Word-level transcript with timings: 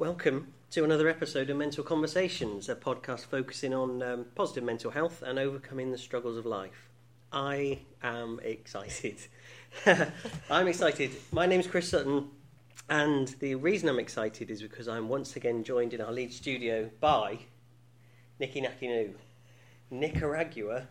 Welcome 0.00 0.54
to 0.70 0.82
another 0.82 1.08
episode 1.10 1.50
of 1.50 1.58
Mental 1.58 1.84
Conversations, 1.84 2.70
a 2.70 2.74
podcast 2.74 3.26
focusing 3.26 3.74
on 3.74 4.02
um, 4.02 4.24
positive 4.34 4.64
mental 4.64 4.90
health 4.90 5.20
and 5.20 5.38
overcoming 5.38 5.90
the 5.90 5.98
struggles 5.98 6.38
of 6.38 6.46
life. 6.46 6.88
I 7.30 7.80
am 8.02 8.40
excited. 8.42 9.16
I'm 10.50 10.68
excited. 10.68 11.10
My 11.32 11.44
name's 11.44 11.66
Chris 11.66 11.90
Sutton, 11.90 12.28
and 12.88 13.28
the 13.40 13.56
reason 13.56 13.90
I'm 13.90 13.98
excited 13.98 14.50
is 14.50 14.62
because 14.62 14.88
I'm 14.88 15.10
once 15.10 15.36
again 15.36 15.64
joined 15.64 15.92
in 15.92 16.00
our 16.00 16.12
lead 16.12 16.32
studio 16.32 16.88
by 16.98 17.40
Nicky 18.38 18.62
Nacky 18.62 18.88
Noo, 18.88 19.14
Nicaragua, 19.90 20.88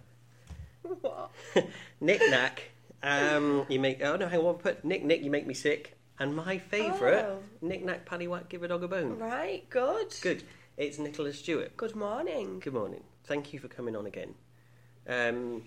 What? 0.84 1.32
Nick 2.00 2.22
Nack. 2.30 2.70
Um, 3.02 3.66
you 3.70 3.80
make 3.80 4.04
oh 4.04 4.18
no, 4.18 4.28
hang 4.28 4.42
on, 4.42 4.54
put 4.60 4.86
Nick 4.86 5.04
Nick. 5.04 5.24
You 5.24 5.32
make 5.32 5.48
me 5.48 5.56
sick, 5.56 5.98
and 6.20 6.36
my 6.36 6.58
favourite 6.58 7.24
Oh. 7.26 7.44
Nick 7.62 7.84
Nack 7.84 8.06
Paddy 8.06 8.28
Whack. 8.28 8.50
Give 8.50 8.64
a 8.64 8.68
dog 8.68 8.84
a 8.84 8.88
bone. 8.88 9.18
Right, 9.18 9.70
good. 9.70 10.14
Good. 10.22 10.44
It's 10.78 11.00
Nicholas 11.00 11.40
Stewart. 11.40 11.76
Good 11.78 11.96
morning. 11.96 12.60
Good 12.60 12.74
morning. 12.74 13.04
Thank 13.26 13.54
you 13.54 13.60
for 13.60 13.68
coming 13.68 13.96
on 13.96 14.06
again. 14.06 14.34
Um, 15.08 15.64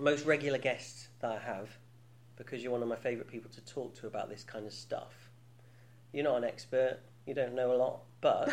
most 0.00 0.24
regular 0.24 0.58
guest 0.58 1.08
that 1.20 1.30
I 1.32 1.38
have, 1.38 1.68
because 2.36 2.62
you're 2.62 2.72
one 2.72 2.82
of 2.82 2.88
my 2.88 2.96
favourite 2.96 3.28
people 3.28 3.50
to 3.50 3.60
talk 3.62 3.94
to 4.00 4.06
about 4.06 4.28
this 4.28 4.42
kind 4.44 4.66
of 4.66 4.72
stuff. 4.72 5.30
You're 6.12 6.24
not 6.24 6.36
an 6.38 6.44
expert, 6.44 6.98
you 7.26 7.34
don't 7.34 7.54
know 7.54 7.72
a 7.72 7.76
lot, 7.76 8.00
but 8.20 8.52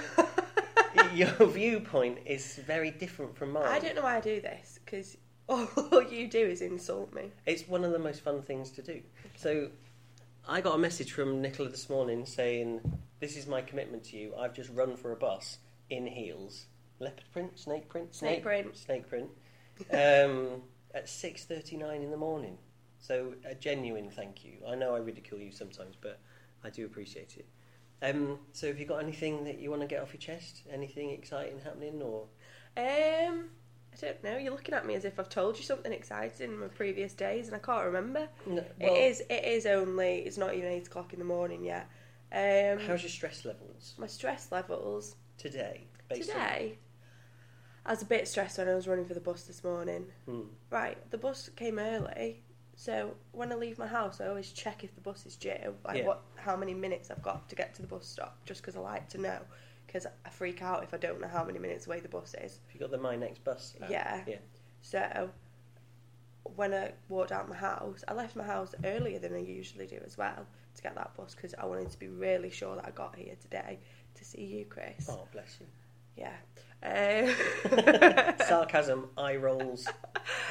your 1.13 1.32
viewpoint 1.48 2.20
is 2.26 2.55
very 2.66 2.91
different 2.91 3.35
from 3.35 3.52
mine. 3.52 3.66
I 3.68 3.80
don't 3.80 3.96
know 3.96 4.04
why 4.04 4.18
I 4.18 4.21
do 4.21 4.41
this 4.41 4.80
because 4.84 5.18
all 5.48 6.04
you 6.04 6.27
do 6.27 6.40
is 6.40 6.62
insult 6.62 7.13
me. 7.13 7.32
It's 7.46 7.68
one 7.68 7.84
of 7.84 7.91
the 7.91 7.99
most 7.99 8.21
fun 8.21 8.41
things 8.41 8.70
to 8.71 8.82
do. 8.82 9.02
So, 9.35 9.70
I 10.49 10.62
got 10.62 10.73
a 10.73 10.80
message 10.80 11.12
from 11.12 11.41
Nicola 11.44 11.70
this 11.70 11.91
morning 11.91 12.26
saying, 12.26 12.81
"This 13.20 13.38
is 13.38 13.45
my 13.45 13.62
commitment 13.62 14.03
to 14.05 14.17
you. 14.17 14.35
I've 14.35 14.55
just 14.55 14.71
run 14.71 14.98
for 14.98 15.12
a 15.12 15.16
bus 15.16 15.59
in 15.91 16.07
heels, 16.07 16.65
leopard 16.98 17.26
print, 17.32 17.60
snake 17.60 17.87
print, 17.87 18.15
Snake 18.15 18.41
print. 18.41 18.76
snake 18.76 19.07
print, 19.07 19.29
um, 19.91 20.63
at 20.96 21.07
six 21.07 21.46
thirty 21.46 21.77
nine 21.77 22.01
in 22.01 22.09
the 22.09 22.18
morning." 22.18 22.57
So, 22.98 23.35
a 23.46 23.54
genuine 23.54 24.09
thank 24.09 24.43
you. 24.43 24.57
I 24.68 24.74
know 24.74 24.96
I 24.96 24.98
ridicule 24.98 25.40
you 25.40 25.51
sometimes, 25.51 25.96
but 26.01 26.20
I 26.63 26.71
do 26.71 26.84
appreciate 26.84 27.37
it. 27.37 27.46
Um, 28.02 28.40
so, 28.52 28.65
have 28.68 28.79
you 28.79 28.87
got 28.87 29.04
anything 29.04 29.43
that 29.43 29.59
you 29.59 29.70
want 29.70 29.84
to 29.84 29.87
get 29.87 30.02
off 30.02 30.13
your 30.13 30.20
chest? 30.20 30.63
Anything 30.71 31.12
exciting 31.12 31.59
happening, 31.59 32.02
or 32.02 32.27
Um, 32.76 33.52
I 34.02 34.05
don't 34.08 34.24
know. 34.24 34.38
You're 34.38 34.52
looking 34.52 34.76
at 34.76 34.86
me 34.86 34.96
as 34.96 35.05
if 35.05 35.20
I've 35.20 35.30
told 35.30 35.58
you 35.58 35.64
something 35.64 35.92
exciting 35.92 36.52
in 36.52 36.60
my 36.60 36.68
previous 36.68 37.14
days, 37.14 37.48
and 37.48 37.55
I 37.55 37.60
can't 37.60 37.86
remember. 37.86 38.28
no, 38.46 38.64
it 38.80 38.92
is. 38.92 39.22
It 39.30 39.44
is 39.44 39.66
only. 39.66 40.20
It's 40.20 40.38
not 40.38 40.54
even 40.54 40.70
eight 40.70 40.88
o'clock 40.88 41.14
in 41.14 41.20
the 41.20 41.26
morning 41.26 41.64
yet. 41.64 41.88
Um, 42.32 42.80
How's 42.86 43.02
your 43.02 43.10
stress 43.10 43.44
levels 43.44 43.96
my 43.98 44.05
stress 44.08 44.52
levels 44.52 45.16
today? 45.38 45.88
based 46.10 46.30
on- 46.30 46.36
today? 46.36 46.77
I 47.86 47.92
was 47.92 48.02
a 48.04 48.05
bit 48.05 48.27
stressed 48.27 48.58
when 48.60 48.68
I 48.68 48.76
was 48.76 48.88
running 48.88 49.05
for 49.05 49.16
the 49.16 49.20
bus 49.20 49.44
this 49.44 49.64
morning. 49.64 50.08
Hmm. 50.26 50.42
Right, 50.70 50.98
the 51.10 51.18
bus 51.18 51.50
came 51.55 51.80
early, 51.80 52.44
so 52.76 53.16
when 53.32 53.52
I 53.52 53.55
leave 53.55 53.80
my 53.80 53.88
house, 53.88 54.22
I 54.22 54.27
always 54.27 54.52
check 54.52 54.84
if 54.84 54.94
the 54.94 55.02
bus 55.02 55.26
is 55.26 55.36
due, 55.36 55.74
like 55.84 55.98
Yeah. 55.98 56.05
what, 56.05 56.22
how 56.36 56.55
many 56.55 56.74
minutes 56.76 57.10
I've 57.10 57.24
got 57.24 57.50
to 57.50 57.55
get 57.55 57.74
to 57.76 57.82
the 57.82 57.88
bus 57.88 58.05
stop, 58.05 58.38
just 58.46 58.62
because 58.62 58.76
I 58.76 58.80
like 58.82 59.10
to 59.10 59.18
know. 59.18 59.40
Because 59.91 60.05
I 60.23 60.29
freak 60.29 60.62
out 60.62 60.84
if 60.84 60.93
I 60.93 60.98
don't 60.98 61.20
know 61.20 61.27
how 61.27 61.43
many 61.43 61.57
minutes 61.57 61.87
away 61.87 61.99
the 61.99 62.07
bus 62.09 62.35
is. 62.35 62.59
Have 62.68 62.76
you 62.76 62.79
got 62.79 62.91
the 62.91 62.99
My 62.99 63.15
Next 63.15 63.43
Bus? 63.43 63.73
app? 63.82 63.90
Yeah. 63.90 64.22
Yeah. 64.28 64.35
So 64.84 65.31
when 66.56 66.75
I 66.75 66.91
walked 67.07 67.31
out 67.31 67.46
of 67.46 67.50
my 67.50 67.56
house, 67.56 68.03
I 68.07 68.13
left 68.13 68.35
my 68.35 68.44
house 68.44 68.75
earlier 68.84 69.18
than 69.18 69.34
I 69.34 69.40
usually 69.40 69.88
do 69.88 70.00
as 70.06 70.16
well 70.16 70.46
to 70.75 70.81
get 70.84 70.94
that 70.94 71.18
bus 71.18 71.34
because 71.34 71.56
I 71.56 71.66
wanted 71.66 71.90
to 71.90 71.97
be 71.97 72.07
really 72.07 72.51
sure 72.51 72.75
that 72.75 72.85
I 72.85 72.91
got 72.91 73.16
here 73.16 73.34
today 73.41 73.79
to 74.13 74.23
see 74.23 74.44
you, 74.44 74.66
Chris. 74.66 75.09
Oh, 75.09 75.28
bless 75.34 75.57
you. 75.59 75.66
Yeah. 76.16 76.35
Um, 76.84 78.35
Sarcasm, 78.47 79.09
eye 79.18 79.38
rolls. 79.38 79.88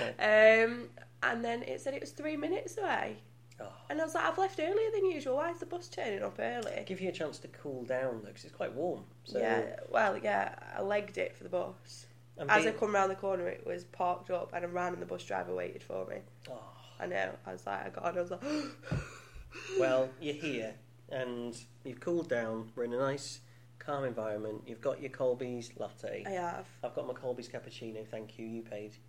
Yeah. 0.01 0.65
um, 0.67 0.89
and 1.23 1.45
then 1.45 1.63
it 1.63 1.81
said 1.81 1.95
it 1.95 2.01
was 2.01 2.11
three 2.11 2.37
minutes 2.37 2.77
away. 2.79 3.19
Oh. 3.61 3.73
And 3.91 4.01
I 4.01 4.05
was 4.05 4.15
like, 4.15 4.25
I've 4.25 4.39
left 4.39 4.61
earlier 4.61 4.91
than 4.95 5.07
usual. 5.07 5.37
Why 5.37 5.51
is 5.51 5.59
the 5.59 5.67
bus 5.67 5.89
turning 5.89 6.23
up 6.23 6.37
early? 6.39 6.85
Give 6.87 7.01
you 7.01 7.09
a 7.09 7.13
chance 7.13 7.39
to 7.39 7.49
cool 7.49 7.85
down 7.85 8.21
though, 8.23 8.29
because 8.29 8.45
it's 8.45 8.55
quite 8.55 8.73
warm. 8.73 9.05
So 9.25 9.39
Yeah, 9.39 9.77
well, 9.91 10.17
yeah, 10.17 10.55
I 10.77 10.83
legged 10.83 11.19
it 11.19 11.37
for 11.37 11.45
the 11.45 11.51
bus. 11.51 12.07
I'm 12.39 12.49
As 12.49 12.67
I 12.67 12.71
come 12.71 12.95
round 12.95 13.11
the 13.11 13.17
corner, 13.17 13.49
it 13.49 13.67
was 13.67 13.85
parked 13.85 14.31
up, 14.31 14.53
and 14.55 14.65
I 14.65 14.69
ran, 14.69 14.93
and 14.93 15.03
the 15.03 15.07
bus 15.07 15.25
driver 15.25 15.53
waited 15.55 15.83
for 15.83 16.07
me. 16.07 16.19
Oh, 16.49 16.61
I 17.01 17.07
know. 17.07 17.31
I 17.45 17.53
was 17.53 17.67
like, 17.67 17.87
I 17.87 17.89
got, 17.89 18.05
on, 18.05 18.17
I 18.17 18.21
was 18.21 18.31
like, 18.31 18.43
well, 19.81 20.09
you're 20.21 20.35
here 20.35 20.75
and 21.11 21.57
you've 21.85 22.01
cooled 22.01 22.29
down. 22.29 22.71
We're 22.75 22.85
in 22.85 22.93
a 22.93 22.99
nice, 22.99 23.41
calm 23.79 24.05
environment. 24.05 24.63
You've 24.67 24.81
got 24.81 25.01
your 25.01 25.11
Colby's 25.11 25.73
latte. 25.79 26.25
I 26.27 26.31
have. 26.31 26.67
I've 26.85 26.95
got 26.95 27.07
my 27.07 27.15
Colby's 27.15 27.49
cappuccino. 27.49 28.07
Thank 28.07 28.39
you. 28.39 28.47
You 28.47 28.63
paid. 28.63 28.93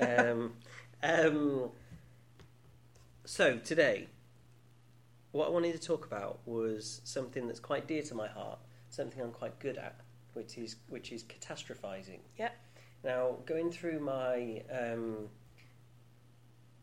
Um, 0.00 0.54
um, 1.02 1.70
so 3.24 3.58
today, 3.58 4.08
what 5.32 5.48
I 5.48 5.50
wanted 5.50 5.72
to 5.72 5.78
talk 5.80 6.06
about 6.06 6.40
was 6.46 7.00
something 7.04 7.46
that's 7.46 7.60
quite 7.60 7.86
dear 7.88 8.02
to 8.02 8.14
my 8.14 8.28
heart. 8.28 8.58
Something 8.90 9.22
I'm 9.22 9.32
quite 9.32 9.58
good 9.58 9.76
at, 9.78 9.96
which 10.34 10.58
is 10.58 10.76
which 10.88 11.10
is 11.10 11.24
catastrophizing. 11.24 12.20
Yep. 12.38 12.54
Now, 13.02 13.36
going 13.44 13.70
through 13.70 14.00
my 14.00 14.62
um, 14.70 15.28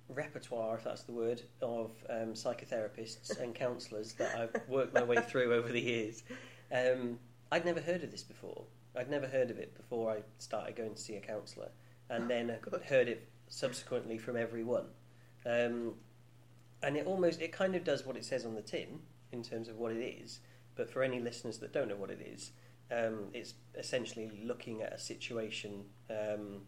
repertoire, 0.09 0.75
if 0.75 0.83
that's 0.83 1.03
the 1.03 1.13
word, 1.13 1.41
of 1.61 1.91
um, 2.09 2.33
psychotherapists 2.33 3.39
and 3.41 3.55
counsellors 3.55 4.13
that 4.13 4.37
I've 4.37 4.61
worked 4.67 4.93
my 4.93 5.03
way 5.03 5.17
through 5.17 5.53
over 5.53 5.71
the 5.71 5.81
years, 5.81 6.23
um, 6.71 7.19
I'd 7.51 7.65
never 7.65 7.79
heard 7.79 8.03
of 8.03 8.11
this 8.11 8.23
before. 8.23 8.63
I'd 8.95 9.09
never 9.09 9.27
heard 9.27 9.49
of 9.51 9.57
it 9.57 9.75
before 9.75 10.11
I 10.11 10.17
started 10.37 10.75
going 10.75 10.95
to 10.95 11.01
see 11.01 11.15
a 11.15 11.21
counsellor, 11.21 11.69
and 12.09 12.29
then 12.29 12.57
Good. 12.61 12.81
heard 12.83 13.07
it 13.07 13.29
subsequently 13.47 14.17
from 14.17 14.35
everyone. 14.35 14.85
Um, 15.45 15.93
and 16.83 16.97
it 16.97 17.05
almost, 17.05 17.41
it 17.41 17.51
kind 17.51 17.75
of 17.75 17.83
does 17.83 18.05
what 18.05 18.15
it 18.17 18.25
says 18.25 18.45
on 18.45 18.55
the 18.55 18.61
tin 18.61 18.99
in 19.31 19.43
terms 19.43 19.67
of 19.67 19.77
what 19.77 19.91
it 19.91 20.01
is. 20.01 20.39
But 20.75 20.89
for 20.89 21.03
any 21.03 21.19
listeners 21.19 21.59
that 21.59 21.73
don't 21.73 21.89
know 21.89 21.95
what 21.95 22.09
it 22.09 22.21
is, 22.21 22.51
um, 22.91 23.25
it's 23.33 23.53
essentially 23.77 24.31
looking 24.43 24.81
at 24.81 24.93
a 24.93 24.99
situation 24.99 25.83
um, 26.09 26.61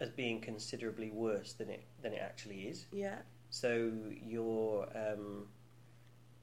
as 0.00 0.10
being 0.10 0.40
considerably 0.40 1.10
worse 1.10 1.52
than 1.52 1.70
it 1.70 1.84
than 2.02 2.12
it 2.12 2.20
actually 2.22 2.62
is. 2.62 2.86
Yeah. 2.92 3.16
So 3.50 3.90
you're, 4.24 4.88
um, 4.94 5.46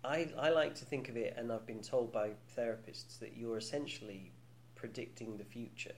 I 0.04 0.30
I 0.38 0.50
like 0.50 0.76
to 0.76 0.86
think 0.86 1.10
of 1.10 1.18
it, 1.18 1.36
and 1.38 1.52
I've 1.52 1.66
been 1.66 1.82
told 1.82 2.12
by 2.12 2.32
therapists 2.58 3.20
that 3.20 3.36
you're 3.36 3.58
essentially 3.58 4.32
predicting 4.76 5.38
the 5.38 5.46
future. 5.46 5.96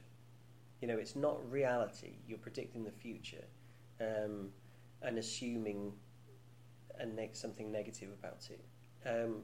You 0.82 0.88
know, 0.88 0.98
it's 0.98 1.16
not 1.16 1.50
reality. 1.52 2.14
You're 2.28 2.38
predicting 2.38 2.84
the 2.84 2.92
future, 2.92 3.46
um, 4.00 4.50
and 5.02 5.18
assuming 5.18 5.94
a 7.00 7.06
neg- 7.06 7.36
something 7.36 7.72
negative 7.72 8.10
about 8.18 8.50
it. 8.50 8.64
Um, 9.08 9.44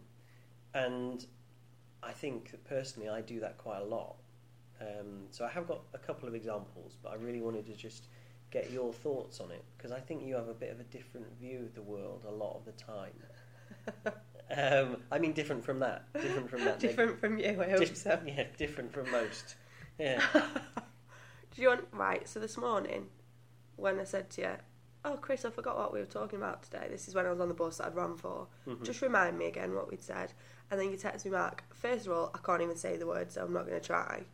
and 0.73 1.25
I 2.03 2.11
think 2.11 2.51
that 2.51 2.63
personally, 2.65 3.09
I 3.09 3.21
do 3.21 3.39
that 3.39 3.57
quite 3.57 3.79
a 3.79 3.85
lot. 3.85 4.15
Um, 4.81 5.27
so 5.31 5.45
I 5.45 5.49
have 5.49 5.67
got 5.67 5.81
a 5.93 5.97
couple 5.97 6.27
of 6.27 6.35
examples, 6.35 6.97
but 7.01 7.11
I 7.11 7.15
really 7.15 7.41
wanted 7.41 7.65
to 7.67 7.75
just 7.75 8.07
get 8.51 8.71
your 8.71 8.93
thoughts 8.93 9.39
on 9.39 9.51
it 9.51 9.63
because 9.77 9.91
I 9.91 9.99
think 9.99 10.23
you 10.23 10.35
have 10.35 10.47
a 10.49 10.53
bit 10.53 10.71
of 10.71 10.79
a 10.79 10.83
different 10.83 11.25
view 11.39 11.59
of 11.59 11.73
the 11.75 11.81
world 11.81 12.25
a 12.27 12.31
lot 12.31 12.55
of 12.57 12.65
the 12.65 12.71
time. 12.73 13.13
um, 14.57 14.97
I 15.11 15.17
mean, 15.19 15.33
different 15.33 15.63
from 15.63 15.79
that. 15.79 16.11
Different 16.13 16.49
from 16.49 16.59
that. 16.65 16.73
neg- 16.81 16.89
Different 16.89 17.19
from 17.19 17.37
you, 17.37 17.61
I 17.61 17.69
hope 17.69 17.79
Dif- 17.79 17.97
so. 17.97 18.19
Yeah, 18.25 18.43
different 18.57 18.91
from 18.91 19.09
most. 19.11 19.55
Yeah. 19.97 20.21
Do 21.55 21.61
you 21.61 21.69
want 21.69 21.85
right? 21.93 22.27
So 22.27 22.39
this 22.39 22.57
morning, 22.57 23.07
when 23.77 23.99
I 23.99 24.03
said 24.03 24.29
to 24.31 24.41
you, 24.41 24.51
"Oh, 25.05 25.17
Chris, 25.21 25.45
I 25.45 25.49
forgot 25.51 25.77
what 25.77 25.93
we 25.93 25.99
were 25.99 26.05
talking 26.05 26.37
about 26.39 26.63
today. 26.63 26.87
This 26.89 27.07
is 27.07 27.15
when 27.15 27.25
I 27.25 27.29
was 27.29 27.39
on 27.39 27.47
the 27.47 27.53
bus 27.53 27.77
that 27.77 27.87
I'd 27.87 27.95
run 27.95 28.17
for. 28.17 28.47
Mhm. 28.67 28.83
Just 28.83 29.01
remind 29.01 29.37
me 29.37 29.45
again 29.45 29.73
what 29.75 29.89
we'd 29.89 30.01
said." 30.01 30.33
And 30.71 30.79
then 30.79 30.89
you 30.91 30.97
text 30.97 31.23
me 31.25 31.31
back. 31.31 31.63
First 31.73 32.07
of 32.07 32.11
all, 32.13 32.31
I 32.33 32.39
can't 32.39 32.61
even 32.61 32.75
say 32.75 32.97
the 32.97 33.05
word, 33.07 33.31
so 33.31 33.43
I'm 33.43 33.53
not 33.53 33.67
going 33.67 33.79
to 33.79 33.85
try. 33.85 34.25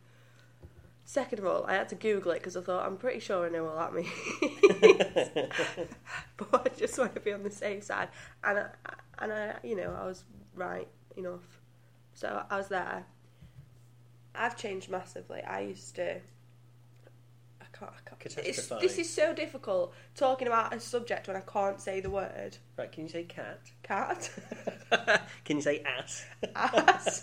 Second 1.04 1.40
of 1.40 1.46
all, 1.46 1.64
I 1.66 1.74
had 1.74 1.88
to 1.90 1.94
Google 1.94 2.30
it 2.32 2.36
because 2.36 2.56
I 2.56 2.62
thought 2.62 2.86
I'm 2.86 2.96
pretty 2.96 3.20
sure 3.20 3.44
I 3.44 3.48
know 3.50 3.64
what 3.64 3.76
that 3.76 3.92
means. 3.94 5.88
but 6.38 6.66
I 6.66 6.68
just 6.78 6.98
want 6.98 7.14
to 7.14 7.20
be 7.20 7.32
on 7.32 7.42
the 7.42 7.50
safe 7.50 7.84
side, 7.84 8.08
and 8.44 8.58
I, 8.60 8.68
and 9.18 9.32
I, 9.32 9.56
you 9.62 9.76
know, 9.76 9.92
I 10.00 10.06
was 10.06 10.24
right 10.54 10.88
enough. 11.16 11.60
So 12.14 12.44
I 12.48 12.56
was 12.56 12.68
there. 12.68 13.04
I've 14.34 14.56
changed 14.56 14.88
massively. 14.90 15.42
I 15.42 15.60
used 15.60 15.94
to. 15.96 16.14
I 16.16 16.18
can't. 16.18 16.20
I 17.60 17.64
can't. 17.64 17.71
It's, 18.24 18.34
Catastrophise. 18.36 18.80
this 18.80 18.98
is 18.98 19.10
so 19.10 19.32
difficult 19.34 19.92
talking 20.14 20.46
about 20.46 20.72
a 20.74 20.78
subject 20.80 21.26
when 21.28 21.36
I 21.36 21.40
can't 21.40 21.80
say 21.80 22.00
the 22.00 22.10
word 22.10 22.56
right, 22.76 22.90
can 22.92 23.02
you 23.04 23.08
say 23.08 23.24
cat? 23.24 23.60
cat. 23.82 24.30
can 25.44 25.56
you 25.56 25.62
say 25.62 25.80
ass? 25.84 26.24
Ass. 26.56 27.22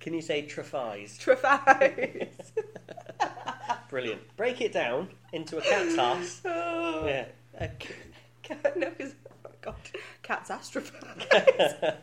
can 0.00 0.14
you 0.14 0.20
say 0.22 0.42
traphize? 0.46 1.18
Traphize. 1.18 2.28
Brilliant. 3.90 4.36
Break 4.36 4.60
it 4.60 4.72
down 4.72 5.08
into 5.32 5.58
a 5.58 5.60
cat's 5.62 5.96
ass. 5.98 6.40
oh, 6.44 7.06
Yeah. 7.06 7.26
A 7.60 7.68
c- 7.80 7.94
cat, 8.42 8.76
no, 8.76 8.90
'cause- 8.90 9.14
oh 9.30 9.36
my 9.44 9.50
god, 9.60 9.76
cat's 10.22 10.50
astrophize. 10.50 11.94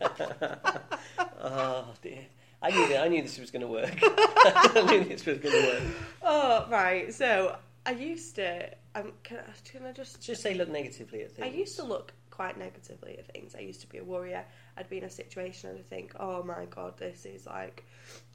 oh 1.42 1.86
dear. 2.02 2.26
I 2.62 2.70
knew 2.70 2.88
that. 2.90 3.04
I 3.04 3.08
knew 3.08 3.22
this 3.22 3.40
was 3.40 3.52
going 3.52 3.64
to 3.64 3.68
work. 3.68 3.98
I 4.02 4.86
knew 4.88 5.04
this 5.06 5.26
was 5.26 5.40
going 5.40 5.62
to 5.62 5.68
work. 5.68 5.84
Oh, 6.22 6.66
right. 6.70 7.14
So 7.14 7.58
I 7.86 7.92
used 7.92 8.36
to. 8.36 8.70
Um, 8.94 9.14
can, 9.24 9.38
I, 9.38 9.70
can 9.70 9.86
I 9.86 9.92
just? 9.92 10.22
Just 10.22 10.42
say 10.42 10.54
look 10.54 10.70
negatively 10.70 11.22
at 11.24 11.32
things. 11.32 11.48
I 11.48 11.58
used 11.58 11.76
to 11.78 11.84
look 11.84 12.14
quite 12.30 12.58
negatively 12.58 13.18
at 13.20 13.32
things. 13.32 13.56
I 13.56 13.60
used 13.60 13.82
to 13.82 13.88
be 13.88 14.00
a 14.00 14.04
worrier. 14.04 14.44
I'd 14.78 14.90
be 14.90 14.98
in 14.98 15.04
a 15.04 15.10
situation 15.10 15.70
and 15.70 15.80
I'd 15.80 15.90
think, 15.90 16.14
oh 16.20 16.44
my 16.44 16.66
god, 16.66 16.98
this 16.98 17.26
is 17.26 17.46
like 17.46 17.86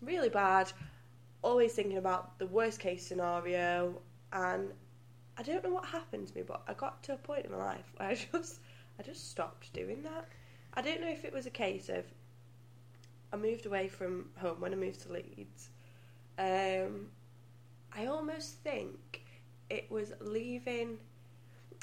really 0.02 0.28
bad. 0.28 0.72
Always 1.42 1.72
thinking 1.72 1.98
about 1.98 2.38
the 2.38 2.46
worst 2.46 2.80
case 2.80 3.06
scenario, 3.06 4.00
and 4.32 4.70
I 5.36 5.42
don't 5.42 5.62
know 5.62 5.70
what 5.70 5.84
happened 5.84 6.28
to 6.28 6.34
me, 6.34 6.42
but 6.42 6.62
I 6.66 6.74
got 6.74 7.02
to 7.04 7.14
a 7.14 7.16
point 7.16 7.46
in 7.46 7.52
my 7.52 7.58
life 7.58 7.92
where 7.96 8.08
I 8.08 8.14
just, 8.32 8.60
I 8.98 9.02
just 9.02 9.30
stopped 9.30 9.72
doing 9.72 10.02
that. 10.02 10.28
I 10.74 10.82
don't 10.82 11.00
know 11.00 11.10
if 11.10 11.24
it 11.24 11.32
was 11.32 11.46
a 11.46 11.50
case 11.50 11.88
of 11.88 12.04
I 13.32 13.36
moved 13.36 13.66
away 13.66 13.88
from 13.88 14.30
home 14.38 14.60
when 14.60 14.72
I 14.72 14.76
moved 14.76 15.02
to 15.02 15.12
Leeds. 15.12 15.70
Um, 16.38 17.08
I 17.92 18.06
almost 18.06 18.56
think 18.62 19.22
it 19.70 19.90
was 19.90 20.12
leaving. 20.20 20.98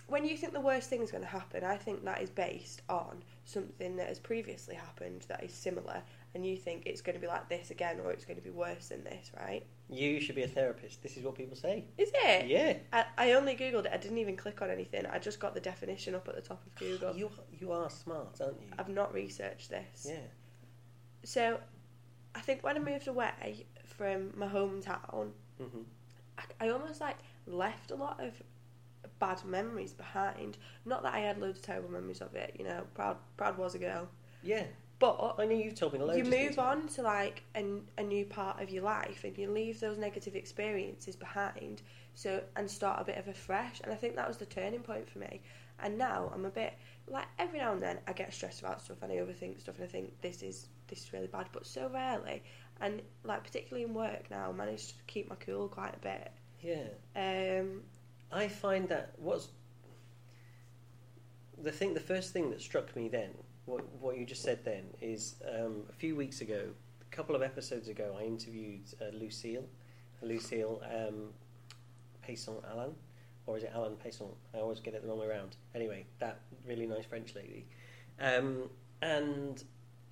When 0.07 0.25
you 0.25 0.35
think 0.37 0.53
the 0.53 0.61
worst 0.61 0.89
thing 0.89 1.01
is 1.01 1.11
going 1.11 1.23
to 1.23 1.29
happen, 1.29 1.63
I 1.63 1.77
think 1.77 2.03
that 2.05 2.21
is 2.21 2.29
based 2.29 2.81
on 2.89 3.23
something 3.45 3.95
that 3.95 4.07
has 4.07 4.19
previously 4.19 4.75
happened 4.75 5.25
that 5.27 5.43
is 5.43 5.53
similar, 5.53 6.01
and 6.35 6.45
you 6.45 6.57
think 6.57 6.83
it's 6.85 7.01
going 7.01 7.15
to 7.15 7.21
be 7.21 7.27
like 7.27 7.47
this 7.49 7.71
again 7.71 7.99
or 8.03 8.11
it's 8.11 8.25
going 8.25 8.37
to 8.37 8.43
be 8.43 8.49
worse 8.49 8.89
than 8.89 9.03
this, 9.03 9.31
right? 9.39 9.65
You 9.89 10.19
should 10.19 10.35
be 10.35 10.43
a 10.43 10.47
therapist. 10.47 11.03
This 11.03 11.17
is 11.17 11.23
what 11.23 11.35
people 11.35 11.55
say. 11.55 11.85
Is 11.97 12.11
it? 12.13 12.47
Yeah. 12.47 12.77
I, 12.91 13.05
I 13.17 13.31
only 13.33 13.55
googled 13.55 13.85
it. 13.85 13.91
I 13.93 13.97
didn't 13.97 14.17
even 14.17 14.35
click 14.35 14.61
on 14.61 14.69
anything. 14.69 15.05
I 15.05 15.19
just 15.19 15.39
got 15.39 15.53
the 15.53 15.59
definition 15.59 16.15
up 16.15 16.27
at 16.27 16.35
the 16.35 16.41
top 16.41 16.63
of 16.65 16.75
Google. 16.79 17.15
You 17.15 17.29
you 17.59 17.71
are 17.71 17.89
smart, 17.89 18.39
aren't 18.41 18.59
you? 18.61 18.67
I've 18.77 18.89
not 18.89 19.13
researched 19.13 19.69
this. 19.69 20.07
Yeah. 20.09 20.17
So, 21.23 21.59
I 22.35 22.39
think 22.41 22.63
when 22.63 22.75
I 22.75 22.79
moved 22.79 23.07
away 23.07 23.65
from 23.85 24.31
my 24.37 24.47
hometown, 24.47 25.31
hmm 25.57 25.81
I, 26.37 26.65
I 26.65 26.69
almost 26.69 26.99
like 26.99 27.17
left 27.45 27.91
a 27.91 27.95
lot 27.95 28.19
of 28.19 28.33
bad 29.19 29.43
memories 29.45 29.93
behind. 29.93 30.57
Not 30.85 31.03
that 31.03 31.13
I 31.13 31.19
had 31.19 31.37
loads 31.39 31.59
of 31.59 31.65
terrible 31.65 31.91
memories 31.91 32.21
of 32.21 32.33
it. 32.35 32.55
You 32.57 32.65
know, 32.65 32.83
proud 32.95 33.17
proud 33.37 33.57
was 33.57 33.75
a 33.75 33.79
girl, 33.79 34.09
Yeah. 34.41 34.63
but 34.99 35.35
I 35.37 35.45
know 35.45 35.55
you've 35.55 35.75
told 35.75 35.93
me 35.93 35.99
loads. 35.99 36.17
you 36.17 36.23
move 36.23 36.57
on 36.59 36.87
to 36.89 37.01
like 37.03 37.43
a, 37.55 37.63
a 37.97 38.03
new 38.03 38.25
part 38.25 38.61
of 38.61 38.69
your 38.69 38.83
life 38.83 39.23
and 39.23 39.37
you 39.37 39.49
leave 39.51 39.79
those 39.79 39.97
negative 39.97 40.35
experiences 40.35 41.15
behind 41.15 41.81
so 42.15 42.41
and 42.55 42.69
start 42.69 43.01
a 43.01 43.03
bit 43.03 43.17
of 43.17 43.27
a 43.27 43.33
fresh 43.33 43.81
and 43.83 43.91
i 43.91 43.95
think 43.95 44.15
that 44.15 44.27
was 44.27 44.37
the 44.37 44.45
turning 44.45 44.81
point 44.81 45.09
for 45.09 45.17
me 45.19 45.41
and 45.79 45.97
now 45.97 46.31
i'm 46.33 46.45
a 46.45 46.49
bit 46.49 46.73
like 47.07 47.25
every 47.39 47.57
now 47.59 47.73
and 47.73 47.81
then 47.81 47.97
i 48.07 48.13
get 48.13 48.31
stressed 48.33 48.61
about 48.61 48.81
stuff 48.81 48.97
and 49.01 49.11
i 49.11 49.15
overthink 49.15 49.59
stuff 49.59 49.75
and 49.75 49.83
i 49.83 49.87
think 49.87 50.13
this 50.21 50.43
is 50.43 50.67
this 50.93 51.03
is 51.05 51.13
really 51.13 51.27
bad 51.27 51.47
but 51.51 51.65
so 51.65 51.89
rarely 51.93 52.43
and 52.81 53.01
like 53.23 53.43
particularly 53.43 53.83
in 53.83 53.93
work 53.93 54.29
now 54.29 54.49
i 54.49 54.51
manage 54.51 54.87
to 54.89 54.93
keep 55.07 55.27
my 55.29 55.35
cool 55.35 55.67
quite 55.67 55.95
a 55.95 55.99
bit 55.99 56.31
Yeah. 56.61 56.87
um 57.15 57.81
I 58.31 58.47
find 58.47 58.89
that 58.89 59.13
what's 59.17 59.49
the 61.61 61.71
thing. 61.71 61.93
The 61.93 61.99
first 61.99 62.33
thing 62.33 62.49
that 62.49 62.61
struck 62.61 62.95
me 62.95 63.07
then, 63.07 63.29
what 63.65 63.81
what 64.01 64.17
you 64.17 64.25
just 64.25 64.41
said 64.41 64.65
then, 64.65 64.85
is 65.01 65.35
um, 65.47 65.83
a 65.89 65.93
few 65.93 66.15
weeks 66.15 66.41
ago, 66.41 66.69
a 67.01 67.15
couple 67.15 67.35
of 67.35 67.41
episodes 67.43 67.87
ago, 67.89 68.15
I 68.19 68.23
interviewed 68.23 68.81
uh, 69.01 69.15
Lucille, 69.15 69.65
Lucille 70.21 70.81
um, 70.95 71.29
Payson 72.23 72.55
Alan, 72.71 72.95
or 73.45 73.57
is 73.57 73.63
it 73.63 73.71
Alan 73.73 73.95
Payson? 73.97 74.27
I 74.55 74.57
always 74.57 74.79
get 74.79 74.95
it 74.95 75.03
the 75.03 75.07
wrong 75.09 75.19
way 75.19 75.27
around. 75.27 75.55
Anyway, 75.75 76.05
that 76.19 76.39
really 76.65 76.87
nice 76.87 77.05
French 77.05 77.35
lady, 77.35 77.67
um, 78.19 78.69
and 79.03 79.63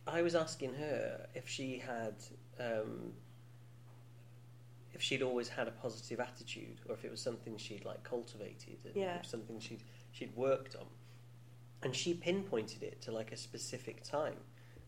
I 0.08 0.22
was 0.22 0.36
asking 0.36 0.74
her 0.76 1.28
if 1.34 1.48
she 1.48 1.78
had. 1.80 2.16
Um, 2.60 3.14
if 4.94 5.02
she'd 5.02 5.22
always 5.22 5.48
had 5.48 5.68
a 5.68 5.72
positive 5.72 6.20
attitude, 6.20 6.80
or 6.88 6.96
if 6.96 7.06
it 7.06 7.12
was 7.12 7.22
something 7.22 7.58
she'd 7.58 7.86
like 7.86 8.04
cultivated, 8.04 8.78
and 8.86 8.96
Yeah. 8.96 9.22
something 9.22 9.60
she'd 9.60 9.84
she'd 10.12 10.36
worked 10.36 10.76
on, 10.76 10.88
and 11.82 11.96
she 11.96 12.14
pinpointed 12.14 12.84
it 12.84 13.02
to 13.04 13.12
like 13.12 13.32
a 13.32 13.38
specific 13.38 14.04
time, 14.04 14.38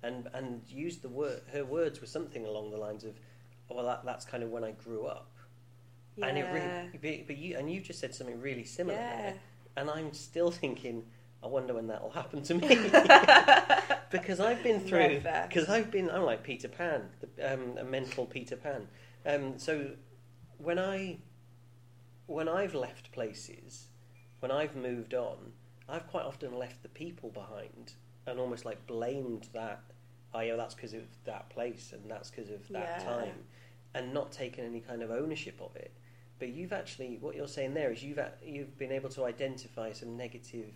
and 0.04 0.28
and 0.34 0.62
used 0.70 1.02
the 1.02 1.10
word. 1.10 1.44
Her 1.52 1.64
words 1.66 2.02
were 2.02 2.08
something 2.08 2.46
along 2.46 2.72
the 2.72 2.78
lines 2.78 3.04
of, 3.06 3.18
"Oh, 3.70 3.76
"Well, 3.76 3.86
that, 3.86 4.04
that's 4.06 4.26
kind 4.26 4.44
of 4.44 4.50
when 4.50 4.64
I 4.64 4.72
grew 4.72 5.06
up," 5.06 5.32
yeah 6.16 6.28
and 6.28 6.38
it 6.38 6.44
really, 7.02 7.24
but, 7.26 7.38
you 7.38 7.58
and 7.58 7.72
you 7.72 7.80
just 7.82 8.00
said 8.00 8.14
something 8.14 8.40
really 8.42 8.66
similar 8.66 8.98
yeah 8.98 9.22
there, 9.22 9.36
and 9.78 9.90
I'm 9.90 10.14
still 10.14 10.52
thinking, 10.52 11.06
I 11.42 11.48
wonder 11.48 11.74
when 11.74 11.88
that'll 11.88 12.12
happen 12.12 12.44
to 12.44 12.54
me. 12.56 12.68
because 14.22 14.40
I've 14.40 14.64
been 14.64 14.80
through 14.80 15.22
because 15.48 15.68
I've 15.70 15.92
been 15.92 16.10
I'm 16.10 16.24
like 16.24 16.44
Peter 16.44 16.68
Pan, 16.70 17.10
the, 17.20 17.54
um, 17.54 17.78
a 17.78 17.84
mental 17.84 18.26
Peter 18.26 18.56
Pan. 18.56 18.88
Um, 19.26 19.58
so 19.58 19.92
when 20.58 20.80
I 20.80 21.18
when 22.28 22.48
I've 22.48 22.74
left 22.74 23.12
places, 23.12 23.88
when 24.40 24.52
I've 24.52 24.76
moved 24.76 25.14
on, 25.14 25.52
I've 25.90 26.08
quite 26.08 26.26
often 26.26 26.58
left 26.58 26.82
the 26.84 26.90
people 26.90 27.30
behind 27.30 27.94
and 28.26 28.40
almost 28.40 28.66
like 28.66 28.86
blamed 28.88 29.50
that. 29.54 29.82
Oh 30.34 30.40
yeah, 30.40 30.56
that's 30.56 30.74
because 30.74 30.94
of 30.94 31.04
that 31.26 31.50
place 31.50 31.92
and 31.94 32.10
that's 32.10 32.30
because 32.32 32.50
of 32.50 32.68
that 32.70 33.00
Yeah. 33.00 33.04
time, 33.06 33.44
and 33.94 34.14
not 34.14 34.32
taken 34.32 34.66
any 34.66 34.80
kind 34.80 35.02
of 35.02 35.12
ownership 35.12 35.60
of 35.62 35.76
it. 35.76 35.92
But 36.40 36.50
you've 36.50 36.74
actually 36.74 37.18
what 37.22 37.36
you're 37.36 37.48
saying 37.48 37.74
there 37.74 37.92
is 37.92 38.04
you've 38.04 38.20
you've 38.46 38.78
been 38.78 38.92
able 38.92 39.10
to 39.10 39.26
identify 39.26 39.92
some 39.92 40.18
negative 40.18 40.74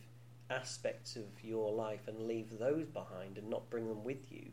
aspects 0.50 1.16
of 1.16 1.26
your 1.44 1.72
life 1.72 2.08
and 2.08 2.28
leave 2.28 2.58
those 2.58 2.88
behind 2.88 3.38
and 3.38 3.50
not 3.50 3.70
bring 3.70 3.88
them 3.88 4.04
with 4.04 4.32
you. 4.32 4.48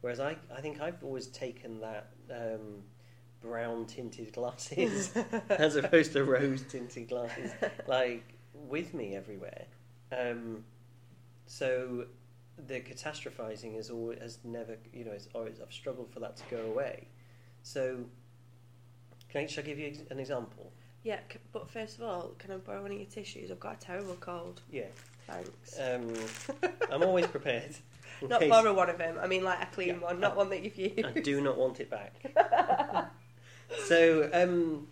Whereas 0.00 0.20
I, 0.20 0.36
I 0.54 0.60
think 0.60 0.80
I've 0.80 1.02
always 1.02 1.28
taken 1.28 1.80
that 1.80 2.10
um, 2.30 2.82
brown 3.40 3.86
tinted 3.86 4.32
glasses 4.32 5.12
as 5.48 5.76
opposed 5.76 6.12
to 6.12 6.24
rose 6.24 6.62
tinted 6.68 7.08
glasses 7.08 7.50
like 7.86 8.24
with 8.54 8.94
me 8.94 9.14
everywhere. 9.16 9.64
Um, 10.12 10.64
so 11.46 12.06
the 12.66 12.80
catastrophizing 12.80 13.76
is 13.78 13.90
always 13.90 14.18
has 14.20 14.38
never 14.44 14.76
you 14.92 15.04
know 15.04 15.12
it's 15.12 15.28
always 15.34 15.60
I've 15.60 15.72
struggled 15.72 16.10
for 16.10 16.20
that 16.20 16.36
to 16.38 16.42
go 16.50 16.62
away. 16.62 17.08
So 17.62 17.98
can 19.28 19.42
I, 19.42 19.46
shall 19.46 19.64
I 19.64 19.66
give 19.66 19.78
you 19.78 19.92
an 20.10 20.18
example? 20.18 20.72
yeah 21.02 21.20
but 21.52 21.70
first 21.70 21.98
of 21.98 22.04
all 22.04 22.32
can 22.38 22.50
i 22.50 22.56
borrow 22.56 22.82
one 22.82 22.90
of 22.90 22.96
your 22.98 23.06
tissues 23.06 23.52
i've 23.52 23.60
got 23.60 23.74
a 23.74 23.78
terrible 23.78 24.16
cold 24.18 24.60
Yeah, 24.72 24.86
thanks 25.26 25.78
um, 25.80 26.14
I'm 26.92 27.02
always 27.02 27.26
prepared. 27.26 27.74
Not 28.22 28.40
case- 28.40 28.50
borrow 28.50 28.72
one 28.72 28.88
of 28.88 28.98
them. 28.98 29.18
I 29.20 29.26
mean, 29.26 29.44
like 29.44 29.62
a 29.62 29.66
clean 29.66 29.88
Yeah. 29.88 29.94
one, 29.98 30.20
not 30.20 30.36
one 30.36 30.48
that 30.50 30.62
you've 30.64 30.76
used. 30.78 31.04
I 31.04 31.12
do 31.20 31.40
not 31.40 31.58
want 31.58 31.80
it 31.80 31.90
back. 31.90 32.14
so, 33.84 34.30
um, 34.32 34.86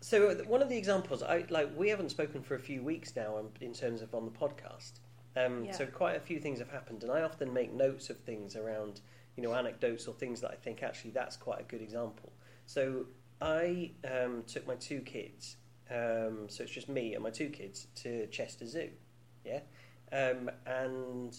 so 0.00 0.34
one 0.46 0.62
of 0.62 0.68
the 0.68 0.76
examples, 0.76 1.22
I 1.22 1.44
like, 1.50 1.70
we 1.76 1.88
haven't 1.88 2.10
spoken 2.10 2.42
for 2.42 2.54
a 2.54 2.58
few 2.60 2.82
weeks 2.82 3.14
now 3.16 3.38
um, 3.38 3.48
in 3.60 3.72
terms 3.72 4.02
of 4.02 4.14
on 4.14 4.24
the 4.24 4.30
podcast. 4.30 4.92
Um, 5.36 5.64
Yeah. 5.64 5.72
So 5.72 5.86
quite 5.86 6.16
a 6.16 6.20
few 6.20 6.38
things 6.40 6.58
have 6.60 6.70
happened, 6.70 7.02
and 7.02 7.12
I 7.12 7.22
often 7.22 7.52
make 7.52 7.72
notes 7.72 8.08
of 8.08 8.18
things 8.20 8.56
around, 8.56 9.00
you 9.36 9.42
know, 9.42 9.52
anecdotes 9.54 10.06
or 10.06 10.14
things 10.14 10.40
that 10.40 10.50
I 10.50 10.54
think 10.54 10.82
actually 10.82 11.10
that's 11.10 11.36
quite 11.36 11.60
a 11.60 11.64
good 11.64 11.82
example. 11.82 12.32
So 12.66 13.06
I 13.42 13.90
um, 14.10 14.44
took 14.46 14.66
my 14.66 14.76
two 14.76 15.00
kids, 15.00 15.56
um, 15.90 16.46
so 16.48 16.62
it's 16.62 16.72
just 16.72 16.88
me 16.88 17.14
and 17.14 17.22
my 17.22 17.30
two 17.30 17.50
kids 17.50 17.86
to 17.96 18.26
Chester 18.28 18.66
Zoo, 18.66 18.88
yeah, 19.46 19.60
um, 20.12 20.50
and 20.66 21.36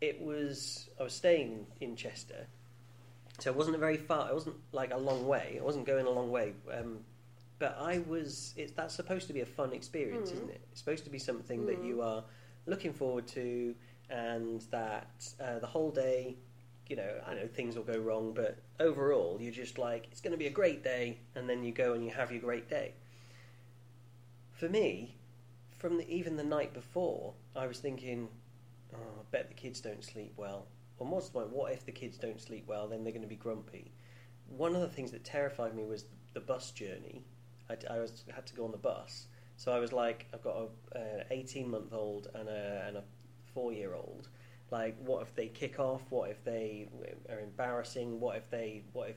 it 0.00 0.20
was 0.20 0.88
I 1.00 1.02
was 1.02 1.12
staying 1.14 1.66
in 1.80 1.96
Chester, 1.96 2.46
so 3.38 3.50
it 3.50 3.56
wasn't 3.56 3.76
a 3.76 3.78
very 3.78 3.96
far. 3.96 4.28
It 4.28 4.34
wasn't 4.34 4.56
like 4.72 4.92
a 4.92 4.98
long 4.98 5.26
way. 5.26 5.54
It 5.56 5.64
wasn't 5.64 5.86
going 5.86 6.06
a 6.06 6.10
long 6.10 6.30
way, 6.30 6.54
um, 6.72 7.00
but 7.58 7.76
I 7.80 7.98
was. 8.06 8.54
It's 8.56 8.72
that's 8.72 8.94
supposed 8.94 9.26
to 9.28 9.32
be 9.32 9.40
a 9.40 9.46
fun 9.46 9.72
experience, 9.72 10.30
Mm. 10.30 10.34
isn't 10.34 10.50
it? 10.50 10.60
It's 10.70 10.80
supposed 10.80 11.04
to 11.04 11.10
be 11.10 11.18
something 11.18 11.66
that 11.66 11.80
Mm. 11.82 11.86
you 11.86 12.02
are 12.02 12.24
looking 12.66 12.92
forward 12.92 13.26
to, 13.28 13.74
and 14.10 14.60
that 14.70 15.34
uh, 15.40 15.58
the 15.58 15.66
whole 15.66 15.90
day. 15.90 16.36
You 16.88 16.94
know, 16.94 17.20
I 17.26 17.34
know 17.34 17.48
things 17.48 17.74
will 17.74 17.82
go 17.82 17.98
wrong, 17.98 18.32
but 18.32 18.58
overall, 18.78 19.38
you're 19.40 19.50
just 19.52 19.76
like, 19.76 20.06
it's 20.12 20.20
going 20.20 20.30
to 20.30 20.36
be 20.38 20.46
a 20.46 20.50
great 20.52 20.84
day, 20.84 21.18
and 21.34 21.50
then 21.50 21.64
you 21.64 21.72
go 21.72 21.94
and 21.94 22.04
you 22.04 22.12
have 22.12 22.30
your 22.30 22.40
great 22.40 22.70
day. 22.70 22.94
For 24.52 24.68
me, 24.68 25.15
from 25.78 25.98
the, 25.98 26.08
even 26.10 26.36
the 26.36 26.44
night 26.44 26.72
before, 26.72 27.34
I 27.54 27.66
was 27.66 27.78
thinking, 27.78 28.28
oh, 28.94 28.98
I 28.98 29.22
bet 29.30 29.48
the 29.48 29.54
kids 29.54 29.80
don't 29.80 30.04
sleep 30.04 30.32
well. 30.36 30.66
Well, 30.98 31.10
what's 31.10 31.26
the 31.26 31.32
point? 31.32 31.50
What 31.50 31.72
if 31.72 31.84
the 31.84 31.92
kids 31.92 32.16
don't 32.16 32.40
sleep 32.40 32.64
well? 32.66 32.88
Then 32.88 33.04
they're 33.04 33.12
going 33.12 33.22
to 33.22 33.28
be 33.28 33.36
grumpy. 33.36 33.92
One 34.48 34.74
of 34.74 34.80
the 34.80 34.88
things 34.88 35.10
that 35.10 35.24
terrified 35.24 35.74
me 35.74 35.84
was 35.84 36.04
the 36.32 36.40
bus 36.40 36.70
journey. 36.70 37.24
I, 37.68 37.76
I 37.90 37.98
was 37.98 38.24
had 38.34 38.46
to 38.46 38.54
go 38.54 38.64
on 38.64 38.70
the 38.70 38.78
bus, 38.78 39.26
so 39.56 39.72
I 39.72 39.80
was 39.80 39.92
like, 39.92 40.26
I've 40.32 40.42
got 40.42 40.70
an 40.94 41.24
eighteen-month-old 41.30 42.28
and 42.34 42.48
a, 42.48 42.84
and 42.86 42.96
a 42.98 43.02
four-year-old. 43.52 44.28
Like, 44.70 44.96
what 45.00 45.22
if 45.22 45.34
they 45.34 45.48
kick 45.48 45.80
off? 45.80 46.02
What 46.10 46.30
if 46.30 46.44
they 46.44 46.88
are 47.28 47.40
embarrassing? 47.40 48.20
What 48.20 48.36
if 48.36 48.48
they? 48.50 48.84
What 48.92 49.10
if 49.10 49.16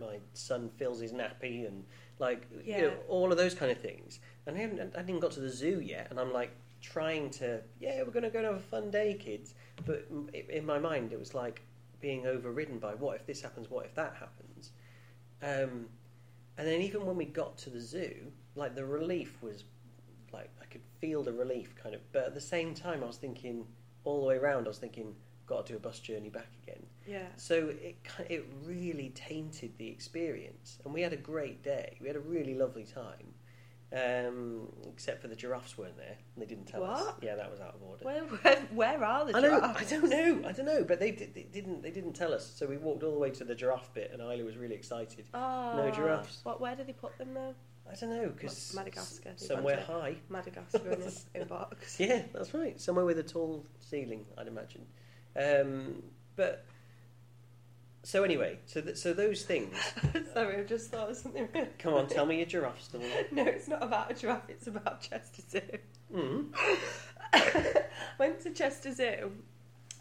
my 0.00 0.18
son 0.32 0.70
fills 0.76 1.00
his 1.00 1.12
nappy 1.12 1.66
and 1.66 1.84
like 2.18 2.46
you 2.64 2.78
know 2.78 2.92
all 3.08 3.30
of 3.30 3.38
those 3.38 3.54
kind 3.54 3.70
of 3.70 3.78
things? 3.78 4.20
And 4.46 4.56
I 4.56 4.60
haven't, 4.60 4.80
I 4.80 4.98
haven't 4.98 5.08
even 5.08 5.20
got 5.20 5.32
to 5.32 5.40
the 5.40 5.50
zoo 5.50 5.80
yet, 5.80 6.08
and 6.10 6.20
I'm 6.20 6.32
like 6.32 6.50
trying 6.80 7.30
to, 7.30 7.60
yeah, 7.80 8.02
we're 8.02 8.12
going 8.12 8.22
to 8.22 8.30
go 8.30 8.38
and 8.38 8.46
have 8.46 8.56
a 8.56 8.60
fun 8.60 8.90
day, 8.90 9.14
kids. 9.14 9.54
But 9.84 10.06
in 10.48 10.64
my 10.64 10.78
mind, 10.78 11.12
it 11.12 11.18
was 11.18 11.34
like, 11.34 11.62
being 12.00 12.26
overridden 12.26 12.78
by 12.78 12.94
what 12.94 13.16
if 13.16 13.26
this 13.26 13.40
happens, 13.40 13.70
what 13.70 13.84
if 13.84 13.94
that 13.94 14.14
happens. 14.18 14.72
Um, 15.42 15.86
and 16.58 16.66
then 16.66 16.80
even 16.80 17.04
when 17.04 17.16
we 17.16 17.24
got 17.24 17.58
to 17.58 17.70
the 17.70 17.80
zoo, 17.80 18.32
like 18.54 18.74
the 18.74 18.84
relief 18.84 19.42
was 19.42 19.64
like 20.32 20.50
I 20.60 20.64
could 20.66 20.82
feel 21.00 21.22
the 21.22 21.32
relief 21.32 21.74
kind 21.80 21.94
of, 21.94 22.00
but 22.12 22.24
at 22.24 22.34
the 22.34 22.40
same 22.40 22.74
time 22.74 23.02
I 23.02 23.06
was 23.06 23.16
thinking 23.16 23.66
all 24.04 24.20
the 24.20 24.26
way 24.26 24.36
around. 24.36 24.66
I 24.66 24.68
was 24.68 24.78
thinking, 24.78 25.14
got 25.46 25.66
to 25.66 25.72
do 25.72 25.76
a 25.76 25.80
bus 25.80 26.00
journey 26.00 26.28
back 26.28 26.48
again. 26.62 26.82
Yeah. 27.08 27.26
So 27.36 27.68
it 27.80 27.96
it 28.28 28.44
really 28.64 29.10
tainted 29.14 29.72
the 29.78 29.88
experience, 29.88 30.78
and 30.84 30.92
we 30.92 31.00
had 31.02 31.12
a 31.12 31.16
great 31.16 31.62
day. 31.62 31.96
We 32.00 32.06
had 32.08 32.16
a 32.16 32.20
really 32.20 32.54
lovely 32.54 32.84
time, 32.84 33.34
um, 33.92 34.68
except 34.88 35.22
for 35.22 35.28
the 35.28 35.36
giraffes 35.36 35.78
weren't 35.78 35.96
there. 35.96 36.16
and 36.34 36.42
They 36.42 36.46
didn't 36.46 36.66
tell 36.66 36.84
us. 36.84 37.14
Yeah, 37.22 37.36
that 37.36 37.50
was 37.50 37.60
out 37.60 37.74
of 37.74 37.82
order. 37.82 38.04
Where, 38.04 38.22
where, 38.24 38.56
where 38.72 39.04
are 39.04 39.24
the 39.24 39.36
I 39.36 39.40
know. 39.40 39.60
giraffes? 39.60 39.80
I 39.92 39.96
don't 39.96 40.10
know. 40.10 40.48
I 40.48 40.52
don't 40.52 40.66
know. 40.66 40.84
But 40.84 40.98
they, 41.00 41.12
did, 41.12 41.34
they 41.34 41.44
didn't. 41.44 41.82
They 41.82 41.90
didn't 41.90 42.14
tell 42.14 42.32
us. 42.34 42.52
So 42.56 42.66
we 42.66 42.76
walked 42.76 43.02
all 43.02 43.12
the 43.12 43.18
way 43.18 43.30
to 43.30 43.44
the 43.44 43.54
giraffe 43.54 43.92
bit, 43.94 44.10
and 44.12 44.20
Isla 44.20 44.44
was 44.44 44.56
really 44.56 44.74
excited. 44.74 45.26
Oh, 45.32 45.74
No 45.76 45.90
giraffes. 45.90 46.40
What? 46.42 46.60
Where 46.60 46.74
do 46.76 46.84
they 46.84 46.92
put 46.92 47.16
them 47.18 47.34
though? 47.34 47.54
I 47.88 47.94
don't 47.94 48.10
know 48.10 48.28
because 48.30 48.74
Madagascar, 48.74 49.30
somewhere 49.36 49.80
high. 49.86 50.16
Madagascar 50.28 50.90
in 50.90 51.02
a, 51.02 51.10
in 51.36 51.42
a 51.42 51.46
box. 51.46 52.00
Yeah, 52.00 52.22
that's 52.34 52.52
right. 52.52 52.80
Somewhere 52.80 53.04
with 53.04 53.20
a 53.20 53.22
tall 53.22 53.64
ceiling, 53.78 54.26
I'd 54.36 54.48
imagine. 54.48 54.84
Um, 55.40 56.02
but 56.34 56.64
so 58.06 58.22
anyway, 58.22 58.56
so 58.66 58.80
th- 58.80 58.96
so 58.96 59.12
those 59.12 59.42
things. 59.42 59.74
Sorry, 60.32 60.60
I 60.60 60.62
just 60.62 60.92
thought 60.92 61.10
of 61.10 61.16
something. 61.16 61.48
Really 61.52 61.66
Come 61.80 61.94
on, 61.94 62.06
tell 62.06 62.24
me 62.24 62.36
your 62.36 62.46
giraffe 62.46 62.80
story. 62.80 63.10
No, 63.32 63.42
it's 63.44 63.66
not 63.66 63.82
about 63.82 64.12
a 64.12 64.14
giraffe. 64.14 64.48
It's 64.48 64.68
about 64.68 65.00
Chester 65.00 65.42
Zoo. 65.50 65.60
Mm. 66.14 66.46
Went 68.20 68.38
to 68.42 68.50
Chester 68.50 68.94
Zoo 68.94 69.32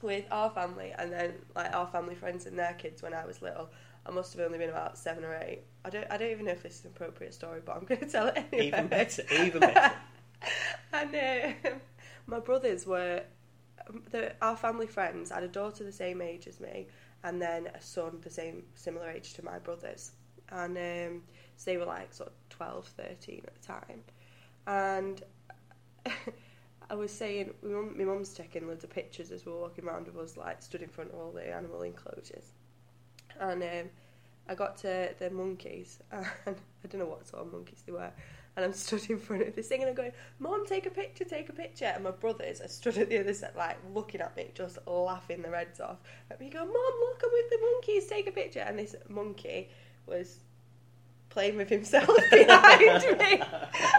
with 0.03 0.25
our 0.29 0.51
family 0.51 0.93
and 0.99 1.11
then 1.11 1.33
like 1.55 1.73
our 1.73 1.87
family 1.87 2.13
friends 2.13 2.45
and 2.45 2.59
their 2.59 2.73
kids 2.73 3.01
when 3.01 3.15
I 3.15 3.25
was 3.25 3.41
little. 3.41 3.71
I 4.05 4.11
must 4.11 4.33
have 4.33 4.45
only 4.45 4.59
been 4.59 4.69
about 4.69 4.99
seven 4.99 5.23
or 5.23 5.35
eight. 5.41 5.63
I 5.83 5.89
don't. 5.89 6.05
I 6.11 6.17
don't 6.17 6.29
even 6.29 6.45
know 6.45 6.51
if 6.51 6.61
this 6.61 6.77
is 6.77 6.85
an 6.85 6.91
appropriate 6.95 7.33
story, 7.33 7.61
but 7.65 7.75
I'm 7.75 7.85
going 7.85 8.01
to 8.01 8.07
tell 8.07 8.27
it 8.27 8.37
anyway. 8.37 8.67
Even 8.67 8.85
better. 8.85 9.23
Even 9.33 9.61
better. 9.61 9.95
and 10.93 11.15
uh, 11.15 11.69
my 12.27 12.39
brothers 12.39 12.85
were 12.85 13.23
um, 13.89 14.03
the, 14.11 14.35
our 14.43 14.55
family 14.55 14.85
friends 14.85 15.31
had 15.31 15.41
a 15.41 15.47
daughter 15.47 15.83
the 15.83 15.91
same 15.91 16.21
age 16.21 16.45
as 16.45 16.59
me 16.59 16.85
and 17.25 17.41
then 17.41 17.67
a 17.73 17.81
son 17.81 18.19
the 18.21 18.29
same 18.29 18.63
similar 18.75 19.09
age 19.09 19.33
to 19.33 19.43
my 19.43 19.57
brothers. 19.57 20.11
And 20.49 20.77
um, 20.77 21.23
so 21.57 21.71
they 21.71 21.77
were 21.77 21.85
like 21.85 22.13
sort 22.13 22.29
of 22.29 22.35
12 22.49 22.87
13 22.87 23.41
at 23.47 23.55
the 23.55 23.67
time. 23.67 24.03
And 24.67 25.23
I 26.89 26.93
was 26.93 27.11
saying 27.11 27.51
my 27.63 27.69
mum- 27.69 28.05
mum's 28.05 28.33
taking 28.33 28.67
loads 28.67 28.83
of 28.83 28.91
pictures 28.91 29.31
as 29.31 29.43
we 29.43 29.51
we're 29.51 29.59
walking 29.59 29.85
around 29.85 30.05
with 30.05 30.17
us 30.17 30.37
like 30.37 30.61
stood 30.61 30.83
in 30.83 30.89
front 30.89 31.11
of 31.11 31.19
all 31.19 31.31
the 31.31 31.51
animal 31.51 31.81
enclosures. 31.81 32.53
And 33.39 33.63
um, 33.63 33.89
I 34.47 34.53
got 34.53 34.77
to 34.77 35.09
the 35.17 35.31
monkeys 35.31 35.99
and 36.11 36.25
I 36.45 36.87
don't 36.87 37.01
know 37.01 37.07
what 37.07 37.27
sort 37.27 37.41
of 37.41 37.51
monkeys 37.51 37.81
they 37.87 37.91
were 37.91 38.11
and 38.55 38.65
I'm 38.65 38.73
stood 38.73 39.09
in 39.09 39.19
front 39.19 39.43
of 39.43 39.55
this 39.55 39.67
thing 39.67 39.81
and 39.81 39.89
I'm 39.89 39.95
going, 39.95 40.13
Mom, 40.39 40.65
take 40.65 40.85
a 40.85 40.89
picture, 40.89 41.25
take 41.25 41.49
a 41.49 41.53
picture. 41.53 41.85
And 41.85 42.03
my 42.03 42.11
brothers 42.11 42.61
are 42.61 42.67
stood 42.67 42.97
at 42.97 43.09
the 43.09 43.19
other 43.19 43.33
side, 43.33 43.51
like 43.57 43.77
looking 43.93 44.21
at 44.21 44.35
me, 44.37 44.51
just 44.53 44.77
laughing 44.87 45.41
their 45.41 45.55
heads 45.55 45.81
off. 45.81 45.97
And 46.29 46.39
we 46.39 46.49
go, 46.49 46.59
Mom, 46.59 46.69
look, 46.69 47.21
I'm 47.23 47.29
with 47.33 47.49
the 47.49 47.59
monkeys, 47.61 48.07
take 48.07 48.27
a 48.27 48.31
picture. 48.31 48.61
And 48.61 48.79
this 48.79 48.95
monkey 49.09 49.69
was 50.07 50.39
playing 51.29 51.57
with 51.57 51.69
himself 51.69 52.07
behind 52.31 53.19
me. 53.19 53.41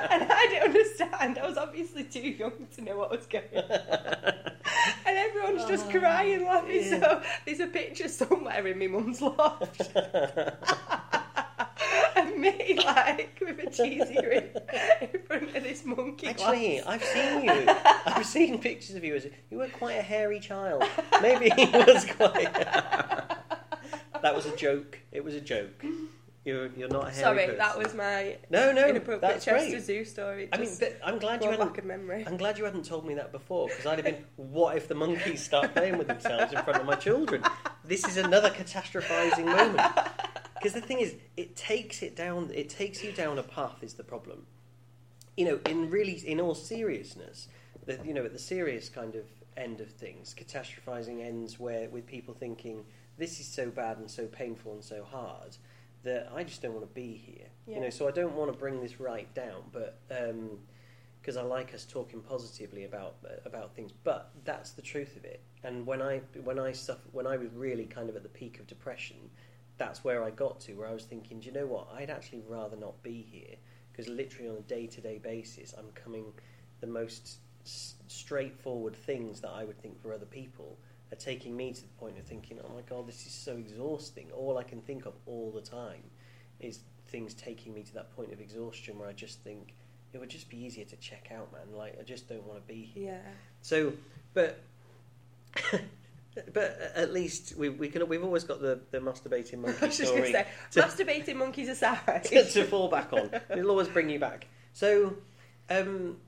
And 0.09 0.23
I 0.31 0.47
didn't 0.49 0.69
understand. 0.69 1.39
I 1.39 1.47
was 1.47 1.59
obviously 1.59 2.05
too 2.05 2.21
young 2.21 2.67
to 2.77 2.81
know 2.81 2.97
what 2.97 3.11
was 3.11 3.27
going 3.27 3.45
on. 3.55 3.79
And 5.05 5.17
everyone's 5.17 5.65
just 5.65 5.87
oh, 5.89 5.99
crying, 5.99 6.45
laughing. 6.45 6.83
yeah. 6.83 7.01
So 7.01 7.23
there's 7.45 7.61
a 7.61 7.67
picture 7.67 8.09
somewhere 8.09 8.67
in 8.67 8.79
my 8.79 8.87
mum's 8.87 9.21
loft. 9.21 9.91
like, 12.77 13.39
with 13.41 13.59
a 13.59 13.71
cheesy 13.71 14.15
grin 14.15 14.51
in 15.01 15.21
front 15.27 15.57
of 15.57 15.63
this 15.63 15.85
monkey. 15.85 16.27
Actually, 16.29 16.81
glass. 16.81 16.87
I've 16.87 17.05
seen 17.05 17.45
you. 17.45 17.65
I've 18.07 18.27
seen 18.27 18.59
pictures 18.61 18.97
of 18.97 19.05
you 19.05 19.15
as 19.15 19.27
you 19.51 19.59
were 19.59 19.69
quite 19.69 19.99
a 19.99 20.03
hairy 20.03 20.41
child. 20.41 20.85
Maybe 21.23 21.51
he 21.51 21.67
was 21.67 22.05
quite. 22.05 22.53
that 24.23 24.35
was 24.35 24.47
a 24.47 24.57
joke. 24.57 24.99
It 25.13 25.25
was 25.25 25.35
a 25.35 25.41
joke. 25.41 25.85
You're 26.45 26.69
you're 26.77 26.89
not 26.89 27.09
a 27.09 27.11
hairy 27.11 27.23
Sorry, 27.23 27.39
person. 27.47 27.59
that 27.59 27.77
was 27.77 27.93
my 27.93 28.37
no 28.51 28.71
no. 28.71 28.87
inappropriate 28.89 29.43
Chester 29.43 29.51
great. 29.51 29.83
Zoo 29.83 30.05
story. 30.05 30.49
I 30.53 30.59
mean, 30.59 30.71
but 30.79 30.97
I'm 31.05 31.19
glad 31.19 31.43
you 31.43 31.51
hadn't. 31.51 31.85
memory. 31.85 32.25
I'm 32.25 32.37
glad 32.37 32.57
you 32.57 32.65
hadn't 32.65 32.85
told 32.85 33.05
me 33.05 33.15
that 33.15 33.33
before 33.33 33.67
because 33.67 33.85
I'd 33.85 33.99
have 33.99 34.05
been. 34.05 34.25
What 34.37 34.77
if 34.77 34.87
the 34.87 34.95
monkeys 34.95 35.43
start 35.43 35.75
playing 35.75 35.99
with 35.99 36.07
themselves 36.07 36.53
in 36.53 36.63
front 36.63 36.79
of 36.79 36.87
my 36.87 36.95
children? 36.95 37.43
This 37.85 38.07
is 38.07 38.17
another 38.17 38.51
catastrophizing 38.51 39.45
moment. 39.45 39.81
Because 40.59 40.75
the 40.75 40.81
thing 40.81 41.01
is, 41.01 41.15
it 41.37 41.57
takes 41.57 42.03
it 42.03 42.17
down. 42.17 42.51
It 42.55 42.69
takes 42.69 43.03
you 43.03 43.13
down 43.13 43.39
a 43.39 43.43
path. 43.43 43.83
Is 43.83 43.95
the 43.95 44.05
problem? 44.05 44.47
You 45.37 45.45
know, 45.45 45.61
in 45.67 45.91
really, 45.91 46.13
in 46.13 46.41
all 46.41 46.55
seriousness, 46.55 47.49
the, 47.85 47.99
you 48.05 48.15
know, 48.15 48.25
at 48.25 48.33
the 48.33 48.39
serious 48.39 48.89
kind 48.89 49.15
of 49.15 49.25
end 49.57 49.81
of 49.81 49.91
things, 49.91 50.35
catastrophizing 50.39 51.25
ends 51.25 51.59
where 51.59 51.89
with 51.89 52.07
people 52.07 52.35
thinking 52.35 52.85
this 53.19 53.41
is 53.41 53.47
so 53.47 53.71
bad 53.71 53.99
and 53.99 54.11
so 54.11 54.27
painful 54.27 54.73
and 54.73 54.85
so 54.85 55.05
hard 55.05 55.57
that 56.05 56.31
I 56.35 56.45
just 56.45 56.63
don't 56.63 56.73
want 56.73 56.87
to 56.89 56.95
be 56.95 57.15
here. 57.15 57.47
You 57.67 57.81
know, 57.81 57.91
so 57.91 58.09
I 58.09 58.11
don't 58.13 58.35
want 58.35 58.53
to 58.53 58.59
bring 58.59 58.81
this 58.81 59.01
right 59.01 59.33
down, 59.35 59.63
but. 59.73 59.99
Um, 60.11 60.59
because 61.27 61.37
I 61.37 61.43
like 61.43 61.75
us 61.75 61.85
talking 61.85 62.21
positively 62.21 62.85
about 62.85 63.17
about 63.45 63.75
things. 63.75 63.91
But 64.05 64.31
that's 64.45 64.71
the 64.71 64.83
truth 64.83 65.17
of 65.17 65.25
it. 65.25 65.41
And 65.65 65.85
when 65.85 66.01
I 66.01 66.21
when 66.45 66.61
I 66.61 66.71
suffer, 66.71 67.03
when 67.11 67.27
I 67.27 67.37
was 67.37 67.49
really 67.53 67.85
kind 67.87 68.09
of 68.09 68.15
at 68.15 68.23
the 68.23 68.29
peak 68.29 68.61
of 68.61 68.69
depression, 68.69 69.17
that's 69.79 70.05
where 70.05 70.25
I 70.25 70.31
got 70.31 70.61
to, 70.61 70.75
where 70.75 70.89
I 70.89 70.93
was 70.93 71.05
thinking, 71.05 71.41
do 71.41 71.47
you 71.47 71.53
know 71.53 71.67
what? 71.67 71.89
I'd 71.95 72.11
actually 72.11 72.43
rather 72.49 72.77
not 72.77 73.03
be 73.03 73.27
here 73.31 73.57
because 73.93 74.09
literally 74.11 74.49
on 74.49 74.57
a 74.57 74.63
day 74.63 74.87
to 74.87 75.01
day 75.01 75.19
basis, 75.19 75.75
I'm 75.77 75.91
coming 75.95 76.33
the 76.81 76.87
most 76.87 77.39
s- 77.65 77.95
straightforward 78.09 78.95
things 78.95 79.41
that 79.41 79.51
I 79.51 79.65
would 79.65 79.81
think 79.81 80.01
for 80.01 80.13
other 80.13 80.27
people 80.27 80.79
are 81.13 81.17
taking 81.17 81.57
me 81.57 81.73
to 81.73 81.81
the 81.83 81.89
point 81.99 82.19
of 82.19 82.25
thinking, 82.25 82.59
oh 82.65 82.75
my 82.75 82.83
god, 82.83 83.07
this 83.07 83.27
is 83.27 83.33
so 83.33 83.53
exhausting. 83.57 84.31
All 84.33 84.59
I 84.59 84.63
can 84.63 84.81
think 84.81 85.07
of 85.07 85.15
all 85.27 85.51
the 85.53 85.61
time 85.61 86.03
is 86.61 86.81
things 87.09 87.35
taking 87.35 87.73
me 87.73 87.83
to 87.83 87.95
that 87.95 88.15
point 88.17 88.33
of 88.33 88.41
exhaustion 88.41 88.99
where 88.99 89.09
I 89.09 89.13
just 89.13 89.41
think 89.41 89.75
it 90.13 90.19
would 90.19 90.31
just 90.31 90.49
be 90.49 90.57
easier 90.57 90.85
to 90.87 90.97
check 90.97 91.31
out, 91.35 91.53
man. 91.53 91.77
Like 91.77 91.99
I 92.01 92.03
just 92.03 92.29
don't 92.29 92.47
want 92.47 92.61
to 92.61 92.67
be 92.73 92.83
here. 92.83 93.21
Yeah. 93.25 93.31
So, 93.63 93.93
but 94.35 94.61
but 96.53 96.93
at 96.95 97.13
least 97.13 97.57
we 97.57 97.69
we 97.69 97.89
can 97.89 98.07
we've 98.09 98.25
always 98.25 98.45
got 98.45 98.61
the 98.61 98.81
the 98.91 98.99
masturbating 98.99 99.55
I 99.55 99.57
monkey 99.57 99.87
was 99.87 99.99
just 99.99 100.13
story 100.13 100.33
say, 100.33 100.47
to- 100.73 100.83
masturbating 100.83 101.37
monkeys 101.37 101.69
aside. 101.69 102.25
to, 102.25 102.45
to 102.45 102.65
fall 102.65 102.89
back 102.89 103.13
on. 103.13 103.31
It'll 103.51 103.71
always 103.71 103.89
bring 103.89 104.11
you 104.11 104.19
back. 104.19 104.47
So, 104.73 105.17
um, 105.71 106.19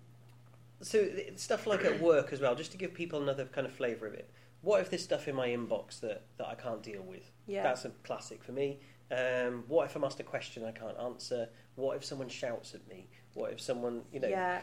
so 0.81 1.07
stuff 1.37 1.67
like 1.67 1.85
at 1.85 2.01
work 2.01 2.33
as 2.33 2.41
well, 2.41 2.55
just 2.55 2.73
to 2.73 2.79
give 2.79 2.95
people 2.95 3.23
another 3.23 3.45
kind 3.45 3.67
of 3.67 3.73
flavour 3.73 4.07
of 4.07 4.15
it. 4.15 4.31
What 4.63 4.81
if 4.81 4.91
there's 4.91 5.05
stuff 5.05 5.29
in 5.29 5.37
my 5.37 5.49
inbox 5.49 6.01
that, 6.01 6.23
that 6.39 6.47
I 6.49 6.55
can't 6.55 6.83
deal 6.83 7.03
with? 7.03 7.31
Yeah. 7.47 7.63
That's 7.63 7.85
a 7.85 7.91
classic 8.05 8.43
for 8.43 8.53
me. 8.53 8.81
Um, 9.11 9.65
what 9.69 9.87
if 9.87 9.97
I'm 9.97 10.05
asked 10.05 10.21
a 10.21 10.25
question 10.25 10.65
I 10.65 10.73
can't 10.73 10.99
answer? 10.99 11.49
What 11.77 11.97
if 11.97 12.05
someone 12.05 12.29
shouts 12.29 12.75
at 12.75 12.87
me? 12.89 13.07
What 13.35 13.53
if 13.53 13.61
someone, 13.61 14.03
you 14.13 14.21
know, 14.21 14.29
Yeah, 14.29 14.61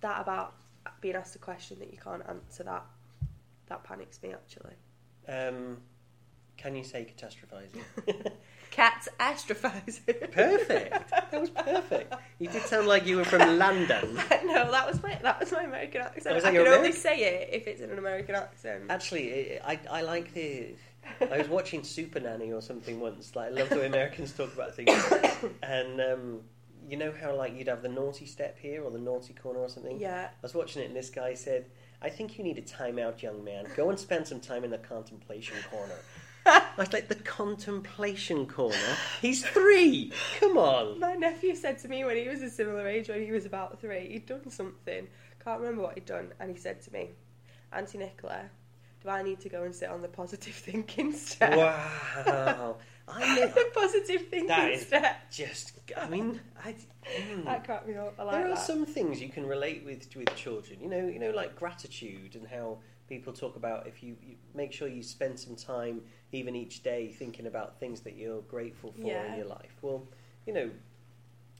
that 0.00 0.20
about 0.20 0.54
being 1.00 1.16
asked 1.16 1.34
a 1.36 1.38
question 1.38 1.78
that 1.80 1.90
you 1.90 1.98
can't 1.98 2.22
answer. 2.28 2.62
That 2.62 2.84
that 3.72 3.84
panics 3.84 4.22
me 4.22 4.32
actually. 4.32 4.74
um, 5.28 5.78
can 6.58 6.76
you 6.76 6.84
say 6.84 7.06
catastrophizing? 7.10 7.82
Cats 8.70 9.08
astrophizing. 9.18 10.30
perfect. 10.32 11.10
That 11.10 11.40
was 11.40 11.50
perfect. 11.50 12.14
You 12.38 12.48
did 12.48 12.62
sound 12.62 12.86
like 12.86 13.06
you 13.06 13.16
were 13.16 13.24
from 13.24 13.58
London. 13.58 14.14
no, 14.44 14.70
that 14.70 14.86
was 14.86 15.02
my 15.02 15.18
that 15.22 15.40
was 15.40 15.50
my 15.50 15.64
American 15.64 16.02
accent. 16.02 16.36
Oh, 16.36 16.48
I 16.48 16.52
can 16.52 16.66
only 16.68 16.92
say 16.92 17.16
it 17.20 17.48
if 17.52 17.66
it's 17.66 17.80
in 17.80 17.90
an 17.90 17.98
American 17.98 18.34
accent. 18.34 18.84
Actually, 18.90 19.60
I, 19.60 19.80
I 19.90 20.02
like 20.02 20.32
the. 20.34 20.74
I 21.20 21.38
was 21.38 21.48
watching 21.48 21.82
Super 21.82 22.20
Nanny 22.20 22.52
or 22.52 22.62
something 22.62 23.00
once. 23.00 23.34
Like, 23.34 23.48
I 23.48 23.50
love 23.50 23.68
the 23.70 23.76
way 23.76 23.86
Americans 23.86 24.32
talk 24.32 24.52
about 24.54 24.74
things. 24.76 24.90
And 25.62 26.00
um, 26.00 26.40
you 26.88 26.96
know 26.96 27.12
how 27.20 27.34
like 27.34 27.56
you'd 27.56 27.68
have 27.68 27.82
the 27.82 27.88
naughty 27.88 28.26
step 28.26 28.58
here 28.58 28.84
or 28.84 28.90
the 28.90 28.98
naughty 29.00 29.34
corner 29.34 29.60
or 29.60 29.68
something. 29.68 29.98
yeah, 29.98 30.28
I 30.30 30.40
was 30.42 30.54
watching 30.54 30.82
it, 30.82 30.86
and 30.86 30.96
this 30.96 31.10
guy 31.10 31.34
said, 31.34 31.66
"I 32.02 32.10
think 32.10 32.36
you 32.36 32.44
need 32.44 32.58
a 32.58 32.62
timeout, 32.62 33.22
young 33.22 33.44
man. 33.44 33.66
Go 33.76 33.90
and 33.90 33.98
spend 33.98 34.26
some 34.26 34.40
time 34.40 34.64
in 34.64 34.70
the 34.70 34.78
contemplation 34.78 35.56
corner." 35.70 35.94
I 36.46 36.62
was 36.76 36.92
like, 36.92 37.08
"The 37.08 37.14
contemplation 37.14 38.46
corner? 38.46 38.96
He's 39.20 39.44
three. 39.44 40.12
Come 40.40 40.58
on." 40.58 40.98
my 40.98 41.14
nephew 41.14 41.54
said 41.54 41.78
to 41.80 41.88
me 41.88 42.04
when 42.04 42.16
he 42.16 42.28
was 42.28 42.42
a 42.42 42.50
similar 42.50 42.86
age, 42.88 43.08
when 43.08 43.22
he 43.22 43.30
was 43.30 43.46
about 43.46 43.80
three, 43.80 44.08
he'd 44.08 44.26
done 44.26 44.50
something. 44.50 45.06
Can't 45.44 45.60
remember 45.60 45.82
what 45.82 45.94
he'd 45.94 46.06
done, 46.06 46.32
and 46.40 46.50
he 46.50 46.56
said 46.56 46.82
to 46.82 46.92
me, 46.92 47.10
"Auntie 47.72 47.98
Nicola, 47.98 48.50
do 49.02 49.08
I 49.08 49.22
need 49.22 49.40
to 49.40 49.48
go 49.48 49.62
and 49.64 49.74
sit 49.74 49.88
on 49.88 50.02
the 50.02 50.08
positive 50.08 50.54
thinking 50.68 51.12
step?" 51.12 51.56
Wow. 51.56 52.76
I 53.08 53.36
know. 53.40 53.46
the 53.48 53.66
positive 53.74 54.28
thinking 54.28 54.46
That 54.48 54.70
is- 54.70 54.86
step. 54.86 55.30
Just, 55.30 55.72
I 55.96 56.08
mean, 56.08 56.40
I. 56.64 56.74
mm. 57.32 57.44
That 57.44 57.64
cracked 57.64 57.86
me 57.88 57.96
up. 57.96 58.14
I 58.18 58.22
like 58.22 58.32
there 58.36 58.46
are 58.46 58.54
that. 58.54 58.58
some 58.58 58.86
things 58.86 59.20
you 59.20 59.28
can 59.28 59.44
relate 59.46 59.84
with 59.84 60.08
with 60.16 60.34
children. 60.36 60.78
You 60.80 60.88
know, 60.88 61.06
you 61.08 61.18
know, 61.18 61.30
like 61.30 61.56
gratitude 61.56 62.36
and 62.36 62.46
how 62.46 62.78
people 63.08 63.32
talk 63.32 63.56
about 63.56 63.86
if 63.86 64.02
you, 64.02 64.16
you 64.22 64.36
make 64.54 64.72
sure 64.72 64.86
you 64.88 65.02
spend 65.02 65.38
some 65.38 65.56
time, 65.56 66.00
even 66.30 66.54
each 66.54 66.82
day, 66.82 67.08
thinking 67.08 67.46
about 67.46 67.78
things 67.80 68.00
that 68.02 68.16
you're 68.16 68.40
grateful 68.42 68.92
for 68.92 69.06
Yeah. 69.06 69.32
in 69.32 69.36
your 69.38 69.48
life. 69.48 69.74
Well, 69.82 70.06
you 70.46 70.54
know, 70.54 70.70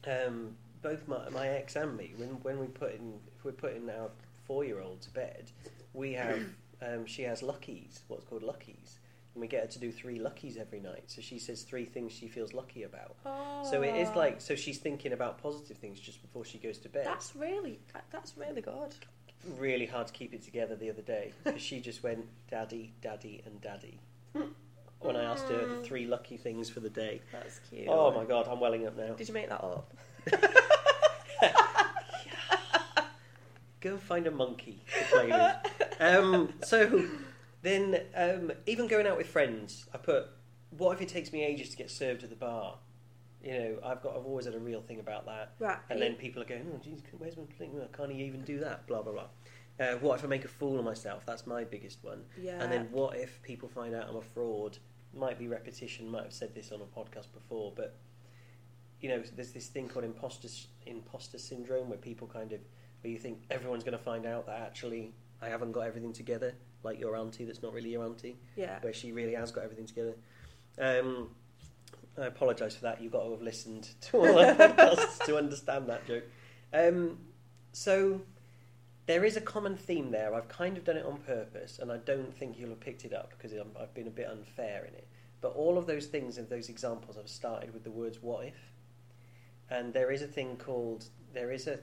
um, 0.06 0.56
both 0.80 1.06
my, 1.08 1.28
my 1.30 1.48
ex 1.48 1.76
and 1.76 1.96
me, 1.96 2.14
when 2.16 2.28
when 2.42 2.58
we 2.60 2.66
put 2.68 2.94
in 2.94 3.14
if 3.36 3.44
we're 3.44 3.52
putting 3.52 3.90
our 3.90 4.10
four 4.46 4.64
year 4.64 4.80
old 4.80 5.00
to 5.02 5.10
bed, 5.10 5.50
we 5.92 6.12
have 6.14 6.40
um, 6.82 7.06
she 7.06 7.22
has 7.22 7.42
luckies, 7.42 8.00
what's 8.08 8.24
called 8.24 8.42
luckies, 8.42 8.98
and 9.34 9.40
we 9.40 9.46
get 9.48 9.62
her 9.62 9.68
to 9.68 9.78
do 9.78 9.90
three 9.92 10.18
luckies 10.18 10.56
every 10.56 10.80
night. 10.80 11.04
So 11.06 11.22
she 11.22 11.38
says 11.38 11.62
three 11.62 11.84
things 11.84 12.12
she 12.12 12.28
feels 12.28 12.52
lucky 12.52 12.82
about. 12.82 13.16
Oh, 13.24 13.66
So 13.70 13.82
it 13.82 13.94
is 13.96 14.08
like 14.16 14.40
so 14.40 14.54
she's 14.54 14.78
thinking 14.78 15.12
about 15.12 15.40
positive 15.42 15.76
things 15.78 15.98
just 16.00 16.20
before 16.22 16.44
she 16.44 16.58
goes 16.58 16.78
to 16.78 16.88
bed. 16.88 17.06
that's 17.06 17.34
really 17.36 17.78
that's 18.10 18.36
really 18.36 18.60
good. 18.62 18.94
really 19.58 19.86
hard 19.86 20.06
to 20.08 20.12
keep 20.12 20.32
it 20.34 20.42
together 20.42 20.76
the 20.76 20.90
other 20.90 21.02
day 21.02 21.32
because 21.44 21.60
she 21.62 21.80
just 21.80 22.02
went 22.02 22.26
daddy, 22.50 22.92
daddy, 23.00 23.42
and 23.46 23.60
daddy 23.60 23.98
when 25.00 25.16
I 25.16 25.24
asked 25.24 25.48
her 25.48 25.66
the 25.66 25.82
three 25.82 26.06
lucky 26.06 26.36
things 26.36 26.70
for 26.70 26.78
the 26.80 26.90
day. 26.90 27.20
That's 27.32 27.58
cute. 27.70 27.88
Oh 27.88 28.12
my 28.12 28.24
god, 28.24 28.46
I'm 28.48 28.60
welling 28.60 28.86
up 28.86 28.96
now. 28.96 29.14
Did 29.14 29.26
you 29.28 29.34
make 29.34 29.48
that 29.48 29.62
up? 29.64 29.92
Go 33.82 33.98
find 33.98 34.26
a 34.26 34.30
monkey 34.30 34.82
to 34.98 35.04
play 35.04 35.26
with. 35.26 35.88
Um, 36.00 36.54
so 36.64 37.04
then, 37.62 38.00
um, 38.16 38.50
even 38.66 38.88
going 38.88 39.06
out 39.06 39.16
with 39.16 39.28
friends, 39.28 39.86
I 39.94 39.98
put, 39.98 40.26
what 40.76 40.94
if 40.94 41.02
it 41.02 41.08
takes 41.08 41.32
me 41.32 41.44
ages 41.44 41.68
to 41.68 41.76
get 41.76 41.90
served 41.92 42.24
at 42.24 42.30
the 42.30 42.34
bar? 42.34 42.78
You 43.40 43.52
know, 43.52 43.78
I've 43.84 44.02
got, 44.02 44.16
I've 44.16 44.24
always 44.24 44.46
had 44.46 44.54
a 44.54 44.58
real 44.58 44.80
thing 44.80 44.98
about 44.98 45.26
that. 45.26 45.52
Right. 45.60 45.78
And 45.90 46.02
then 46.02 46.14
people 46.14 46.42
are 46.42 46.44
going, 46.44 46.66
oh, 46.74 46.80
geez, 46.82 47.02
where's 47.18 47.36
my? 47.36 47.44
Well, 47.60 47.86
Can't 47.96 48.10
he 48.10 48.24
even 48.24 48.42
do 48.42 48.58
that? 48.60 48.86
Blah, 48.88 49.02
blah, 49.02 49.12
blah. 49.12 49.26
Uh, 49.78 49.96
what 49.98 50.18
if 50.18 50.24
I 50.24 50.28
make 50.28 50.44
a 50.44 50.48
fool 50.48 50.78
of 50.78 50.84
myself? 50.84 51.24
That's 51.24 51.46
my 51.46 51.62
biggest 51.62 52.02
one. 52.02 52.24
yeah. 52.40 52.60
And 52.60 52.72
then 52.72 52.88
what 52.90 53.16
if 53.16 53.40
people 53.42 53.68
find 53.68 53.94
out 53.94 54.08
I'm 54.08 54.16
a 54.16 54.22
fraud? 54.22 54.78
Might 55.14 55.38
be 55.38 55.46
repetition, 55.46 56.08
might 56.10 56.24
have 56.24 56.32
said 56.32 56.54
this 56.54 56.72
on 56.72 56.80
a 56.80 56.98
podcast 56.98 57.32
before, 57.32 57.72
but 57.76 57.96
you 59.00 59.08
know, 59.08 59.22
there's 59.36 59.52
this 59.52 59.66
thing 59.68 59.88
called 59.88 60.04
imposter 60.04 60.48
imposter 60.86 61.38
syndrome 61.38 61.88
where 61.88 61.98
people 61.98 62.26
kind 62.26 62.52
of 62.52 62.60
where 63.02 63.12
you 63.12 63.18
think 63.18 63.42
everyone's 63.50 63.84
going 63.84 63.96
to 63.96 64.02
find 64.02 64.26
out 64.26 64.46
that 64.46 64.60
actually 64.60 65.12
I 65.40 65.48
haven't 65.48 65.72
got 65.72 65.82
everything 65.82 66.12
together, 66.12 66.54
like 66.82 66.98
your 66.98 67.16
auntie 67.16 67.44
that's 67.44 67.62
not 67.62 67.72
really 67.72 67.90
your 67.90 68.04
auntie, 68.04 68.38
yeah. 68.56 68.78
where 68.80 68.92
she 68.92 69.12
really 69.12 69.34
has 69.34 69.50
got 69.50 69.64
everything 69.64 69.86
together. 69.86 70.14
Um, 70.78 71.30
I 72.18 72.26
apologise 72.26 72.76
for 72.76 72.82
that. 72.82 73.00
You've 73.00 73.12
got 73.12 73.24
to 73.24 73.30
have 73.32 73.42
listened 73.42 73.88
to 74.02 74.18
all 74.18 74.38
our 74.38 74.54
podcasts 74.54 75.24
to 75.26 75.36
understand 75.36 75.88
that 75.88 76.06
joke. 76.06 76.24
Um, 76.72 77.18
so 77.72 78.22
there 79.06 79.24
is 79.24 79.36
a 79.36 79.40
common 79.40 79.76
theme 79.76 80.10
there. 80.10 80.34
I've 80.34 80.48
kind 80.48 80.76
of 80.76 80.84
done 80.84 80.96
it 80.96 81.04
on 81.04 81.18
purpose, 81.18 81.78
and 81.78 81.90
I 81.90 81.96
don't 81.98 82.34
think 82.34 82.58
you'll 82.58 82.70
have 82.70 82.80
picked 82.80 83.04
it 83.04 83.12
up 83.12 83.30
because 83.30 83.52
I've 83.52 83.94
been 83.94 84.06
a 84.06 84.10
bit 84.10 84.28
unfair 84.28 84.84
in 84.86 84.94
it. 84.94 85.08
But 85.40 85.54
all 85.54 85.76
of 85.76 85.86
those 85.86 86.06
things 86.06 86.38
and 86.38 86.48
those 86.48 86.68
examples 86.68 87.16
have 87.16 87.28
started 87.28 87.74
with 87.74 87.82
the 87.82 87.90
words 87.90 88.22
"what 88.22 88.46
if," 88.46 88.72
and 89.70 89.92
there 89.92 90.12
is 90.12 90.22
a 90.22 90.26
thing 90.26 90.56
called 90.56 91.06
there 91.34 91.50
is 91.50 91.66
a. 91.66 91.80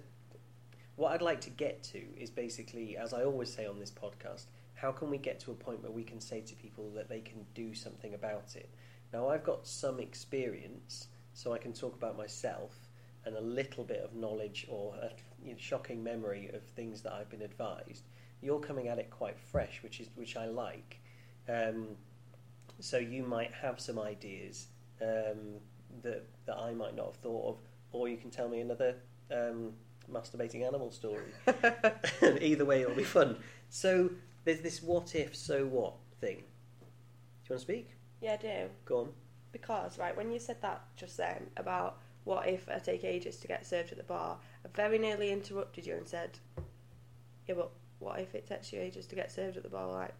What 1.00 1.14
I'd 1.14 1.22
like 1.22 1.40
to 1.42 1.50
get 1.50 1.82
to 1.94 2.02
is 2.18 2.30
basically, 2.30 2.98
as 2.98 3.14
I 3.14 3.24
always 3.24 3.50
say 3.50 3.66
on 3.66 3.80
this 3.80 3.90
podcast, 3.90 4.48
how 4.74 4.92
can 4.92 5.10
we 5.10 5.18
get 5.18 5.40
to 5.40 5.52
a 5.52 5.54
point 5.54 5.82
where 5.82 5.94
we 5.94 6.04
can 6.04 6.20
say 6.20 6.42
to 6.42 6.56
people 6.56 6.92
that 6.94 7.08
they 7.08 7.22
can 7.22 7.46
do 7.56 7.74
something 7.74 8.14
about 8.16 8.58
it? 8.58 8.70
Now, 9.14 9.30
I've 9.30 9.46
got 9.46 9.66
some 9.66 10.02
experience, 10.02 11.08
so 11.34 11.54
I 11.54 11.58
can 11.58 11.72
talk 11.72 11.96
about 11.96 12.18
myself 12.18 12.76
and 13.24 13.38
a 13.38 13.40
little 13.40 13.86
bit 13.86 14.02
of 14.04 14.14
knowledge 14.14 14.68
or 14.70 14.94
a 14.96 15.12
you 15.42 15.54
know, 15.54 15.58
shocking 15.58 16.04
memory 16.04 16.50
of 16.54 16.64
things 16.64 17.02
that 17.04 17.14
I've 17.14 17.30
been 17.30 17.44
advised. 17.44 18.04
You're 18.42 18.60
coming 18.60 18.90
at 18.90 19.00
it 19.00 19.10
quite 19.10 19.40
fresh, 19.40 19.82
which 19.82 20.02
is 20.02 20.10
which 20.16 20.36
I 20.36 20.48
like. 20.48 21.00
Um, 21.48 21.96
so 22.82 22.98
you 22.98 23.24
might 23.24 23.54
have 23.54 23.80
some 23.80 24.00
ideas 24.00 24.68
um, 25.02 25.62
that 26.04 26.26
that 26.46 26.58
I 26.58 26.74
might 26.74 26.98
not 26.98 27.06
have 27.06 27.16
thought 27.16 27.52
of, 27.52 27.58
or 27.94 28.10
you 28.10 28.18
can 28.18 28.32
tell 28.32 28.50
me 28.50 28.60
another 28.60 28.96
um, 29.32 29.72
masturbating 30.14 30.66
animal 30.66 30.92
story. 30.92 31.24
Either 32.42 32.66
way, 32.66 32.82
it'll 32.82 32.96
be 32.96 33.04
fun. 33.04 33.38
So 33.70 34.10
there's 34.46 34.62
this 34.62 34.82
what 34.82 35.16
if, 35.16 35.36
so 35.36 35.66
what 35.66 35.94
thing. 36.20 36.38
Do 36.38 36.44
you 37.50 37.50
want 37.56 37.60
to 37.60 37.60
speak? 37.60 37.90
Yeah, 38.22 38.34
I 38.34 38.38
do. 38.38 38.70
Go 38.86 39.00
on. 39.00 39.10
Because, 39.52 39.98
right, 39.98 40.16
when 40.16 40.32
you 40.32 40.40
said 40.40 40.62
that 40.62 40.82
just 40.96 41.18
then 41.18 41.48
about 41.58 41.98
what 42.24 42.48
if 42.48 42.68
I 42.70 42.78
take 42.80 43.04
ages 43.04 43.38
to 43.38 43.48
get 43.48 43.66
served 43.66 43.92
at 43.92 43.98
the 43.98 44.04
bar, 44.04 44.38
I 44.64 44.68
very 44.76 45.00
nearly 45.00 45.32
interrupted 45.32 45.86
you 45.88 45.96
and 45.96 46.08
said, 46.08 46.38
yeah, 47.48 47.56
but 47.56 47.72
what 48.00 48.20
if 48.20 48.36
it 48.36 48.48
takes 48.48 48.72
you 48.72 48.80
ages 48.80 49.08
to 49.08 49.16
get 49.16 49.32
served 49.32 49.58
at 49.58 49.64
the 49.64 49.70
bar? 49.70 49.88
Like, 49.92 50.14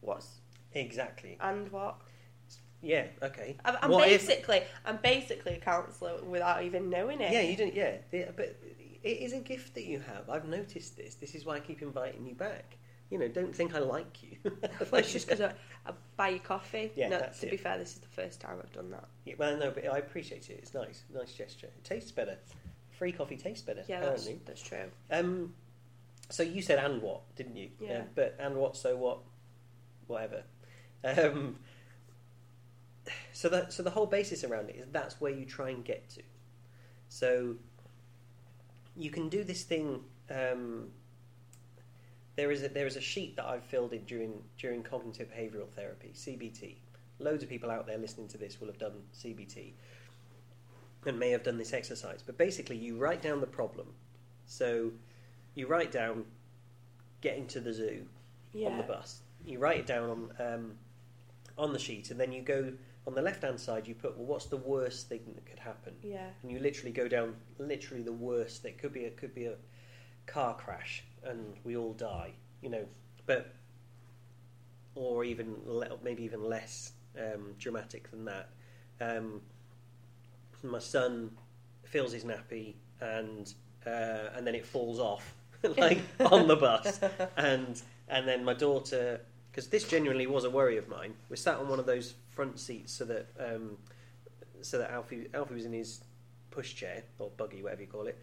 what's, 0.00 0.40
Exactly. 0.72 1.36
and 1.40 1.70
what? 1.70 1.96
Yeah. 2.82 3.04
Okay. 3.22 3.56
I'm, 3.64 3.76
I'm 3.82 3.90
What 3.90 4.08
if- 4.08 4.26
basically, 4.26 4.62
I'm 4.86 4.98
basically 5.02 5.52
a 5.54 5.58
counsellor 5.60 6.22
without 6.22 6.62
even 6.62 6.88
knowing 6.88 7.20
it. 7.20 7.30
Yeah, 7.32 7.42
you 7.42 7.56
didn't. 7.56 7.74
Yeah, 7.74 7.96
The- 8.10 8.32
but 8.34 8.56
it 9.02 9.18
is 9.18 9.32
a 9.32 9.38
gift 9.38 9.74
that 9.74 9.84
you 9.84 10.00
have. 10.00 10.28
I've 10.28 10.46
noticed 10.46 10.96
this. 10.96 11.14
This 11.14 11.34
is 11.34 11.44
why 11.44 11.56
I 11.56 11.60
keep 11.60 11.82
inviting 11.82 12.26
you 12.26 12.34
back. 12.34 12.76
You 13.10 13.18
know, 13.18 13.28
don't 13.28 13.54
think 13.54 13.74
I 13.74 13.80
like 13.80 14.22
you. 14.22 14.36
Well, 14.90 15.00
it's 15.00 15.12
just 15.12 15.26
because 15.26 15.40
I, 15.40 15.52
I 15.86 15.92
buy 16.16 16.28
you 16.30 16.40
coffee. 16.40 16.92
Yeah, 16.94 17.08
no, 17.08 17.18
that's 17.18 17.40
to 17.40 17.48
it. 17.48 17.50
be 17.50 17.56
fair, 17.56 17.76
this 17.76 17.94
is 17.94 17.98
the 17.98 18.08
first 18.08 18.40
time 18.40 18.58
I've 18.62 18.72
done 18.72 18.90
that. 18.90 19.08
Yeah, 19.24 19.34
well, 19.38 19.56
no, 19.56 19.70
but 19.70 19.86
I 19.86 19.98
appreciate 19.98 20.48
it. 20.48 20.58
It's 20.62 20.74
nice, 20.74 21.02
nice 21.12 21.32
gesture. 21.32 21.66
It 21.66 21.84
tastes 21.84 22.12
better. 22.12 22.38
Free 22.90 23.12
coffee 23.12 23.36
tastes 23.36 23.62
better. 23.62 23.82
Yeah, 23.88 24.00
that's, 24.00 24.22
apparently. 24.22 24.46
that's 24.46 24.62
true. 24.62 24.78
Um, 25.10 25.54
so 26.28 26.42
you 26.42 26.62
said 26.62 26.78
and 26.78 27.02
what, 27.02 27.22
didn't 27.34 27.56
you? 27.56 27.70
Yeah. 27.80 28.02
but 28.14 28.36
and 28.38 28.56
what, 28.56 28.76
so 28.76 28.96
what, 28.96 29.18
whatever. 30.06 30.42
Um, 31.04 31.56
so 33.32 33.48
that 33.48 33.72
so 33.72 33.82
the 33.82 33.90
whole 33.90 34.06
basis 34.06 34.44
around 34.44 34.70
it 34.70 34.76
is 34.76 34.86
that's 34.92 35.20
where 35.20 35.32
you 35.32 35.44
try 35.44 35.70
and 35.70 35.84
get 35.84 36.08
to. 36.10 36.22
So 37.08 37.56
you 39.00 39.10
can 39.10 39.28
do 39.28 39.42
this 39.44 39.62
thing. 39.62 40.00
Um, 40.30 40.88
there 42.36 42.50
is 42.50 42.62
a 42.62 42.68
there 42.68 42.86
is 42.86 42.96
a 42.96 43.00
sheet 43.00 43.36
that 43.36 43.46
I've 43.46 43.64
filled 43.64 43.92
in 43.92 44.04
during 44.04 44.42
during 44.58 44.82
cognitive 44.82 45.28
behavioural 45.30 45.68
therapy 45.70 46.10
(CBT). 46.14 46.76
Loads 47.18 47.42
of 47.42 47.48
people 47.48 47.70
out 47.70 47.86
there 47.86 47.98
listening 47.98 48.28
to 48.28 48.38
this 48.38 48.60
will 48.60 48.68
have 48.68 48.78
done 48.78 49.02
CBT 49.14 49.72
and 51.06 51.18
may 51.18 51.30
have 51.30 51.42
done 51.42 51.58
this 51.58 51.72
exercise. 51.72 52.22
But 52.24 52.36
basically, 52.38 52.76
you 52.76 52.96
write 52.96 53.22
down 53.22 53.40
the 53.40 53.46
problem. 53.46 53.88
So 54.46 54.92
you 55.54 55.66
write 55.66 55.92
down 55.92 56.24
getting 57.20 57.46
to 57.48 57.60
the 57.60 57.72
zoo 57.72 58.06
Yeah. 58.52 58.68
on 58.68 58.76
the 58.76 58.82
bus. 58.84 59.20
You 59.44 59.58
write 59.58 59.78
it 59.78 59.86
down 59.86 60.10
on 60.10 60.32
um, 60.38 60.78
on 61.56 61.72
the 61.72 61.78
sheet, 61.78 62.10
and 62.10 62.20
then 62.20 62.32
you 62.32 62.42
go 62.42 62.72
on 63.10 63.16
the 63.16 63.22
left 63.22 63.42
hand 63.42 63.58
side. 63.58 63.88
You 63.88 63.94
put, 63.94 64.16
well, 64.16 64.26
what's 64.26 64.46
the 64.46 64.56
worst 64.56 65.08
thing 65.08 65.20
that 65.34 65.44
could 65.44 65.58
happen? 65.58 65.94
Yeah. 66.02 66.28
And 66.42 66.50
you 66.50 66.60
literally 66.60 66.92
go 66.92 67.08
down, 67.08 67.34
literally 67.58 68.02
the 68.04 68.12
worst. 68.12 68.62
that 68.62 68.78
could 68.78 68.92
be 68.92 69.00
it 69.00 69.16
could 69.16 69.34
be 69.34 69.46
a 69.46 69.56
car 70.26 70.54
crash, 70.54 71.04
and 71.24 71.54
we 71.64 71.76
all 71.76 71.92
die. 71.92 72.32
You 72.62 72.70
know, 72.70 72.84
but 73.26 73.52
or 74.94 75.24
even 75.24 75.56
le- 75.64 75.98
maybe 76.04 76.22
even 76.22 76.42
less 76.44 76.92
um, 77.18 77.54
dramatic 77.58 78.10
than 78.10 78.24
that. 78.26 78.50
Um, 79.00 79.40
my 80.62 80.78
son 80.78 81.30
fills 81.84 82.12
his 82.12 82.24
nappy, 82.24 82.74
and 83.00 83.52
uh, 83.86 84.30
and 84.36 84.46
then 84.46 84.54
it 84.54 84.64
falls 84.64 85.00
off 85.00 85.34
like 85.78 86.00
on 86.20 86.46
the 86.46 86.56
bus, 86.56 87.00
and 87.36 87.82
and 88.08 88.28
then 88.28 88.44
my 88.44 88.54
daughter, 88.54 89.20
because 89.50 89.68
this 89.68 89.86
genuinely 89.88 90.26
was 90.26 90.44
a 90.44 90.50
worry 90.50 90.76
of 90.76 90.88
mine. 90.88 91.14
We 91.28 91.36
sat 91.36 91.56
on 91.56 91.68
one 91.68 91.78
of 91.78 91.86
those 91.86 92.14
front 92.30 92.58
seats 92.58 92.92
so 92.92 93.04
that 93.06 93.26
um, 93.38 93.76
so 94.62 94.78
that 94.78 94.90
Alfie 94.90 95.28
Alfie 95.34 95.54
was 95.54 95.64
in 95.64 95.72
his 95.72 96.02
pushchair 96.50 97.02
or 97.18 97.30
buggy, 97.36 97.62
whatever 97.62 97.82
you 97.82 97.88
call 97.88 98.06
it. 98.06 98.18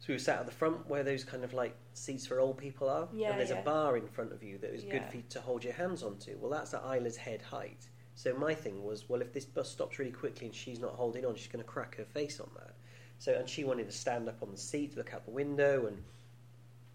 So 0.00 0.06
we 0.08 0.14
were 0.14 0.20
sat 0.20 0.38
at 0.38 0.46
the 0.46 0.52
front 0.52 0.88
where 0.88 1.02
those 1.02 1.24
kind 1.24 1.42
of 1.42 1.52
like 1.54 1.74
seats 1.92 2.26
for 2.26 2.38
old 2.38 2.56
people 2.56 2.88
are, 2.88 3.08
Yeah, 3.12 3.30
and 3.30 3.40
there's 3.40 3.50
yeah. 3.50 3.60
a 3.60 3.64
bar 3.64 3.96
in 3.96 4.06
front 4.06 4.32
of 4.32 4.42
you 4.44 4.56
that 4.58 4.72
is 4.72 4.84
good 4.84 5.02
for 5.10 5.16
you 5.16 5.24
to 5.30 5.40
hold 5.40 5.64
your 5.64 5.72
hands 5.72 6.04
onto. 6.04 6.36
Well, 6.40 6.50
that's 6.50 6.72
at 6.72 6.82
Isla's 6.84 7.16
head 7.16 7.42
height. 7.42 7.88
So 8.14 8.34
my 8.34 8.54
thing 8.54 8.84
was, 8.84 9.08
well, 9.08 9.20
if 9.20 9.32
this 9.32 9.44
bus 9.44 9.68
stops 9.70 9.98
really 9.98 10.12
quickly 10.12 10.46
and 10.46 10.54
she's 10.54 10.78
not 10.80 10.92
holding 10.92 11.24
on, 11.24 11.34
she's 11.34 11.48
going 11.48 11.64
to 11.64 11.68
crack 11.68 11.96
her 11.96 12.04
face 12.04 12.38
on 12.40 12.48
that. 12.56 12.74
So 13.18 13.34
and 13.34 13.48
she 13.48 13.64
wanted 13.64 13.86
to 13.90 13.96
stand 13.96 14.28
up 14.28 14.40
on 14.42 14.52
the 14.52 14.56
seat, 14.56 14.96
look 14.96 15.12
out 15.12 15.24
the 15.24 15.32
window, 15.32 15.86
and 15.86 16.02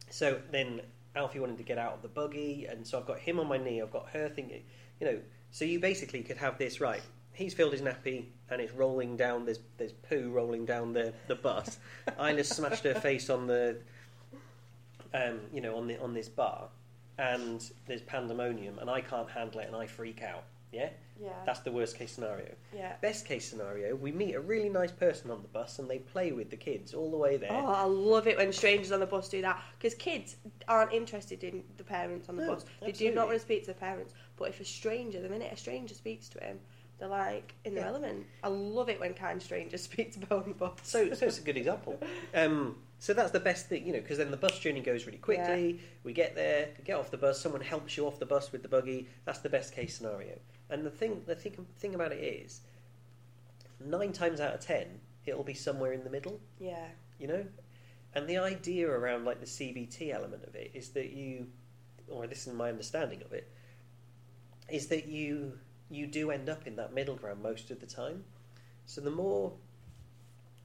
so 0.10 0.40
then 0.52 0.82
Alfie 1.16 1.40
wanted 1.40 1.58
to 1.58 1.64
get 1.64 1.78
out 1.78 1.94
of 1.94 2.02
the 2.02 2.08
buggy, 2.08 2.66
and 2.66 2.86
so 2.86 3.00
I've 3.00 3.06
got 3.06 3.20
him 3.20 3.40
on 3.40 3.48
my 3.48 3.58
knee. 3.58 3.82
I've 3.82 3.92
got 3.92 4.10
her 4.10 4.30
thinking, 4.30 4.64
you 5.00 5.08
know. 5.08 5.20
So 5.52 5.66
you 5.66 5.80
basically 5.80 6.24
could 6.24 6.38
have 6.38 6.58
this 6.58 6.82
right. 6.82 7.02
He's 7.34 7.54
filled 7.54 7.74
his 7.74 7.82
nappy, 7.82 8.26
and 8.50 8.62
it's 8.62 8.74
rolling 8.74 9.16
down. 9.16 9.46
There's 9.46 9.60
there's 9.78 9.92
poo 9.92 10.32
rolling 10.32 10.66
down 10.66 10.94
the 10.94 11.14
the 11.28 11.36
bus. 11.36 11.78
Isla's 12.20 12.50
smashed 12.50 12.84
her 12.84 12.96
face 12.96 13.30
on 13.30 13.48
the, 13.48 13.78
um, 15.14 15.40
you 15.54 15.62
know, 15.62 15.78
on 15.78 15.88
the 15.88 16.00
on 16.02 16.14
this 16.14 16.30
bar, 16.30 16.70
and 17.18 17.64
there's 17.86 18.02
pandemonium, 18.02 18.80
and 18.80 18.90
I 18.90 19.02
can't 19.02 19.30
handle 19.30 19.60
it, 19.60 19.68
and 19.68 19.76
I 19.76 19.86
freak 19.86 20.24
out. 20.24 20.44
Yeah. 20.74 20.90
Yeah. 21.22 21.30
That's 21.46 21.60
the 21.60 21.72
worst 21.72 21.98
case 21.98 22.12
scenario. 22.12 22.50
yeah. 22.76 22.94
Best 23.02 23.26
case 23.26 23.48
scenario, 23.48 23.96
we 23.96 24.12
meet 24.12 24.34
a 24.34 24.42
really 24.42 24.68
nice 24.70 24.92
person 24.92 25.30
on 25.32 25.42
the 25.42 25.48
bus 25.48 25.78
and 25.80 25.90
they 25.90 26.00
play 26.00 26.32
with 26.32 26.50
the 26.50 26.58
kids 26.58 26.94
all 26.94 27.12
the 27.12 27.18
way 27.18 27.38
there. 27.38 27.52
Oh, 27.52 27.68
I 27.68 27.84
love 27.84 28.28
it 28.28 28.38
when 28.38 28.52
strangers 28.52 28.92
on 28.92 29.00
the 29.00 29.06
bus 29.06 29.30
do 29.30 29.42
that 29.44 29.62
because 29.78 29.94
kids 29.94 30.36
aren't 30.68 30.92
interested 30.92 31.44
in 31.44 31.64
the 31.78 31.84
parents 31.84 32.28
on 32.30 32.36
the 32.36 32.44
No, 32.46 32.56
bus. 32.56 32.64
They 32.82 32.88
do 32.88 32.90
absolutely. 32.92 33.16
not 33.16 33.28
want 33.28 33.38
to 33.40 33.46
speak 33.46 33.62
to 33.62 33.68
the 33.68 33.80
parents. 33.80 34.14
But 34.38 34.50
if 34.50 34.60
a 34.60 34.66
stranger, 34.66 35.22
the 35.22 35.30
minute 35.30 35.54
a 35.54 35.56
stranger 35.56 35.94
speaks 35.94 36.28
to 36.30 36.40
him, 36.44 36.60
they're 37.00 37.08
like 37.08 37.54
in 37.64 37.76
their 37.76 37.84
Yeah. 37.84 37.90
element. 37.92 38.26
I 38.44 38.48
love 38.48 38.90
it 38.90 39.00
when 39.00 39.14
kind 39.14 39.42
strangers 39.42 39.84
speak 39.90 40.14
to 40.14 40.20
people 40.20 40.38
on 40.40 40.50
the 40.50 40.56
bus. 40.56 40.74
So, 40.82 41.14
so 41.14 41.28
it's 41.28 41.38
a 41.38 41.44
good 41.44 41.58
example. 41.58 42.00
Um, 42.34 42.78
so 43.00 43.14
that's 43.14 43.32
the 43.32 43.40
best 43.40 43.68
thing, 43.68 43.86
you 43.86 43.94
know, 43.94 44.00
because 44.00 44.18
then 44.18 44.32
the 44.32 44.38
bus 44.38 44.58
journey 44.60 44.80
goes 44.82 45.06
really 45.06 45.20
quickly. 45.20 45.80
We 46.04 46.12
get 46.14 46.36
there, 46.36 46.70
we 46.78 46.84
get 46.84 46.98
off 46.98 47.12
the 47.12 47.18
bus, 47.18 47.40
someone 47.40 47.62
helps 47.62 47.96
you 47.98 48.08
off 48.08 48.18
the 48.20 48.26
bus 48.26 48.52
with 48.52 48.64
the 48.64 48.70
buggy. 48.70 49.08
That's 49.26 49.40
the 49.40 49.50
best 49.50 49.74
case 49.74 49.96
scenario. 49.96 50.40
And 50.74 50.84
the 50.84 50.90
thing, 50.90 51.22
the 51.28 51.36
thing, 51.36 51.68
thing 51.78 51.94
about 51.94 52.12
it 52.12 52.24
is, 52.24 52.62
nine 53.80 54.12
times 54.12 54.40
out 54.40 54.56
of 54.56 54.60
ten, 54.60 55.00
it'll 55.24 55.44
be 55.44 55.54
somewhere 55.54 55.94
in 55.94 56.04
the 56.04 56.10
middle. 56.10 56.40
yeah, 56.60 56.88
you 57.20 57.28
know? 57.28 57.46
And 58.16 58.28
the 58.28 58.40
idea 58.40 58.90
around 58.90 59.24
like 59.24 59.40
the 59.40 59.46
cbt 59.46 60.14
element 60.14 60.44
of 60.44 60.56
it 60.56 60.72
is 60.74 60.90
that 60.90 61.12
you 61.12 61.48
or 62.08 62.28
this 62.28 62.46
is 62.48 62.54
my 62.54 62.70
understanding 62.70 63.22
of 63.24 63.34
it 63.34 63.52
is 64.70 64.88
that 64.88 65.08
you 65.08 65.58
you 65.90 66.06
do 66.06 66.32
end 66.32 66.50
up 66.50 66.68
in 66.68 66.76
that 66.76 66.94
middle 66.94 67.16
ground 67.16 67.42
most 67.42 67.72
of 67.72 67.80
the 67.80 67.88
time. 67.88 68.24
So 68.86 69.00
the 69.02 69.12
more 69.12 69.54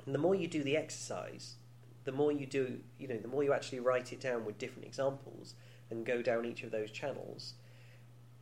the 0.06 0.18
more 0.18 0.34
you 0.34 0.48
do 0.48 0.62
the 0.62 0.76
exercise 0.76 1.56
the 2.04 2.12
more 2.12 2.32
you 2.32 2.46
do 2.46 2.80
you 2.98 3.08
know 3.08 3.18
the 3.18 3.28
more 3.28 3.44
you 3.44 3.52
actually 3.52 3.80
write 3.80 4.10
it 4.12 4.20
down 4.20 4.46
with 4.46 4.56
different 4.56 4.86
examples 4.86 5.54
and 5.90 6.06
go 6.06 6.22
down 6.22 6.46
each 6.46 6.62
of 6.62 6.70
those 6.70 6.90
channels 6.90 7.54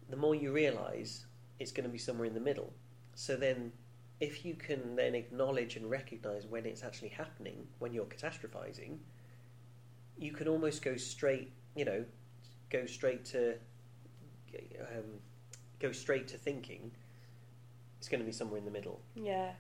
the 0.09 0.17
more 0.17 0.35
you 0.37 0.53
realize 0.53 1.27
it's 1.59 1.73
going 1.73 1.85
to 1.85 1.91
be 1.91 1.99
somewhere 1.99 2.27
in 2.27 2.35
the 2.35 2.41
middle 2.41 2.73
so 3.15 3.37
then 3.37 3.73
if 4.21 4.45
you 4.45 4.55
can 4.55 4.97
then 4.97 5.15
acknowledge 5.15 5.77
and 5.77 5.91
recognize 5.91 6.47
when 6.47 6.65
it's 6.65 6.83
actually 6.83 7.09
happening, 7.09 7.67
when 7.79 7.93
you're 7.93 8.07
catastrophizing, 8.07 8.99
you 10.19 10.33
can 10.33 10.49
almost 10.49 10.83
go 10.83 10.97
straight, 10.97 11.53
you 11.75 11.85
know, 11.85 12.05
go 12.71 12.87
straight 12.87 13.25
to, 13.27 13.55
um, 14.81 15.05
go 15.81 15.93
straight 15.93 16.29
to 16.29 16.39
thinking 16.39 16.91
it's 17.99 18.09
going 18.09 18.21
to 18.21 18.27
be 18.27 18.33
somewhere 18.33 18.59
in 18.59 18.65
the 18.65 18.71
middle, 18.71 19.01
yeah, 19.15 19.51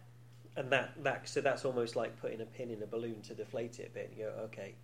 and 0.56 0.70
that 0.70 0.92
that 1.02 1.28
so 1.28 1.40
that's 1.40 1.64
almost 1.64 1.96
like 1.96 2.18
putting 2.20 2.40
a 2.40 2.46
pin 2.46 2.70
in 2.70 2.82
a 2.82 2.86
balloon 2.86 3.20
to 3.22 3.34
deflate 3.34 3.78
it 3.78 3.88
a 3.88 3.94
bit. 3.94 4.14
You 4.16 4.24
go, 4.24 4.42
okay, 4.44 4.74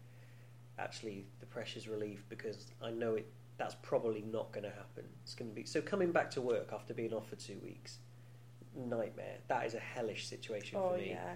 actually 0.79 1.27
the 1.40 1.46
pressure's 1.46 1.88
relieved 1.88 2.29
because 2.29 2.66
I 2.83 2.90
know 2.90 3.14
it. 3.14 3.27
That's 3.62 3.77
probably 3.81 4.22
not 4.22 4.51
going 4.51 4.64
to 4.64 4.70
happen. 4.70 5.05
It's 5.22 5.37
going 5.37 5.48
to 5.48 5.55
be 5.55 5.64
so 5.64 5.81
coming 5.81 6.11
back 6.11 6.33
to 6.33 6.40
work 6.40 6.72
after 6.72 6.92
being 6.92 7.12
off 7.12 7.29
for 7.29 7.37
two 7.37 7.61
weeks 7.62 7.98
nightmare. 8.75 9.37
That 9.46 9.64
is 9.66 9.75
a 9.75 9.79
hellish 9.79 10.27
situation 10.27 10.79
oh 10.81 10.90
for 10.90 10.96
me. 10.96 11.11
yeah, 11.11 11.35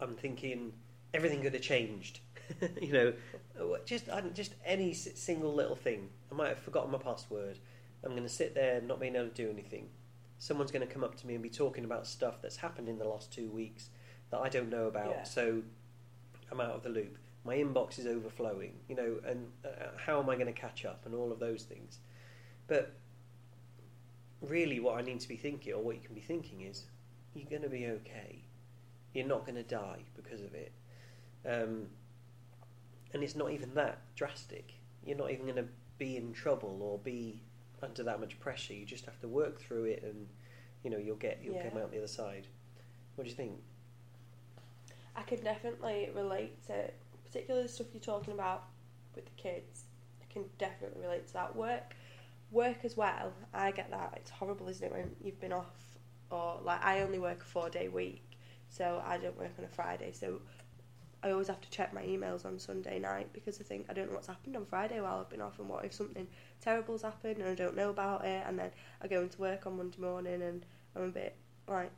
I'm 0.00 0.14
thinking 0.16 0.72
everything 1.12 1.42
could 1.42 1.52
have 1.52 1.62
changed. 1.62 2.20
you 2.80 2.90
know, 2.90 3.12
just 3.84 4.08
I 4.08 4.22
just 4.32 4.54
any 4.64 4.94
single 4.94 5.52
little 5.52 5.76
thing. 5.76 6.08
I 6.30 6.34
might 6.34 6.48
have 6.48 6.58
forgotten 6.58 6.90
my 6.90 6.96
password. 6.96 7.58
I'm 8.02 8.12
going 8.12 8.22
to 8.22 8.30
sit 8.30 8.54
there 8.54 8.80
not 8.80 8.98
being 8.98 9.14
able 9.14 9.28
to 9.28 9.34
do 9.34 9.50
anything. 9.50 9.90
Someone's 10.38 10.70
going 10.70 10.86
to 10.88 10.92
come 10.92 11.04
up 11.04 11.16
to 11.16 11.26
me 11.26 11.34
and 11.34 11.42
be 11.42 11.50
talking 11.50 11.84
about 11.84 12.06
stuff 12.06 12.40
that's 12.40 12.56
happened 12.56 12.88
in 12.88 12.98
the 12.98 13.04
last 13.04 13.30
two 13.30 13.50
weeks 13.50 13.90
that 14.30 14.40
I 14.40 14.48
don't 14.48 14.70
know 14.70 14.86
about. 14.86 15.10
Yeah. 15.10 15.22
So 15.24 15.62
I'm 16.50 16.62
out 16.62 16.70
of 16.70 16.82
the 16.82 16.88
loop. 16.88 17.18
My 17.44 17.56
inbox 17.56 17.98
is 17.98 18.06
overflowing. 18.06 18.74
You 18.88 18.96
know, 18.96 19.16
and 19.26 19.46
uh, 19.64 19.88
how 19.96 20.20
am 20.20 20.30
I 20.30 20.34
going 20.34 20.46
to 20.46 20.52
catch 20.52 20.84
up 20.84 21.04
and 21.06 21.14
all 21.14 21.32
of 21.32 21.38
those 21.38 21.62
things. 21.64 21.98
But 22.68 22.94
really, 24.40 24.80
what 24.80 24.98
I 24.98 25.02
need 25.02 25.20
to 25.20 25.28
be 25.28 25.36
thinking, 25.36 25.72
or 25.72 25.82
what 25.82 25.96
you 25.96 26.02
can 26.02 26.14
be 26.14 26.20
thinking, 26.20 26.62
is 26.62 26.84
you're 27.34 27.48
going 27.50 27.62
to 27.62 27.68
be 27.68 27.86
okay. 27.86 28.44
You're 29.14 29.26
not 29.26 29.44
going 29.44 29.56
to 29.56 29.62
die 29.62 30.00
because 30.16 30.40
of 30.40 30.54
it. 30.54 30.72
Um, 31.46 31.86
and 33.12 33.22
it's 33.22 33.36
not 33.36 33.50
even 33.50 33.74
that 33.74 34.00
drastic. 34.14 34.74
You're 35.04 35.18
not 35.18 35.30
even 35.30 35.44
going 35.44 35.56
to 35.56 35.66
be 35.98 36.16
in 36.16 36.32
trouble 36.32 36.78
or 36.82 36.98
be 36.98 37.42
under 37.82 38.02
that 38.04 38.20
much 38.20 38.38
pressure. 38.40 38.74
You 38.74 38.86
just 38.86 39.04
have 39.04 39.20
to 39.20 39.28
work 39.28 39.60
through 39.60 39.84
it, 39.84 40.02
and 40.02 40.26
you 40.82 40.90
know 40.90 40.98
you'll 40.98 41.16
get 41.16 41.40
you'll 41.42 41.56
Yeah. 41.56 41.68
come 41.68 41.78
out 41.78 41.90
the 41.90 41.98
other 41.98 42.06
side. 42.06 42.46
What 43.16 43.24
do 43.24 43.30
you 43.30 43.36
think? 43.36 43.60
I 45.14 45.22
can 45.22 45.42
definitely 45.42 46.10
relate 46.14 46.62
to 46.68 46.90
particularly 47.32 47.66
the 47.66 47.72
stuff 47.72 47.86
you're 47.94 48.00
talking 48.00 48.34
about 48.34 48.64
with 49.14 49.24
the 49.24 49.42
kids. 49.42 49.84
I 50.20 50.32
can 50.32 50.44
definitely 50.58 51.00
relate 51.00 51.26
to 51.28 51.32
that 51.34 51.56
work. 51.56 51.94
Work 52.50 52.84
as 52.84 52.96
well. 52.96 53.32
I 53.54 53.70
get 53.70 53.90
that. 53.90 54.12
It's 54.16 54.30
horrible, 54.30 54.68
isn't 54.68 54.84
it, 54.84 54.92
when 54.92 55.16
you've 55.24 55.40
been 55.40 55.52
off 55.52 55.96
or 56.30 56.60
like 56.62 56.84
I 56.84 57.00
only 57.00 57.18
work 57.18 57.42
a 57.42 57.44
four 57.44 57.68
day 57.70 57.88
week, 57.88 58.38
so 58.68 59.02
I 59.06 59.18
don't 59.18 59.38
work 59.38 59.52
on 59.58 59.64
a 59.64 59.68
Friday. 59.68 60.12
So 60.12 60.40
I 61.22 61.30
always 61.30 61.48
have 61.48 61.60
to 61.60 61.70
check 61.70 61.94
my 61.94 62.02
emails 62.02 62.44
on 62.44 62.58
Sunday 62.58 62.98
night 62.98 63.28
because 63.32 63.60
I 63.60 63.64
think 63.64 63.86
I 63.88 63.92
don't 63.92 64.08
know 64.08 64.14
what's 64.14 64.26
happened 64.26 64.56
on 64.56 64.64
Friday 64.66 65.00
while 65.00 65.20
I've 65.20 65.30
been 65.30 65.40
off, 65.40 65.58
and 65.58 65.68
what 65.68 65.84
if 65.84 65.92
something 65.92 66.26
terrible's 66.60 67.02
happened 67.02 67.38
and 67.38 67.48
I 67.48 67.54
don't 67.54 67.76
know 67.76 67.90
about 67.90 68.24
it, 68.24 68.44
and 68.46 68.58
then 68.58 68.70
I 69.00 69.08
go 69.08 69.22
into 69.22 69.38
work 69.40 69.66
on 69.66 69.76
Monday 69.76 70.00
morning 70.00 70.42
and 70.42 70.64
I'm 70.96 71.02
a 71.04 71.08
bit 71.08 71.36
like 71.68 71.92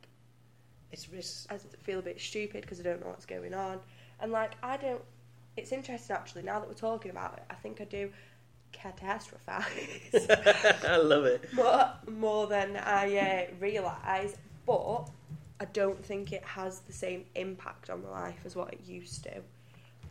It's, 0.91 1.07
it's 1.11 1.47
I 1.49 1.57
feel 1.83 1.99
a 1.99 2.01
bit 2.03 2.19
stupid 2.21 2.61
because 2.61 2.79
I 2.79 2.83
don't 2.83 3.01
know 3.01 3.07
what's 3.07 3.25
going 3.25 3.53
on. 3.53 3.79
And 4.19 4.31
like, 4.31 4.53
I 4.63 4.77
don't. 4.77 5.01
It's 5.57 5.71
interesting 5.71 6.15
actually. 6.15 6.43
Now 6.43 6.59
that 6.59 6.67
we're 6.67 6.73
talking 6.75 7.11
about 7.11 7.33
it, 7.37 7.43
I 7.49 7.55
think 7.55 7.81
I 7.81 7.85
do 7.85 8.09
catastrophize 8.73 10.29
I 10.85 10.97
love 10.97 11.23
it. 11.23 11.53
more 11.53 11.89
more 12.07 12.47
than 12.47 12.77
I 12.77 13.17
uh, 13.17 13.55
realise. 13.59 14.35
But 14.65 15.09
I 15.59 15.65
don't 15.65 16.03
think 16.03 16.33
it 16.33 16.43
has 16.43 16.79
the 16.79 16.93
same 16.93 17.25
impact 17.35 17.89
on 17.89 18.03
my 18.03 18.09
life 18.09 18.39
as 18.45 18.55
what 18.55 18.73
it 18.73 18.81
used 18.85 19.23
to. 19.23 19.41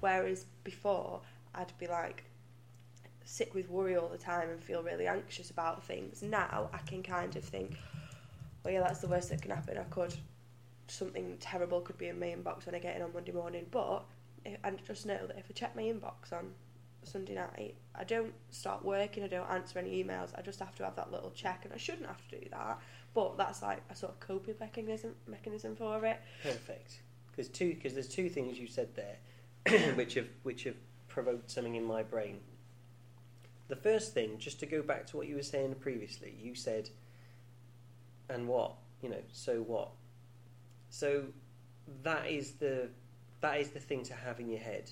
Whereas 0.01 0.47
before, 0.63 1.21
I'd 1.55 1.73
be 1.79 1.87
like 1.87 2.25
sick 3.25 3.55
with 3.55 3.69
worry 3.69 3.97
all 3.97 4.09
the 4.09 4.19
time 4.19 4.51
and 4.51 4.63
feel 4.63 4.83
really 4.83 5.07
anxious 5.07 5.51
about 5.51 5.83
things. 5.85 6.23
Now 6.23 6.69
I 6.73 6.79
can 6.79 7.03
kind 7.03 7.35
of 7.37 7.45
think, 7.45 7.77
well, 8.63 8.73
yeah, 8.73 8.81
that's 8.81 9.01
the 9.01 9.09
worst 9.09 9.31
that 9.31 9.43
can 9.43 9.51
happen. 9.51 9.79
I 9.79 9.83
could 9.85 10.15
something 10.87 11.37
terrible 11.41 11.81
could 11.81 11.99
be 11.99 12.09
in 12.09 12.21
my 12.21 12.27
inbox 12.27 12.67
when 12.67 12.75
I 12.75 12.79
get 12.79 12.97
in 12.97 13.03
on 13.03 13.13
Monday 13.13 13.33
morning, 13.33 13.67
but 13.71 14.05
I 14.47 14.71
just 14.87 15.07
know 15.07 15.27
that 15.27 15.39
if 15.39 15.47
I 15.49 15.53
check 15.53 15.75
my 15.75 15.83
inbox 15.83 16.33
on 16.33 16.53
Sunday 17.03 17.35
night, 17.35 17.77
I 17.95 18.05
don't 18.05 18.35
start 18.51 18.85
working, 18.85 19.25
I 19.25 19.29
don't 19.29 19.51
answer 19.51 19.79
any 19.79 20.03
emails. 20.03 20.31
I 20.37 20.43
just 20.43 20.59
have 20.59 20.75
to 20.77 20.85
have 20.85 20.97
that 20.97 21.13
little 21.13 21.31
check, 21.31 21.61
and 21.65 21.73
I 21.73 21.77
shouldn't 21.77 22.07
have 22.07 22.27
to 22.29 22.41
do 22.41 22.49
that. 22.51 22.79
But 23.15 23.37
that's 23.39 23.63
like 23.63 23.83
a 23.91 23.95
sort 23.95 24.13
of 24.13 24.21
coping 24.21 24.57
mechanism 24.59 25.15
mechanism 25.27 25.77
for 25.77 26.05
it. 26.05 26.21
Perfect. 26.43 27.01
Because 27.31 27.49
two, 27.49 27.75
because 27.75 27.95
there's 27.95 28.09
two 28.09 28.29
things 28.29 28.59
you 28.59 28.67
said 28.67 28.89
there, 28.95 29.93
which 29.95 30.15
have 30.15 30.29
which 30.43 30.65
have 30.65 30.77
provoked 31.09 31.51
something 31.51 31.75
in 31.75 31.85
my 31.85 32.03
brain. 32.03 32.41
The 33.69 33.77
first 33.77 34.13
thing, 34.13 34.39
just 34.39 34.61
to 34.61 34.67
go 34.67 34.83
back 34.83 35.07
to 35.07 35.17
what 35.17 35.27
you 35.27 35.37
were 35.37 35.43
saying 35.43 35.77
previously, 35.77 36.35
you 36.39 36.55
said, 36.55 36.91
"And 38.29 38.49
what? 38.49 38.75
You 39.01 39.11
know, 39.11 39.23
so 39.33 39.61
what?" 39.63 39.91
So 40.91 41.25
that 42.03 42.27
is 42.27 42.53
the 42.53 42.89
that 43.45 43.61
is 43.61 43.69
the 43.69 43.79
thing 43.79 44.03
to 44.03 44.15
have 44.15 44.41
in 44.41 44.49
your 44.49 44.59
head. 44.59 44.91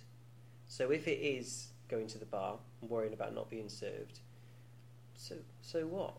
So 0.68 0.90
if 0.90 1.08
it 1.08 1.20
is 1.20 1.68
going 1.88 2.06
to 2.08 2.18
the 2.18 2.26
bar 2.26 2.58
and 2.82 2.90
worrying 2.90 3.14
about 3.14 3.34
not 3.34 3.48
being 3.48 3.70
served, 3.70 4.20
so 5.14 5.36
so 5.62 5.86
what? 5.86 6.14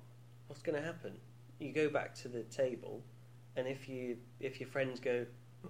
What's 0.48 0.64
going 0.64 0.80
to 0.80 0.84
happen? 0.84 1.14
You 1.60 1.72
go 1.72 1.90
back 1.90 2.16
to 2.16 2.28
the 2.28 2.42
table, 2.44 3.04
and 3.56 3.68
if 3.68 3.88
you 3.88 4.18
if 4.40 4.60
your 4.60 4.68
friends 4.68 5.00
go, 5.00 5.28
"Oh, 5.64 5.70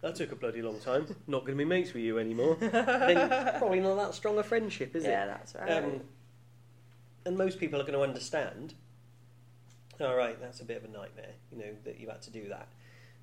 that 0.00 0.14
took 0.14 0.30
a 0.30 0.36
bloody 0.36 0.62
long 0.62 0.78
time, 0.78 1.06
not 1.26 1.40
going 1.40 1.58
to 1.58 1.64
be 1.64 1.64
mates 1.64 1.92
with 1.92 2.04
you 2.04 2.20
anymore, 2.20 2.56
then 2.60 2.72
it's 3.16 3.58
probably 3.58 3.80
not 3.80 3.96
that 3.96 4.14
strong 4.14 4.38
a 4.38 4.44
friendship, 4.44 4.94
is 4.94 5.02
yeah, 5.02 5.08
it? 5.08 5.12
Yeah, 5.12 5.26
that's 5.26 5.54
right. 5.56 5.84
Um, 5.84 6.00
and 7.26 7.36
most 7.36 7.58
people 7.58 7.80
are 7.80 7.84
going 7.84 7.98
to 7.98 8.02
understand. 8.02 8.74
All 10.00 10.14
right, 10.14 10.40
that's 10.40 10.60
a 10.60 10.64
bit 10.64 10.76
of 10.78 10.84
a 10.84 10.88
nightmare, 10.88 11.34
you 11.50 11.58
know, 11.58 11.74
that 11.84 11.98
you 12.00 12.08
had 12.08 12.22
to 12.22 12.30
do 12.30 12.48
that. 12.48 12.68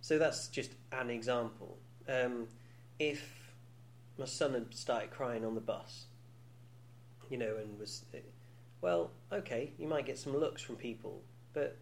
So 0.02 0.20
that's 0.20 0.50
just 0.50 0.72
an 0.92 1.10
example. 1.10 1.78
Um, 2.08 2.48
if 3.00 3.54
my 4.18 4.26
son 4.26 4.54
had 4.54 4.74
started 4.74 5.12
crying 5.12 5.46
on 5.46 5.56
the 5.56 5.62
bus, 5.62 6.06
you 7.30 7.38
know, 7.38 7.58
and 7.58 7.78
was, 7.80 8.06
uh, 8.14 8.20
well, 8.82 9.12
okay, 9.32 9.74
you 9.78 9.88
might 9.88 10.06
get 10.06 10.18
some 10.18 10.36
looks 10.36 10.62
from 10.62 10.76
people, 10.76 11.22
but 11.54 11.78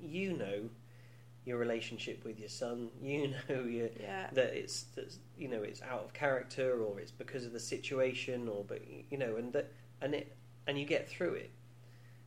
you 0.00 0.32
know 0.32 0.68
your 1.44 1.58
relationship 1.58 2.24
with 2.24 2.38
your 2.38 2.48
son. 2.48 2.90
You 3.02 3.34
know 3.48 3.64
your, 3.64 3.88
yeah, 3.98 4.28
that 4.32 4.54
it's 4.54 4.84
that, 4.94 5.16
you 5.36 5.48
know 5.48 5.62
it's 5.62 5.82
out 5.82 6.04
of 6.04 6.12
character 6.12 6.82
or 6.82 7.00
it's 7.00 7.10
because 7.10 7.46
of 7.46 7.52
the 7.52 7.60
situation 7.60 8.48
or 8.48 8.64
but 8.64 8.82
you 9.10 9.16
know 9.16 9.36
and 9.36 9.52
that 9.54 9.72
and 10.02 10.14
it 10.14 10.36
and 10.66 10.78
you 10.78 10.84
get 10.84 11.08
through 11.08 11.34
it. 11.34 11.50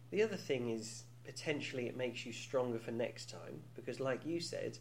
The 0.10 0.24
other 0.24 0.36
thing 0.36 0.72
is 0.72 1.04
potentially 1.24 1.88
it 1.88 1.96
makes 1.96 2.26
you 2.26 2.34
stronger 2.34 2.80
for 2.80 2.92
next 2.92 3.30
time 3.30 3.62
because, 3.76 4.00
like 4.00 4.26
you 4.26 4.40
said, 4.40 4.80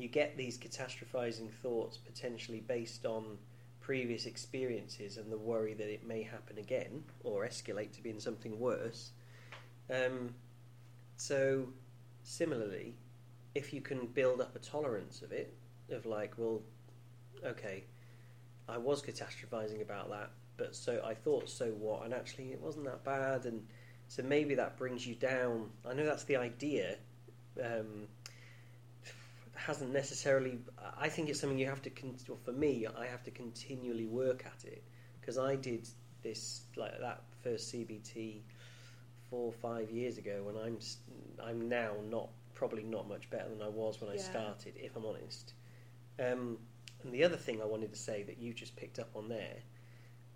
you 0.00 0.08
get 0.08 0.36
these 0.36 0.58
catastrophizing 0.58 1.50
thoughts 1.50 1.96
potentially 1.96 2.60
based 2.60 3.06
on 3.06 3.38
previous 3.80 4.26
experiences 4.26 5.16
and 5.16 5.32
the 5.32 5.38
worry 5.38 5.74
that 5.74 5.88
it 5.88 6.06
may 6.06 6.22
happen 6.22 6.58
again 6.58 7.02
or 7.24 7.46
escalate 7.46 7.92
to 7.92 8.02
being 8.02 8.20
something 8.20 8.58
worse. 8.58 9.12
Um, 9.92 10.34
So, 11.16 11.68
similarly, 12.22 12.94
if 13.54 13.74
you 13.74 13.82
can 13.82 14.06
build 14.06 14.40
up 14.40 14.56
a 14.56 14.58
tolerance 14.58 15.20
of 15.20 15.32
it, 15.32 15.52
of 15.90 16.06
like, 16.06 16.32
well, 16.38 16.62
okay, 17.44 17.84
I 18.68 18.78
was 18.78 19.02
catastrophizing 19.02 19.82
about 19.82 20.08
that, 20.10 20.30
but 20.56 20.74
so 20.74 21.02
I 21.04 21.14
thought, 21.14 21.48
so 21.48 21.66
what? 21.72 22.04
And 22.04 22.14
actually, 22.14 22.52
it 22.52 22.60
wasn't 22.60 22.86
that 22.86 23.04
bad, 23.04 23.44
and 23.44 23.66
so 24.08 24.22
maybe 24.22 24.54
that 24.54 24.78
brings 24.78 25.06
you 25.06 25.14
down. 25.14 25.70
I 25.88 25.92
know 25.92 26.06
that's 26.06 26.24
the 26.24 26.36
idea. 26.36 26.96
Um, 27.62 28.06
hasn't 29.70 29.92
necessarily. 29.92 30.58
I 30.98 31.08
think 31.08 31.28
it's 31.28 31.40
something 31.40 31.58
you 31.58 31.68
have 31.68 31.82
to. 31.82 31.90
Con- 31.90 32.16
or 32.28 32.36
for 32.36 32.52
me, 32.52 32.86
I 32.98 33.06
have 33.06 33.22
to 33.24 33.30
continually 33.30 34.06
work 34.06 34.44
at 34.44 34.64
it 34.64 34.82
because 35.20 35.38
I 35.38 35.54
did 35.54 35.88
this 36.22 36.62
like 36.76 36.98
that 37.00 37.22
first 37.42 37.72
CBT 37.72 38.42
four 39.30 39.46
or 39.46 39.52
five 39.52 39.90
years 39.90 40.18
ago, 40.18 40.42
when 40.44 40.56
I'm 40.56 40.78
I'm 41.42 41.68
now 41.68 41.92
not 42.08 42.28
probably 42.54 42.82
not 42.82 43.08
much 43.08 43.30
better 43.30 43.48
than 43.48 43.62
I 43.62 43.68
was 43.68 44.00
when 44.00 44.10
I 44.10 44.16
started, 44.16 44.74
if 44.76 44.96
I'm 44.96 45.06
honest. 45.06 45.54
Um, 46.18 46.58
and 47.02 47.12
the 47.14 47.24
other 47.24 47.36
thing 47.36 47.62
I 47.62 47.64
wanted 47.64 47.92
to 47.92 47.98
say 47.98 48.24
that 48.24 48.38
you 48.38 48.52
just 48.52 48.76
picked 48.76 48.98
up 48.98 49.10
on 49.14 49.28
there 49.28 49.56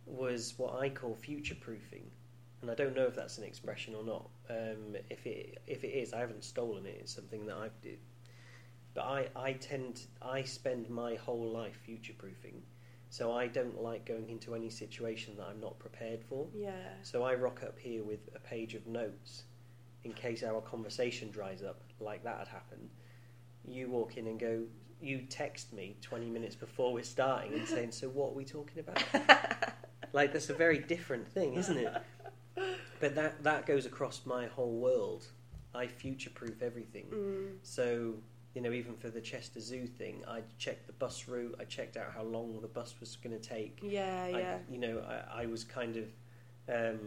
was 0.06 0.54
what 0.56 0.76
I 0.76 0.88
call 0.88 1.14
future 1.14 1.56
proofing, 1.56 2.08
and 2.62 2.70
I 2.70 2.74
don't 2.74 2.94
know 2.94 3.04
if 3.04 3.16
that's 3.16 3.36
an 3.38 3.44
expression 3.44 3.94
or 3.96 4.04
not. 4.04 4.28
Um, 4.48 4.96
if 5.10 5.26
it 5.26 5.58
if 5.66 5.82
it 5.82 5.88
is, 5.88 6.12
I 6.14 6.20
haven't 6.20 6.44
stolen 6.44 6.86
it. 6.86 6.98
It's 7.00 7.14
something 7.14 7.46
that 7.46 7.56
I've. 7.56 7.72
But 8.94 9.04
I, 9.04 9.28
I 9.34 9.52
tend 9.54 10.02
I 10.22 10.42
spend 10.42 10.88
my 10.88 11.16
whole 11.16 11.50
life 11.50 11.76
future 11.84 12.14
proofing, 12.16 12.62
so 13.10 13.32
I 13.32 13.48
don't 13.48 13.82
like 13.82 14.06
going 14.06 14.30
into 14.30 14.54
any 14.54 14.70
situation 14.70 15.36
that 15.36 15.46
I'm 15.46 15.60
not 15.60 15.78
prepared 15.78 16.22
for. 16.22 16.46
Yeah. 16.54 16.70
So 17.02 17.24
I 17.24 17.34
rock 17.34 17.62
up 17.62 17.78
here 17.78 18.04
with 18.04 18.20
a 18.36 18.38
page 18.38 18.74
of 18.74 18.86
notes 18.86 19.44
in 20.04 20.12
case 20.12 20.42
our 20.42 20.60
conversation 20.60 21.30
dries 21.30 21.62
up, 21.62 21.80
like 21.98 22.22
that 22.24 22.38
had 22.38 22.48
happened. 22.48 22.90
You 23.66 23.88
walk 23.88 24.16
in 24.16 24.26
and 24.26 24.38
go, 24.38 24.64
you 25.00 25.22
text 25.28 25.72
me 25.72 25.96
20 26.00 26.26
minutes 26.30 26.54
before 26.54 26.92
we're 26.92 27.02
starting 27.02 27.54
and 27.54 27.66
saying, 27.66 27.92
So 27.92 28.08
what 28.08 28.30
are 28.30 28.34
we 28.34 28.44
talking 28.44 28.80
about? 28.80 29.02
like, 30.12 30.32
that's 30.32 30.50
a 30.50 30.54
very 30.54 30.78
different 30.78 31.28
thing, 31.28 31.54
isn't 31.54 31.76
it? 31.76 31.92
But 33.00 33.16
that, 33.16 33.42
that 33.42 33.66
goes 33.66 33.84
across 33.84 34.22
my 34.24 34.46
whole 34.46 34.76
world. 34.76 35.26
I 35.74 35.88
future 35.88 36.30
proof 36.30 36.62
everything. 36.62 37.06
Mm. 37.12 37.46
So, 37.62 38.14
you 38.54 38.62
know, 38.62 38.72
even 38.72 38.94
for 38.94 39.10
the 39.10 39.20
Chester 39.20 39.60
Zoo 39.60 39.86
thing, 39.86 40.22
I 40.28 40.42
checked 40.58 40.86
the 40.86 40.92
bus 40.92 41.26
route, 41.26 41.56
I 41.60 41.64
checked 41.64 41.96
out 41.96 42.12
how 42.14 42.22
long 42.22 42.60
the 42.60 42.68
bus 42.68 42.94
was 43.00 43.16
going 43.16 43.38
to 43.38 43.48
take. 43.48 43.80
Yeah, 43.82 44.24
I, 44.24 44.38
yeah. 44.38 44.58
you 44.70 44.78
know, 44.78 45.02
I, 45.08 45.42
I 45.42 45.46
was 45.46 45.64
kind 45.64 45.96
of, 45.96 46.04
um, 46.72 46.98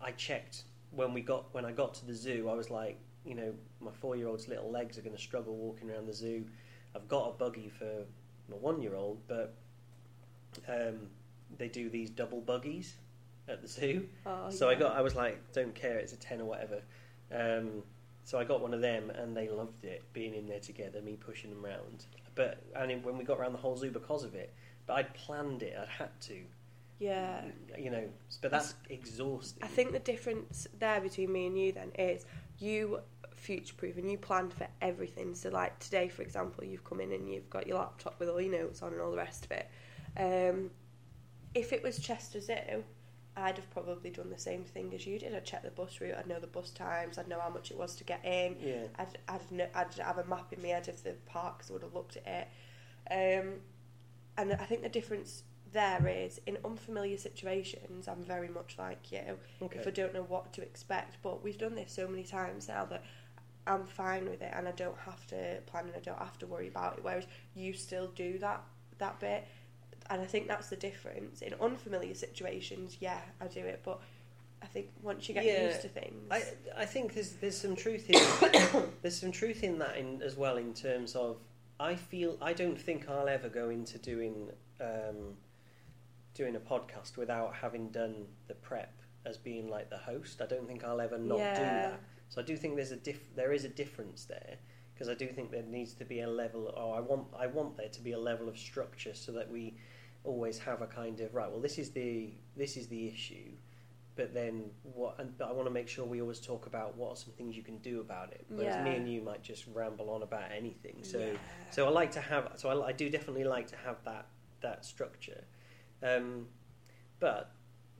I 0.00 0.12
checked 0.12 0.64
when 0.90 1.12
we 1.12 1.20
got 1.20 1.52
when 1.54 1.64
I 1.64 1.72
got 1.72 1.94
to 1.94 2.06
the 2.06 2.14
zoo. 2.14 2.48
I 2.50 2.54
was 2.54 2.70
like, 2.70 2.98
you 3.24 3.34
know, 3.34 3.52
my 3.80 3.90
four-year-old's 3.92 4.48
little 4.48 4.70
legs 4.70 4.96
are 4.98 5.02
going 5.02 5.16
to 5.16 5.22
struggle 5.22 5.54
walking 5.54 5.90
around 5.90 6.06
the 6.06 6.14
zoo. 6.14 6.44
I've 6.94 7.08
got 7.08 7.28
a 7.28 7.32
buggy 7.32 7.68
for 7.68 8.04
my 8.48 8.56
one-year-old, 8.56 9.18
but 9.28 9.54
um, 10.68 11.08
they 11.58 11.68
do 11.68 11.88
these 11.88 12.10
double 12.10 12.40
buggies 12.40 12.96
at 13.48 13.60
the 13.62 13.68
zoo. 13.68 14.08
Oh, 14.26 14.50
so 14.50 14.68
I 14.68 14.74
got, 14.74 14.96
I 14.96 15.02
was 15.02 15.14
like, 15.14 15.52
don't 15.52 15.74
care, 15.74 15.98
it's 15.98 16.12
a 16.12 16.16
ten 16.16 16.40
or 16.40 16.46
whatever. 16.46 16.82
Um, 17.34 17.82
so 18.24 18.38
I 18.38 18.44
got 18.44 18.60
one 18.60 18.72
of 18.74 18.80
them, 18.80 19.10
and 19.10 19.36
they 19.36 19.48
loved 19.48 19.84
it 19.84 20.02
being 20.12 20.34
in 20.34 20.46
there 20.46 20.60
together, 20.60 21.00
me 21.02 21.16
pushing 21.16 21.50
them 21.50 21.64
around. 21.64 22.06
But 22.34 22.62
and 22.76 22.90
then 22.90 23.02
when 23.02 23.18
we 23.18 23.24
got 23.24 23.38
around 23.38 23.52
the 23.52 23.58
whole 23.58 23.76
zoo 23.76 23.90
because 23.90 24.24
of 24.24 24.34
it, 24.34 24.52
but 24.86 24.94
I'd 24.94 25.14
planned 25.14 25.62
it, 25.62 25.76
I'd 25.80 25.88
had 25.88 26.20
to, 26.22 26.36
Yeah. 26.98 27.42
you 27.78 27.90
know. 27.90 28.08
But 28.40 28.50
that's 28.50 28.74
exhausting. 28.88 29.62
I 29.62 29.66
think 29.68 29.92
the 29.92 29.98
difference 29.98 30.66
there 30.78 31.00
between 31.00 31.32
me 31.32 31.46
and 31.46 31.58
you 31.58 31.72
then 31.72 31.92
is 31.98 32.24
you 32.58 33.00
future 33.34 33.74
proof 33.74 33.96
and 33.96 34.10
you 34.10 34.16
planned 34.16 34.54
for 34.54 34.68
everything. 34.80 35.34
So 35.34 35.48
like 35.50 35.78
today, 35.80 36.08
for 36.08 36.22
example, 36.22 36.64
you've 36.64 36.84
come 36.84 37.00
in 37.00 37.12
and 37.12 37.28
you've 37.28 37.50
got 37.50 37.66
your 37.66 37.78
laptop 37.78 38.18
with 38.20 38.28
all 38.28 38.40
your 38.40 38.52
notes 38.52 38.82
on 38.82 38.92
and 38.92 39.00
all 39.00 39.10
the 39.10 39.16
rest 39.16 39.44
of 39.46 39.50
it. 39.52 39.68
Um, 40.16 40.70
if 41.54 41.72
it 41.72 41.82
was 41.82 41.98
Chester 41.98 42.40
Zoo, 42.40 42.84
I'd 43.36 43.56
have 43.56 43.70
probably 43.70 44.10
done 44.10 44.30
the 44.30 44.38
same 44.38 44.64
thing 44.64 44.92
as 44.94 45.06
you 45.06 45.18
did. 45.18 45.34
I'd 45.34 45.44
check 45.44 45.62
the 45.62 45.70
bus 45.70 46.00
route. 46.00 46.16
I'd 46.18 46.26
know 46.26 46.38
the 46.38 46.46
bus 46.46 46.70
times. 46.70 47.16
I'd 47.16 47.28
know 47.28 47.40
how 47.40 47.48
much 47.50 47.70
it 47.70 47.78
was 47.78 47.94
to 47.96 48.04
get 48.04 48.24
in. 48.24 48.56
Yeah, 48.60 48.82
I'd, 48.98 49.18
I'd, 49.28 49.68
I'd 49.74 49.94
have 49.94 50.18
a 50.18 50.24
map 50.24 50.52
in 50.52 50.60
my 50.60 50.68
head 50.68 50.88
of 50.88 51.02
the 51.02 51.12
parks. 51.26 51.70
I 51.70 51.72
would 51.74 51.82
have 51.82 51.94
looked 51.94 52.18
at 52.18 52.48
it. 53.10 53.40
Um, 53.40 53.54
and 54.36 54.52
I 54.52 54.64
think 54.64 54.82
the 54.82 54.88
difference 54.88 55.44
there 55.72 56.06
is 56.06 56.40
in 56.46 56.58
unfamiliar 56.64 57.16
situations, 57.16 58.06
I'm 58.06 58.22
very 58.22 58.48
much 58.48 58.76
like 58.78 59.10
you. 59.10 59.38
okay. 59.62 59.78
If 59.78 59.86
I 59.86 59.90
don't 59.90 60.12
know 60.14 60.24
what 60.24 60.52
to 60.54 60.62
expect, 60.62 61.16
but 61.22 61.42
we've 61.42 61.58
done 61.58 61.74
this 61.74 61.92
so 61.92 62.06
many 62.06 62.24
times 62.24 62.68
now 62.68 62.84
that 62.86 63.02
I'm 63.66 63.86
fine 63.86 64.28
with 64.28 64.42
it 64.42 64.52
and 64.54 64.68
I 64.68 64.72
don't 64.72 64.98
have 64.98 65.26
to 65.28 65.60
plan 65.66 65.86
and 65.86 65.96
I 65.96 66.00
don't 66.00 66.18
have 66.18 66.38
to 66.40 66.46
worry 66.46 66.68
about 66.68 66.98
it. 66.98 67.04
Whereas 67.04 67.26
you 67.54 67.72
still 67.72 68.08
do 68.08 68.38
that 68.38 68.62
that 68.98 69.18
bit, 69.18 69.46
and 70.10 70.20
I 70.20 70.24
think 70.24 70.48
that's 70.48 70.68
the 70.68 70.76
difference. 70.76 71.42
In 71.42 71.54
unfamiliar 71.60 72.14
situations, 72.14 72.96
yeah, 73.00 73.20
I 73.40 73.46
do 73.46 73.60
it, 73.60 73.80
but 73.84 74.00
I 74.62 74.66
think 74.66 74.88
once 75.02 75.28
you 75.28 75.34
get 75.34 75.44
Yeah, 75.44 75.66
used 75.66 75.82
to 75.82 75.88
things, 75.88 76.28
I 76.30 76.42
I 76.76 76.84
think 76.86 77.14
there's 77.14 77.32
there's 77.34 77.56
some 77.56 77.74
truth 77.76 78.08
in 78.08 78.82
there's 79.02 79.18
some 79.18 79.32
truth 79.32 79.62
in 79.62 79.78
that 79.78 79.96
in, 79.96 80.22
as 80.22 80.36
well 80.36 80.56
in 80.56 80.72
terms 80.74 81.14
of 81.14 81.38
I 81.80 81.94
feel 81.96 82.36
I 82.40 82.52
don't 82.52 82.80
think 82.80 83.08
I'll 83.08 83.28
ever 83.28 83.48
go 83.48 83.70
into 83.70 83.98
doing 83.98 84.50
um, 84.80 85.36
doing 86.34 86.56
a 86.56 86.60
podcast 86.60 87.16
without 87.16 87.54
having 87.54 87.88
done 87.90 88.26
the 88.48 88.54
prep 88.54 88.92
as 89.24 89.36
being 89.36 89.68
like 89.68 89.90
the 89.90 89.98
host. 89.98 90.40
I 90.42 90.46
don't 90.46 90.66
think 90.66 90.84
I'll 90.84 91.00
ever 91.00 91.18
not 91.18 91.38
do 91.38 91.62
that. 91.62 92.00
So 92.28 92.40
I 92.40 92.44
do 92.44 92.56
think 92.56 92.76
there's 92.76 92.92
a 92.92 92.96
diff- 92.96 93.34
there 93.36 93.52
is 93.52 93.64
a 93.64 93.68
difference 93.68 94.24
there 94.24 94.56
because 94.94 95.08
I 95.08 95.14
do 95.14 95.26
think 95.28 95.50
there 95.50 95.62
needs 95.62 95.94
to 95.94 96.04
be 96.04 96.20
a 96.20 96.28
level. 96.28 96.72
Oh, 96.76 96.92
I 96.92 97.00
want 97.00 97.26
I 97.38 97.46
want 97.46 97.76
there 97.76 97.88
to 97.88 98.00
be 98.00 98.12
a 98.12 98.18
level 98.18 98.48
of 98.48 98.58
structure 98.58 99.14
so 99.14 99.32
that 99.32 99.50
we 99.50 99.74
always 100.24 100.58
have 100.58 100.82
a 100.82 100.86
kind 100.86 101.20
of 101.20 101.34
right. 101.34 101.50
Well, 101.50 101.60
this 101.60 101.78
is 101.78 101.90
the 101.90 102.32
this 102.56 102.76
is 102.76 102.88
the 102.88 103.08
issue, 103.08 103.52
but 104.16 104.34
then 104.34 104.70
what? 104.82 105.16
And 105.18 105.36
but 105.38 105.48
I 105.48 105.52
want 105.52 105.66
to 105.66 105.72
make 105.72 105.88
sure 105.88 106.04
we 106.04 106.20
always 106.20 106.40
talk 106.40 106.66
about 106.66 106.96
what 106.96 107.10
are 107.10 107.16
some 107.16 107.32
things 107.32 107.56
you 107.56 107.62
can 107.62 107.78
do 107.78 108.00
about 108.00 108.32
it. 108.32 108.44
Whereas 108.48 108.84
me 108.84 108.96
and 108.96 109.10
you 109.10 109.22
might 109.22 109.42
just 109.42 109.64
ramble 109.72 110.10
on 110.10 110.22
about 110.22 110.52
anything. 110.54 110.98
So 111.02 111.18
yeah. 111.18 111.32
so 111.70 111.86
I 111.86 111.90
like 111.90 112.12
to 112.12 112.20
have. 112.20 112.52
So 112.56 112.68
I, 112.68 112.88
I 112.88 112.92
do 112.92 113.08
definitely 113.08 113.44
like 113.44 113.66
to 113.68 113.76
have 113.76 113.96
that 114.04 114.26
that 114.60 114.84
structure. 114.84 115.44
Um, 116.02 116.46
but 117.20 117.52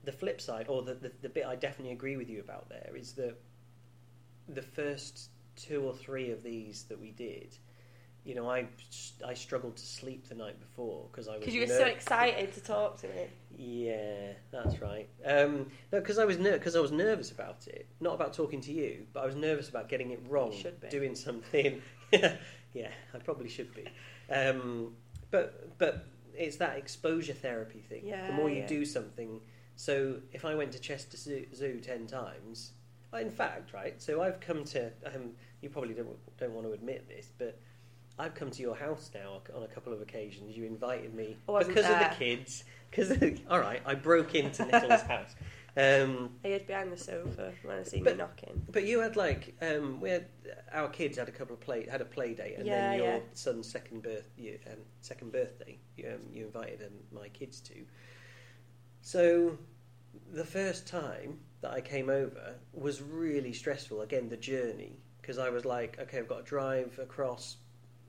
the 0.04 0.12
flip 0.12 0.40
side, 0.40 0.66
or 0.68 0.82
the, 0.82 0.94
the 0.94 1.12
the 1.22 1.28
bit 1.28 1.46
I 1.46 1.56
definitely 1.56 1.92
agree 1.92 2.16
with 2.16 2.28
you 2.28 2.40
about 2.40 2.68
there, 2.68 2.92
is 2.94 3.12
that 3.14 3.36
the 4.48 4.62
first 4.62 5.30
two 5.62 5.82
or 5.82 5.94
three 5.94 6.30
of 6.30 6.42
these 6.42 6.84
that 6.84 7.00
we 7.00 7.10
did. 7.10 7.56
You 8.24 8.36
know, 8.36 8.48
I 8.48 8.68
I 9.26 9.34
struggled 9.34 9.76
to 9.76 9.86
sleep 9.86 10.28
the 10.28 10.36
night 10.36 10.58
before 10.60 11.08
because 11.10 11.26
I 11.26 11.32
was 11.32 11.40
because 11.40 11.54
you 11.54 11.62
were 11.62 11.66
ner- 11.66 11.78
so 11.78 11.86
excited 11.86 12.52
to 12.54 12.60
talk 12.60 13.00
to 13.00 13.08
me. 13.08 13.26
yeah, 13.58 14.32
that's 14.52 14.80
right. 14.80 15.08
Um, 15.26 15.66
no, 15.92 15.98
because 15.98 16.18
I 16.18 16.24
was 16.24 16.36
because 16.36 16.76
I 16.76 16.80
was 16.80 16.92
nervous 16.92 17.32
about 17.32 17.66
it, 17.66 17.86
not 18.00 18.14
about 18.14 18.32
talking 18.32 18.60
to 18.60 18.72
you, 18.72 19.06
but 19.12 19.24
I 19.24 19.26
was 19.26 19.34
nervous 19.34 19.68
about 19.68 19.88
getting 19.88 20.12
it 20.12 20.20
wrong, 20.28 20.52
You 20.52 20.70
be. 20.80 20.88
doing 20.88 21.16
something. 21.16 21.82
yeah, 22.12 22.90
I 23.12 23.18
probably 23.18 23.48
should 23.48 23.74
be. 23.74 23.86
Um, 24.32 24.94
but 25.32 25.76
but 25.78 26.06
it's 26.34 26.56
that 26.58 26.78
exposure 26.78 27.32
therapy 27.32 27.80
thing. 27.80 28.02
Yeah, 28.06 28.28
the 28.28 28.34
more 28.34 28.48
you 28.48 28.60
yeah. 28.60 28.66
do 28.68 28.84
something. 28.84 29.40
So 29.74 30.20
if 30.32 30.44
I 30.44 30.54
went 30.54 30.70
to 30.72 30.78
Chester 30.78 31.16
Zoo, 31.16 31.46
Zoo 31.54 31.80
ten 31.80 32.06
times, 32.06 32.72
in 33.20 33.30
fact, 33.30 33.72
right. 33.72 34.00
So 34.00 34.22
I've 34.22 34.40
come 34.40 34.64
to. 34.64 34.90
Um, 35.06 35.30
you 35.60 35.68
probably 35.68 35.94
don't 35.94 36.16
don't 36.38 36.52
want 36.54 36.66
to 36.66 36.72
admit 36.72 37.08
this, 37.08 37.32
but. 37.38 37.58
I've 38.18 38.34
come 38.34 38.50
to 38.50 38.60
your 38.60 38.76
house 38.76 39.10
now 39.14 39.40
on 39.56 39.62
a 39.62 39.66
couple 39.66 39.90
of 39.90 40.02
occasions. 40.02 40.54
You 40.54 40.64
invited 40.66 41.14
me 41.14 41.34
wasn't 41.46 41.74
because 41.74 41.90
of 41.90 41.98
there. 41.98 42.10
the 42.10 42.14
kids. 42.14 42.62
Because 42.90 43.10
all 43.48 43.58
right, 43.58 43.80
I 43.86 43.94
broke 43.94 44.34
into 44.34 44.66
Nicola's 44.66 45.00
house. 45.14 45.34
Um, 45.78 46.28
I 46.44 46.48
hid 46.48 46.66
behind 46.66 46.92
the 46.92 46.96
sofa 46.98 47.54
when 47.62 47.78
I 47.78 47.82
seen 47.84 48.04
But- 48.04 48.12
you 48.12 48.18
knocking. 48.18 48.66
but 48.70 48.84
you 48.84 49.00
had 49.00 49.16
like 49.16 49.54
um, 49.62 49.98
we 49.98 50.10
had 50.10 50.26
our 50.72 50.90
kids 50.90 51.16
had 51.16 51.28
a 51.28 51.32
couple 51.32 51.54
of 51.54 51.60
play 51.60 51.86
had 51.90 52.02
a 52.02 52.04
play 52.04 52.34
date, 52.34 52.56
and 52.58 52.66
Yeah, 52.66 52.90
then 52.90 52.98
your 52.98 53.06
yeah. 53.14 53.20
son's 53.32 53.66
second 53.66 54.02
birth 54.02 54.28
you, 54.36 54.58
um, 54.70 54.76
second 55.00 55.32
birthday 55.32 55.78
you, 55.96 56.08
um, 56.12 56.20
you 56.30 56.44
invited 56.44 56.82
um, 56.82 56.92
my 57.18 57.28
kids 57.28 57.60
to. 57.62 57.74
So 59.00 59.56
the 60.32 60.44
first 60.44 60.86
time 60.86 61.38
that 61.62 61.70
I 61.70 61.80
came 61.80 62.10
over 62.10 62.56
was 62.72 63.00
really 63.00 63.52
stressful. 63.52 64.02
Again, 64.02 64.28
the 64.28 64.36
journey 64.36 64.98
because 65.22 65.38
I 65.38 65.48
was 65.50 65.64
like, 65.64 65.98
okay, 66.00 66.18
I've 66.18 66.28
got 66.28 66.38
to 66.38 66.42
drive 66.42 66.98
across 67.00 67.56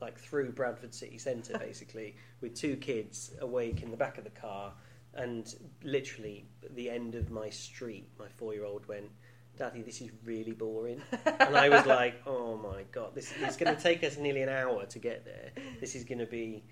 like 0.02 0.20
through 0.20 0.52
Bradford 0.52 0.94
city 0.94 1.18
centre 1.18 1.58
basically 1.60 2.16
with 2.42 2.56
two 2.56 2.76
kids 2.76 3.32
awake 3.39 3.82
in 3.84 3.92
the 3.92 3.98
back 3.98 4.18
of 4.18 4.26
the 4.26 4.30
car 4.32 4.74
and 5.13 5.56
literally 5.84 6.46
at 6.63 6.76
the 6.76 6.89
end 6.89 7.16
of 7.16 7.30
my 7.32 7.50
street 7.50 8.10
my 8.20 8.28
four 8.28 8.54
year 8.54 8.66
old 8.66 8.86
went 8.88 9.10
daddy 9.58 9.82
this 9.82 10.02
is 10.02 10.10
really 10.26 10.52
boring 10.52 11.02
and 11.26 11.56
I 11.56 11.70
was 11.70 11.86
like 11.86 12.22
oh 12.28 12.58
my 12.58 12.84
god 12.92 13.13
this 13.13 13.32
is 13.32 13.56
going 13.56 13.74
to 13.74 13.82
take 13.82 14.04
us 14.04 14.18
nearly 14.18 14.42
an 14.42 14.50
hour 14.50 14.86
to 14.88 15.00
get 15.00 15.24
there 15.24 15.52
this 15.80 15.96
is 15.96 16.04
going 16.04 16.20
to 16.20 16.26
be 16.26 16.63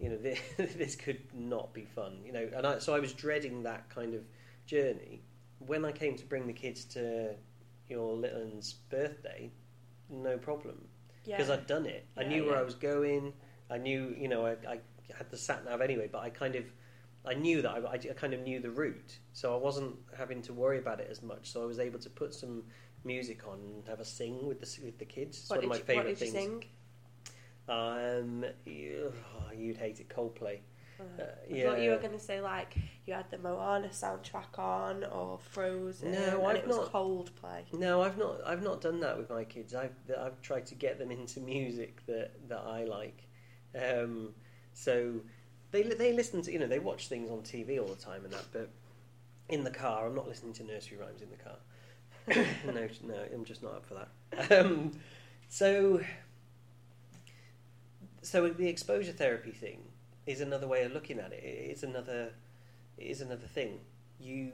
you 0.00 0.08
know 0.08 0.16
this, 0.16 0.40
this 0.56 0.96
could 0.96 1.20
not 1.34 1.74
be 1.74 1.84
fun 1.84 2.16
you 2.24 2.32
know 2.32 2.48
and 2.56 2.66
I, 2.66 2.78
so 2.78 2.94
I 2.94 2.98
was 2.98 3.12
dreading 3.12 3.62
that 3.64 3.88
kind 3.90 4.14
of 4.14 4.22
journey 4.66 5.22
when 5.66 5.84
I 5.84 5.92
came 5.92 6.16
to 6.16 6.24
bring 6.24 6.46
the 6.46 6.52
kids 6.52 6.84
to 6.86 7.34
your 7.88 8.14
little 8.16 8.40
one's 8.44 8.72
birthday, 8.90 9.50
no 10.10 10.36
problem 10.38 10.88
Yeah. 11.24 11.36
because 11.36 11.50
I'd 11.50 11.66
done 11.66 11.86
it. 11.86 12.06
I 12.16 12.22
Yeah, 12.22 12.28
knew 12.28 12.44
where 12.44 12.54
yeah. 12.54 12.60
I 12.60 12.62
was 12.64 12.74
going. 12.74 13.32
I 13.70 13.78
knew, 13.78 14.14
you 14.18 14.28
know, 14.28 14.46
I, 14.46 14.52
I 14.68 14.78
had 15.16 15.30
the 15.30 15.36
sat 15.36 15.64
nav 15.64 15.80
anyway, 15.80 16.08
but 16.10 16.22
I 16.22 16.30
kind 16.30 16.54
of, 16.54 16.64
I 17.26 17.34
knew 17.34 17.62
that 17.62 17.70
I, 17.70 17.94
I 17.94 17.98
kind 18.14 18.34
of 18.34 18.40
knew 18.40 18.60
the 18.60 18.70
route, 18.70 19.18
so 19.32 19.54
I 19.54 19.58
wasn't 19.58 19.96
having 20.16 20.42
to 20.42 20.52
worry 20.52 20.78
about 20.78 21.00
it 21.00 21.08
as 21.10 21.22
much. 21.22 21.50
So 21.50 21.62
I 21.62 21.66
was 21.66 21.78
able 21.78 21.98
to 22.00 22.10
put 22.10 22.34
some 22.34 22.62
music 23.04 23.46
on 23.46 23.58
and 23.58 23.88
have 23.88 24.00
a 24.00 24.04
sing 24.04 24.46
with 24.46 24.60
the 24.60 24.84
with 24.84 24.98
the 24.98 25.04
kids. 25.04 25.38
It's 25.38 25.50
what 25.50 25.58
one 25.62 25.64
of 25.64 25.68
my 25.70 25.76
you, 25.76 25.80
what 25.80 25.86
favourite 25.86 26.18
did 26.18 26.26
you 26.26 26.32
things. 26.32 26.64
sing? 26.64 26.64
Um, 27.68 28.44
you- 28.66 29.12
oh, 29.38 29.52
you'd 29.52 29.78
hate 29.78 30.00
it, 30.00 30.08
Coldplay. 30.08 30.58
Uh, 30.98 31.22
Uh, 31.22 31.24
I 31.54 31.62
thought 31.62 31.80
you 31.80 31.90
were 31.90 31.98
going 31.98 32.12
to 32.12 32.18
say 32.20 32.40
like 32.40 32.76
you 33.06 33.14
had 33.14 33.30
the 33.30 33.38
Moana 33.38 33.88
soundtrack 33.88 34.58
on 34.58 35.04
or 35.04 35.38
Frozen. 35.38 36.12
No, 36.12 36.46
I've 36.46 36.56
it 36.56 36.66
was 36.66 36.76
not. 36.76 36.92
Coldplay. 36.92 37.72
No, 37.72 38.02
I've 38.02 38.18
not. 38.18 38.40
I've 38.46 38.62
not 38.62 38.80
done 38.80 39.00
that 39.00 39.18
with 39.18 39.30
my 39.30 39.44
kids. 39.44 39.74
I've 39.74 39.94
I've 40.18 40.40
tried 40.42 40.66
to 40.66 40.74
get 40.74 40.98
them 40.98 41.10
into 41.10 41.40
music 41.40 42.04
that 42.06 42.32
that 42.48 42.60
I 42.60 42.84
like. 42.84 43.26
Um, 43.74 44.34
so 44.72 45.20
they 45.70 45.82
they 45.82 46.12
listen 46.12 46.42
to 46.42 46.52
you 46.52 46.58
know 46.58 46.66
they 46.66 46.78
watch 46.78 47.08
things 47.08 47.30
on 47.30 47.38
TV 47.40 47.80
all 47.80 47.88
the 47.88 47.96
time 47.96 48.24
and 48.24 48.32
that, 48.32 48.46
but 48.52 48.70
in 49.48 49.64
the 49.64 49.70
car 49.70 50.06
I'm 50.06 50.14
not 50.14 50.28
listening 50.28 50.52
to 50.54 50.64
nursery 50.64 50.98
rhymes 50.98 51.20
in 51.22 51.28
the 51.30 51.36
car. 51.36 51.56
no, 52.66 52.88
no, 53.02 53.24
I'm 53.32 53.44
just 53.44 53.62
not 53.62 53.72
up 53.74 53.86
for 53.86 53.94
that. 53.94 54.64
Um, 54.64 54.92
so 55.48 56.00
so 58.22 58.48
the 58.48 58.68
exposure 58.68 59.12
therapy 59.12 59.52
thing 59.52 59.82
is 60.26 60.40
another 60.40 60.66
way 60.66 60.84
of 60.84 60.92
looking 60.92 61.18
at 61.18 61.32
it. 61.32 61.42
It's 61.42 61.82
another 61.82 62.32
it 62.96 63.04
is 63.04 63.20
another 63.20 63.46
thing. 63.46 63.80
You 64.18 64.52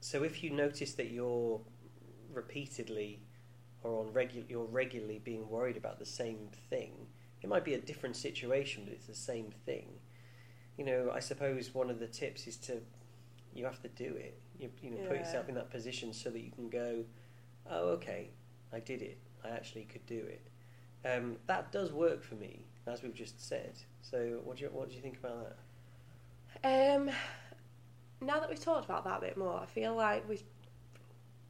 so 0.00 0.22
if 0.22 0.42
you 0.42 0.50
notice 0.50 0.94
that 0.94 1.10
you're 1.10 1.60
repeatedly 2.32 3.20
or 3.82 4.04
on 4.04 4.12
regular 4.12 4.46
you're 4.48 4.64
regularly 4.64 5.20
being 5.22 5.48
worried 5.48 5.76
about 5.76 5.98
the 5.98 6.06
same 6.06 6.48
thing, 6.68 6.92
it 7.42 7.48
might 7.48 7.64
be 7.64 7.74
a 7.74 7.80
different 7.80 8.16
situation, 8.16 8.84
but 8.84 8.94
it's 8.94 9.06
the 9.06 9.14
same 9.14 9.50
thing. 9.64 9.88
You 10.76 10.84
know, 10.84 11.10
I 11.12 11.20
suppose 11.20 11.74
one 11.74 11.90
of 11.90 11.98
the 11.98 12.06
tips 12.06 12.46
is 12.46 12.56
to 12.58 12.78
you 13.54 13.64
have 13.64 13.82
to 13.82 13.88
do 13.88 14.14
it. 14.16 14.38
You 14.58 14.70
you 14.82 14.90
know 14.90 15.08
put 15.08 15.18
yourself 15.18 15.48
in 15.48 15.54
that 15.56 15.70
position 15.70 16.12
so 16.12 16.30
that 16.30 16.40
you 16.40 16.50
can 16.50 16.68
go, 16.68 17.04
oh 17.68 17.88
okay, 17.90 18.30
I 18.72 18.80
did 18.80 19.02
it. 19.02 19.18
I 19.44 19.48
actually 19.48 19.84
could 19.84 20.06
do 20.06 20.26
it. 20.28 20.46
Um, 21.02 21.36
that 21.46 21.72
does 21.72 21.92
work 21.92 22.22
for 22.22 22.34
me, 22.34 22.66
as 22.86 23.02
we've 23.02 23.14
just 23.14 23.46
said. 23.46 23.72
So 24.02 24.40
what 24.44 24.56
do 24.56 24.64
you 24.64 24.70
what 24.70 24.88
do 24.88 24.94
you 24.94 25.02
think 25.02 25.18
about 25.18 25.56
that? 26.62 26.96
Um, 26.96 27.10
now 28.20 28.40
that 28.40 28.48
we've 28.48 28.62
talked 28.62 28.84
about 28.84 29.04
that 29.04 29.18
a 29.18 29.20
bit 29.20 29.36
more, 29.36 29.58
I 29.60 29.66
feel 29.66 29.94
like 29.94 30.28
we, 30.28 30.42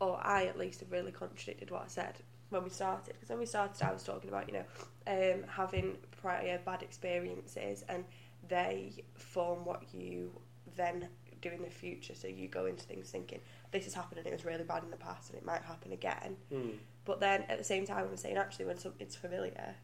or 0.01 0.21
I 0.23 0.45
at 0.45 0.59
least, 0.59 0.81
have 0.81 0.93
really 0.93 1.13
contradicted 1.13 1.71
what 1.71 1.83
I 1.83 1.89
said 1.89 2.15
when 2.51 2.65
we 2.65 2.71
started. 2.71 3.15
Because 3.15 3.29
when 3.31 3.39
we 3.39 3.47
started, 3.47 3.83
I 3.85 3.93
was 3.93 4.03
talking 4.03 4.29
about 4.29 4.49
you 4.49 4.55
know 4.55 4.65
um, 5.07 5.45
having 5.49 5.97
prior 6.21 6.59
bad 6.65 6.83
experiences, 6.83 7.85
and 7.89 8.05
they 8.49 9.05
form 9.15 9.65
what 9.65 9.83
you 9.93 10.33
then 10.77 11.09
do 11.41 11.51
in 11.51 11.63
the 11.63 11.71
future. 11.71 12.15
So 12.15 12.29
you 12.29 12.49
go 12.49 12.67
into 12.67 12.85
things 12.85 13.11
thinking 13.11 13.41
this 13.73 13.85
has 13.85 13.95
happened 13.95 14.19
and 14.19 14.27
it 14.27 14.33
was 14.33 14.45
really 14.45 14.65
bad 14.65 14.83
in 14.85 14.91
the 14.91 14.97
past, 14.97 15.31
and 15.31 15.39
it 15.39 15.45
might 15.45 15.63
happen 15.63 15.93
again. 15.93 16.37
Hmm. 16.53 16.71
But 17.05 17.21
then 17.21 17.45
at 17.49 17.59
the 17.59 17.65
same 17.65 17.87
time, 17.87 18.07
I'm 18.09 18.17
saying 18.17 18.37
actually 18.37 18.67
when 18.67 18.79
something's 18.79 19.17
familiar, 19.17 19.75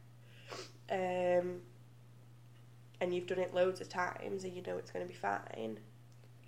um, 0.91 1.61
and 3.01 3.15
you've 3.15 3.27
done 3.27 3.39
it 3.39 3.55
loads 3.55 3.81
of 3.81 3.89
times 3.89 4.45
and 4.45 4.55
you 4.55 4.63
know 4.63 4.77
it's 4.79 4.91
going 4.91 5.05
to 5.05 5.09
be 5.13 5.19
fine, 5.19 5.79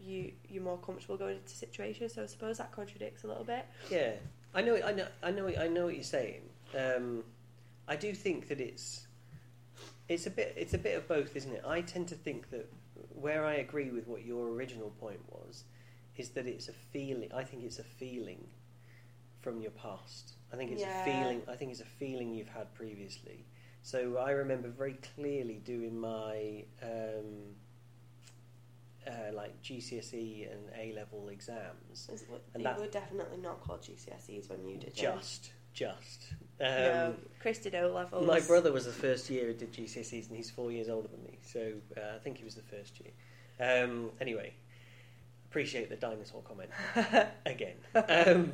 you 0.00 0.32
you're 0.48 0.62
more 0.62 0.78
comfortable 0.78 1.16
going 1.16 1.36
into 1.36 1.54
situations. 1.54 2.14
So 2.14 2.22
I 2.22 2.26
suppose 2.26 2.58
that 2.58 2.72
contradicts 2.72 3.24
a 3.24 3.26
little 3.26 3.44
bit. 3.44 3.66
Yeah, 3.90 4.12
I 4.54 4.62
know. 4.62 4.76
I 4.84 4.92
know. 4.92 5.06
I 5.22 5.30
know. 5.30 5.48
I 5.48 5.68
know 5.68 5.84
what 5.86 5.94
you're 5.94 6.02
saying. 6.04 6.42
Um, 6.76 7.24
I 7.86 7.96
do 7.96 8.12
think 8.14 8.48
that 8.48 8.60
it's 8.60 9.06
it's 10.08 10.26
a 10.26 10.30
bit 10.30 10.54
it's 10.56 10.74
a 10.74 10.78
bit 10.78 10.96
of 10.96 11.06
both, 11.08 11.36
isn't 11.36 11.52
it? 11.52 11.64
I 11.66 11.80
tend 11.80 12.08
to 12.08 12.14
think 12.14 12.50
that 12.50 12.70
where 13.14 13.44
I 13.44 13.54
agree 13.54 13.90
with 13.90 14.06
what 14.06 14.24
your 14.24 14.48
original 14.48 14.90
point 15.00 15.20
was 15.28 15.64
is 16.16 16.30
that 16.30 16.46
it's 16.46 16.68
a 16.68 16.72
feeling. 16.72 17.30
I 17.34 17.44
think 17.44 17.64
it's 17.64 17.78
a 17.78 17.84
feeling 17.84 18.46
from 19.40 19.60
your 19.60 19.70
past. 19.72 20.32
I 20.52 20.56
think 20.56 20.72
it's 20.72 20.80
Yeah. 20.80 21.02
a 21.02 21.04
feeling. 21.04 21.42
I 21.48 21.54
think 21.56 21.70
it's 21.72 21.80
a 21.80 21.84
feeling 21.84 22.32
you've 22.34 22.48
had 22.48 22.72
previously. 22.74 23.44
So 23.88 24.18
I 24.18 24.32
remember 24.32 24.68
very 24.68 24.98
clearly 25.14 25.62
doing 25.64 25.98
my 25.98 26.62
um, 26.82 27.54
uh, 29.06 29.32
like 29.32 29.62
GCSE 29.62 30.52
and 30.52 30.60
A 30.78 30.92
level 30.94 31.30
exams. 31.30 32.10
Is 32.12 32.26
And 32.52 32.62
you 32.62 32.64
that- 32.64 32.78
were 32.78 32.86
definitely 32.88 33.38
not 33.38 33.62
called 33.62 33.80
GCSEs 33.80 34.50
when 34.50 34.68
you 34.68 34.76
did. 34.76 34.94
Just, 34.94 35.52
just. 35.72 36.34
Um, 36.60 36.68
no, 36.68 37.14
Chris 37.40 37.60
did 37.60 37.74
O 37.76 37.90
levels. 37.90 38.26
My 38.26 38.40
brother 38.40 38.72
was 38.72 38.84
the 38.84 38.92
first 38.92 39.30
year 39.30 39.46
who 39.46 39.54
did 39.54 39.72
GCSEs, 39.72 40.28
and 40.28 40.36
he's 40.36 40.50
four 40.50 40.70
years 40.70 40.90
older 40.90 41.08
than 41.08 41.22
me, 41.24 41.38
so 41.40 41.72
uh, 41.96 42.16
I 42.16 42.18
think 42.18 42.36
he 42.36 42.44
was 42.44 42.56
the 42.56 42.62
first 42.62 43.00
year. 43.00 43.12
Um, 43.58 44.10
anyway, 44.20 44.52
appreciate 45.48 45.88
the 45.88 45.96
dinosaur 45.96 46.42
comment 46.42 46.68
again. 47.46 47.76
Um, 47.94 48.52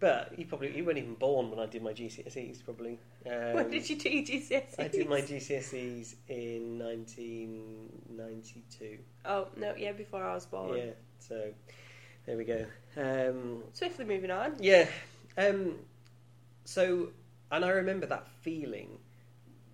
but 0.00 0.32
he 0.36 0.44
probably 0.44 0.72
he 0.72 0.82
wasn't 0.82 0.98
even 0.98 1.14
born 1.14 1.50
when 1.50 1.58
I 1.58 1.66
did 1.66 1.82
my 1.82 1.92
GCSEs. 1.92 2.64
Probably. 2.64 2.98
Um, 3.26 3.54
when 3.54 3.70
did 3.70 3.88
you 3.88 3.98
do 3.98 4.08
your 4.08 4.24
GCSEs? 4.24 4.78
I 4.78 4.88
did 4.88 5.08
my 5.08 5.20
GCSEs 5.20 6.14
in 6.28 6.78
1992. 6.78 8.98
Oh 9.24 9.48
no, 9.56 9.74
yeah, 9.76 9.92
before 9.92 10.24
I 10.24 10.34
was 10.34 10.46
born. 10.46 10.76
Yeah, 10.76 10.92
so 11.18 11.52
there 12.26 12.36
we 12.36 12.44
go. 12.44 12.66
Um, 12.96 13.62
Swiftly 13.72 14.04
moving 14.04 14.30
on. 14.30 14.56
Yeah. 14.60 14.86
Um, 15.36 15.76
so, 16.64 17.10
and 17.50 17.64
I 17.64 17.70
remember 17.70 18.06
that 18.06 18.28
feeling 18.28 18.98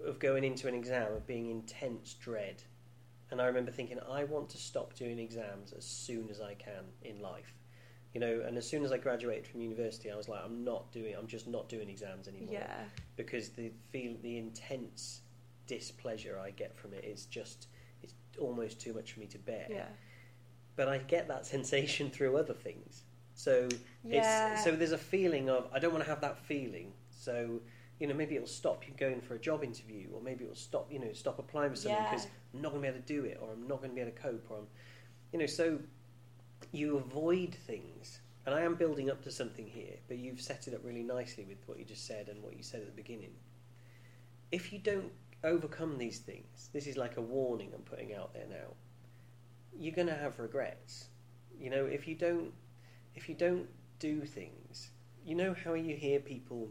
of 0.04 0.18
going 0.18 0.44
into 0.44 0.68
an 0.68 0.74
exam 0.74 1.12
of 1.12 1.26
being 1.26 1.50
intense 1.50 2.14
dread. 2.14 2.62
And 3.30 3.40
I 3.40 3.46
remember 3.46 3.70
thinking, 3.70 3.98
I 4.10 4.24
want 4.24 4.48
to 4.50 4.58
stop 4.58 4.94
doing 4.94 5.18
exams 5.18 5.72
as 5.72 5.84
soon 5.84 6.30
as 6.30 6.40
I 6.40 6.54
can 6.54 6.84
in 7.02 7.20
life. 7.20 7.54
You 8.12 8.20
know, 8.20 8.42
and 8.46 8.56
as 8.58 8.68
soon 8.68 8.84
as 8.84 8.90
I 8.90 8.98
graduated 8.98 9.46
from 9.46 9.60
university, 9.60 10.10
I 10.10 10.16
was 10.16 10.28
like, 10.28 10.40
I'm 10.44 10.64
not 10.64 10.90
doing, 10.90 11.14
I'm 11.16 11.28
just 11.28 11.46
not 11.46 11.68
doing 11.68 11.88
exams 11.88 12.26
anymore. 12.26 12.48
Yeah. 12.54 12.74
Because 13.16 13.50
the 13.50 13.70
feel, 13.90 14.16
the 14.22 14.36
intense 14.36 15.20
displeasure 15.68 16.38
I 16.42 16.50
get 16.50 16.76
from 16.76 16.92
it 16.92 17.04
is 17.04 17.26
just, 17.26 17.68
it's 18.02 18.14
almost 18.38 18.80
too 18.80 18.92
much 18.94 19.12
for 19.12 19.20
me 19.20 19.26
to 19.26 19.38
bear 19.38 19.66
Yeah. 19.70 19.86
but 20.76 20.88
I 20.88 20.98
get 20.98 21.28
that 21.28 21.46
sensation 21.46 22.10
through 22.10 22.36
other 22.36 22.54
things. 22.54 23.04
So 23.34 23.68
Yeah. 24.04 24.54
it's 24.54 24.64
so 24.64 24.72
there's 24.72 24.92
a 24.92 24.98
feeling 24.98 25.48
of 25.48 25.68
I 25.72 25.78
don't 25.78 25.92
want 25.92 26.04
to 26.04 26.10
have 26.10 26.20
that 26.22 26.38
feeling. 26.38 26.92
So 27.10 27.60
you 28.00 28.06
know 28.06 28.14
maybe 28.14 28.34
it'll 28.34 28.46
stop 28.48 28.88
you 28.88 28.94
going 28.98 29.20
for 29.20 29.34
a 29.34 29.38
job 29.38 29.62
interview, 29.62 30.08
or 30.12 30.20
maybe 30.20 30.44
it'll 30.44 30.56
stop 30.56 30.90
you 30.90 30.98
know 30.98 31.12
stop 31.12 31.38
applying 31.38 31.70
for 31.70 31.76
something 31.76 32.02
because 32.04 32.26
I'm 32.52 32.60
not 32.62 32.70
going 32.72 32.82
to 32.82 32.88
be 32.90 32.94
able 32.96 33.06
to 33.06 33.12
do 33.14 33.24
it, 33.24 33.38
or 33.40 33.52
I'm 33.52 33.68
not 33.68 33.78
going 33.78 33.90
to 33.90 33.94
be 33.94 34.00
able 34.00 34.10
to 34.12 34.18
cope, 34.20 34.46
or 34.50 34.58
I'm 34.58 34.66
you 35.32 35.38
know 35.38 35.46
so 35.46 35.78
you 36.72 36.96
avoid 36.96 37.54
things. 37.54 38.20
And 38.46 38.54
I 38.54 38.62
am 38.62 38.74
building 38.74 39.10
up 39.10 39.22
to 39.24 39.30
something 39.30 39.66
here, 39.66 39.96
but 40.08 40.18
you've 40.18 40.40
set 40.40 40.66
it 40.66 40.74
up 40.74 40.80
really 40.82 41.02
nicely 41.02 41.44
with 41.44 41.58
what 41.66 41.78
you 41.78 41.84
just 41.84 42.06
said 42.06 42.28
and 42.28 42.42
what 42.42 42.56
you 42.56 42.62
said 42.62 42.80
at 42.80 42.86
the 42.86 43.02
beginning. 43.02 43.34
If 44.50 44.72
you 44.72 44.78
don't 44.78 45.12
overcome 45.44 45.98
these 45.98 46.18
things, 46.18 46.70
this 46.72 46.86
is 46.86 46.96
like 46.96 47.16
a 47.16 47.20
warning 47.20 47.70
I'm 47.74 47.82
putting 47.82 48.14
out 48.14 48.32
there 48.32 48.46
now 48.48 48.74
you're 49.78 49.94
going 49.94 50.08
to 50.08 50.14
have 50.14 50.38
regrets. 50.38 51.06
You 51.58 51.70
know, 51.70 51.84
if 51.84 52.08
you 52.08 52.14
don't, 52.14 52.52
if 53.14 53.28
you 53.28 53.34
don't 53.34 53.68
do 53.98 54.22
things, 54.22 54.90
you 55.24 55.34
know 55.34 55.54
how 55.64 55.74
you 55.74 55.96
hear 55.96 56.20
people 56.20 56.68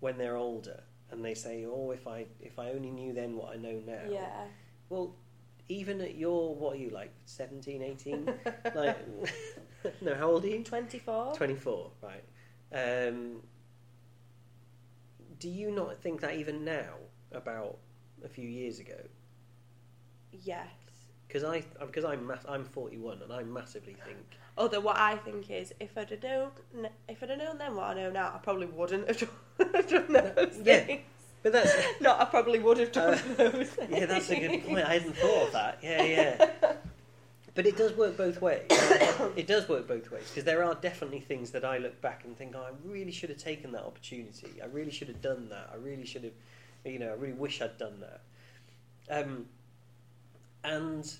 when 0.00 0.18
they're 0.18 0.36
older 0.36 0.82
and 1.10 1.24
they 1.24 1.34
say, 1.34 1.64
"Oh, 1.66 1.90
if 1.90 2.06
I 2.06 2.26
if 2.40 2.58
I 2.58 2.70
only 2.70 2.90
knew 2.90 3.12
then 3.12 3.36
what 3.36 3.52
I 3.52 3.56
know 3.56 3.80
now." 3.86 4.02
Yeah. 4.08 4.44
Well, 4.88 5.14
even 5.68 6.00
at 6.00 6.14
your 6.16 6.54
what 6.54 6.74
are 6.76 6.78
you 6.78 6.90
like 6.90 7.12
17, 7.26 7.82
18? 7.82 8.34
like 8.74 8.96
no, 10.00 10.14
how 10.14 10.30
old 10.30 10.44
are 10.44 10.48
you? 10.48 10.64
24? 10.64 11.34
24, 11.34 11.90
right. 12.02 12.24
Um, 13.08 13.42
do 15.38 15.48
you 15.48 15.70
not 15.70 15.96
think 16.02 16.20
that 16.20 16.34
even 16.34 16.64
now 16.64 16.94
about 17.32 17.78
a 18.24 18.28
few 18.28 18.48
years 18.48 18.78
ago? 18.78 18.98
Yes. 20.32 20.66
Because 21.26 21.44
I, 21.44 21.62
because 21.80 22.04
I'm, 22.04 22.26
mass- 22.26 22.46
I'm 22.48 22.64
41, 22.64 23.22
and 23.22 23.32
I 23.32 23.42
massively 23.42 23.94
think 24.04 24.16
Although 24.56 24.80
what 24.80 24.98
I 24.98 25.16
think 25.16 25.50
is, 25.50 25.72
if 25.78 25.96
I'd 25.96 26.10
have 26.10 26.22
known, 26.22 26.50
if 27.08 27.22
I'd 27.22 27.28
have 27.30 27.38
known 27.38 27.58
then 27.58 27.76
what 27.76 27.84
I 27.84 27.94
know 27.94 28.10
now, 28.10 28.32
I 28.34 28.38
probably 28.38 28.66
wouldn't 28.66 29.06
have 29.06 29.18
done, 29.18 29.28
done 29.88 30.12
those 30.34 30.58
Yeah. 30.64 30.80
things. 30.80 31.02
But 31.42 31.52
that's 31.52 31.72
No, 32.00 32.16
I 32.18 32.24
probably 32.24 32.58
would 32.58 32.78
have 32.78 32.92
done 32.92 33.14
Uh, 33.14 33.34
those 33.36 33.70
yeah, 33.90 34.06
that's 34.06 34.30
a 34.30 34.36
good 34.38 34.64
point. 34.64 34.84
I 34.84 34.94
hadn't 34.94 35.16
thought 35.16 35.46
of 35.46 35.52
that. 35.52 35.78
Yeah, 35.82 36.02
yeah. 36.02 36.50
But 37.54 37.66
it 37.66 37.76
does 37.76 37.92
work 37.96 38.16
both 38.16 38.40
ways. 38.40 38.66
it 38.70 39.48
does 39.48 39.68
work 39.68 39.88
both 39.88 40.12
ways 40.12 40.28
because 40.28 40.44
there 40.44 40.62
are 40.62 40.76
definitely 40.76 41.18
things 41.18 41.50
that 41.50 41.64
I 41.64 41.78
look 41.78 42.00
back 42.00 42.22
and 42.24 42.38
think, 42.38 42.54
oh, 42.54 42.60
I 42.62 42.70
really 42.88 43.10
should 43.10 43.30
have 43.30 43.38
taken 43.38 43.72
that 43.72 43.82
opportunity. 43.82 44.62
I 44.62 44.66
really 44.66 44.92
should 44.92 45.08
have 45.08 45.20
done 45.20 45.48
that. 45.48 45.68
I 45.72 45.76
really 45.76 46.06
should 46.06 46.22
have, 46.22 46.34
you 46.84 47.00
know, 47.00 47.08
I 47.08 47.14
really 47.14 47.32
wish 47.32 47.60
I'd 47.60 47.76
done 47.76 47.98
that. 47.98 48.20
Um, 49.10 49.46
and 50.62 51.12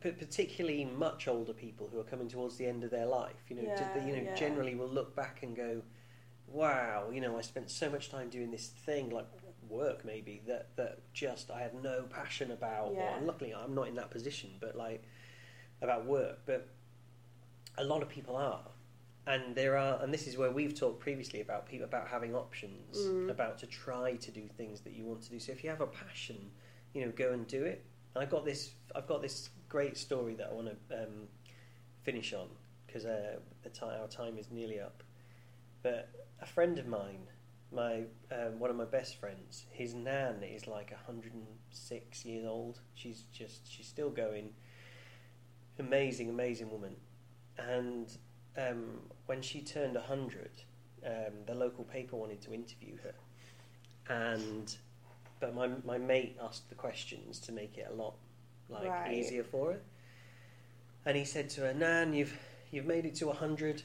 particularly 0.00 0.84
much 0.84 1.26
older 1.26 1.52
people 1.52 1.88
who 1.92 1.98
are 1.98 2.04
coming 2.04 2.28
towards 2.28 2.56
the 2.56 2.66
end 2.66 2.84
of 2.84 2.90
their 2.92 3.06
life, 3.06 3.42
you 3.48 3.56
know, 3.56 3.62
Yeah, 3.62 4.06
you 4.06 4.16
know, 4.16 4.22
yeah. 4.22 4.34
generally 4.36 4.76
will 4.76 4.88
look 4.88 5.16
back 5.16 5.42
and 5.42 5.56
go, 5.56 5.82
"Wow, 6.52 7.10
you 7.12 7.20
know, 7.20 7.36
I 7.38 7.42
spent 7.42 7.70
so 7.70 7.90
much 7.90 8.10
time 8.10 8.28
doing 8.30 8.50
this 8.50 8.68
thing, 8.68 9.10
like 9.10 9.26
work 9.68 10.04
maybe 10.04 10.42
that 10.46 10.74
that 10.76 11.00
just 11.12 11.50
I 11.50 11.60
had 11.60 11.74
no 11.82 12.04
passion 12.04 12.50
about." 12.50 12.92
Yeah. 12.94 13.18
Or, 13.18 13.20
luckily, 13.22 13.54
I'm 13.54 13.74
not 13.74 13.88
in 13.88 13.94
that 13.96 14.10
position, 14.10 14.50
but 14.60 14.76
like 14.76 15.02
about 15.82 16.06
work, 16.06 16.40
but 16.46 16.68
a 17.76 17.84
lot 17.84 18.02
of 18.02 18.08
people 18.08 18.36
are. 18.36 18.64
And 19.26 19.54
there 19.54 19.76
are, 19.76 20.02
and 20.02 20.12
this 20.12 20.26
is 20.26 20.38
where 20.38 20.50
we've 20.50 20.74
talked 20.74 21.00
previously 21.00 21.42
about 21.42 21.66
people 21.66 21.84
about 21.84 22.08
having 22.08 22.34
options, 22.34 22.96
Mm. 22.96 23.30
about 23.30 23.58
to 23.58 23.66
try 23.66 24.16
to 24.16 24.30
do 24.30 24.48
things 24.56 24.80
that 24.80 24.94
you 24.94 25.04
want 25.04 25.22
to 25.22 25.30
do. 25.30 25.38
So 25.38 25.52
if 25.52 25.62
you 25.62 25.68
have 25.70 25.82
a 25.82 25.86
passion, 25.86 26.50
you 26.94 27.04
know, 27.04 27.12
go 27.12 27.32
and 27.32 27.46
do 27.46 27.64
it. 27.64 27.84
And 28.14 28.24
I've 28.24 28.30
got 28.30 28.44
this, 28.46 28.72
I've 28.96 29.06
got 29.06 29.20
this 29.20 29.50
great 29.68 29.98
story 29.98 30.34
that 30.36 30.48
I 30.48 30.52
want 30.54 30.68
to 30.88 31.02
um, 31.02 31.28
finish 32.02 32.32
on 32.32 32.48
because 32.86 33.04
uh, 33.04 33.38
time, 33.74 34.00
our 34.00 34.08
time 34.08 34.38
is 34.38 34.50
nearly 34.50 34.80
up. 34.80 35.02
But 35.82 36.08
a 36.40 36.46
friend 36.46 36.78
of 36.78 36.86
mine, 36.86 37.26
my 37.72 38.04
um, 38.32 38.58
one 38.58 38.70
of 38.70 38.76
my 38.76 38.84
best 38.84 39.16
friends, 39.16 39.66
his 39.70 39.94
nan 39.94 40.42
is 40.42 40.66
like 40.66 40.90
106 40.90 42.24
years 42.24 42.46
old. 42.46 42.80
She's 42.94 43.24
just, 43.32 43.70
she's 43.70 43.86
still 43.86 44.10
going. 44.10 44.50
Amazing, 45.78 46.28
amazing 46.30 46.70
woman. 46.70 46.96
And 47.56 48.10
um, 48.56 49.00
when 49.26 49.42
she 49.42 49.60
turned 49.60 49.94
100, 49.94 50.50
um, 51.06 51.12
the 51.46 51.54
local 51.54 51.84
paper 51.84 52.16
wanted 52.16 52.40
to 52.42 52.52
interview 52.52 52.96
her. 53.02 53.14
And 54.12 54.74
but 55.40 55.54
my 55.54 55.68
my 55.84 55.98
mate 55.98 56.36
asked 56.42 56.68
the 56.68 56.74
questions 56.74 57.38
to 57.40 57.52
make 57.52 57.76
it 57.78 57.86
a 57.90 57.94
lot 57.94 58.14
like 58.68 58.88
Right. 58.88 59.14
easier 59.14 59.44
for 59.44 59.72
her. 59.72 59.80
And 61.04 61.16
he 61.16 61.24
said 61.24 61.48
to 61.50 61.60
her, 61.62 61.74
"Nan, 61.74 62.12
you've 62.12 62.36
you've 62.70 62.86
made 62.86 63.06
it 63.06 63.14
to 63.16 63.26
100. 63.26 63.82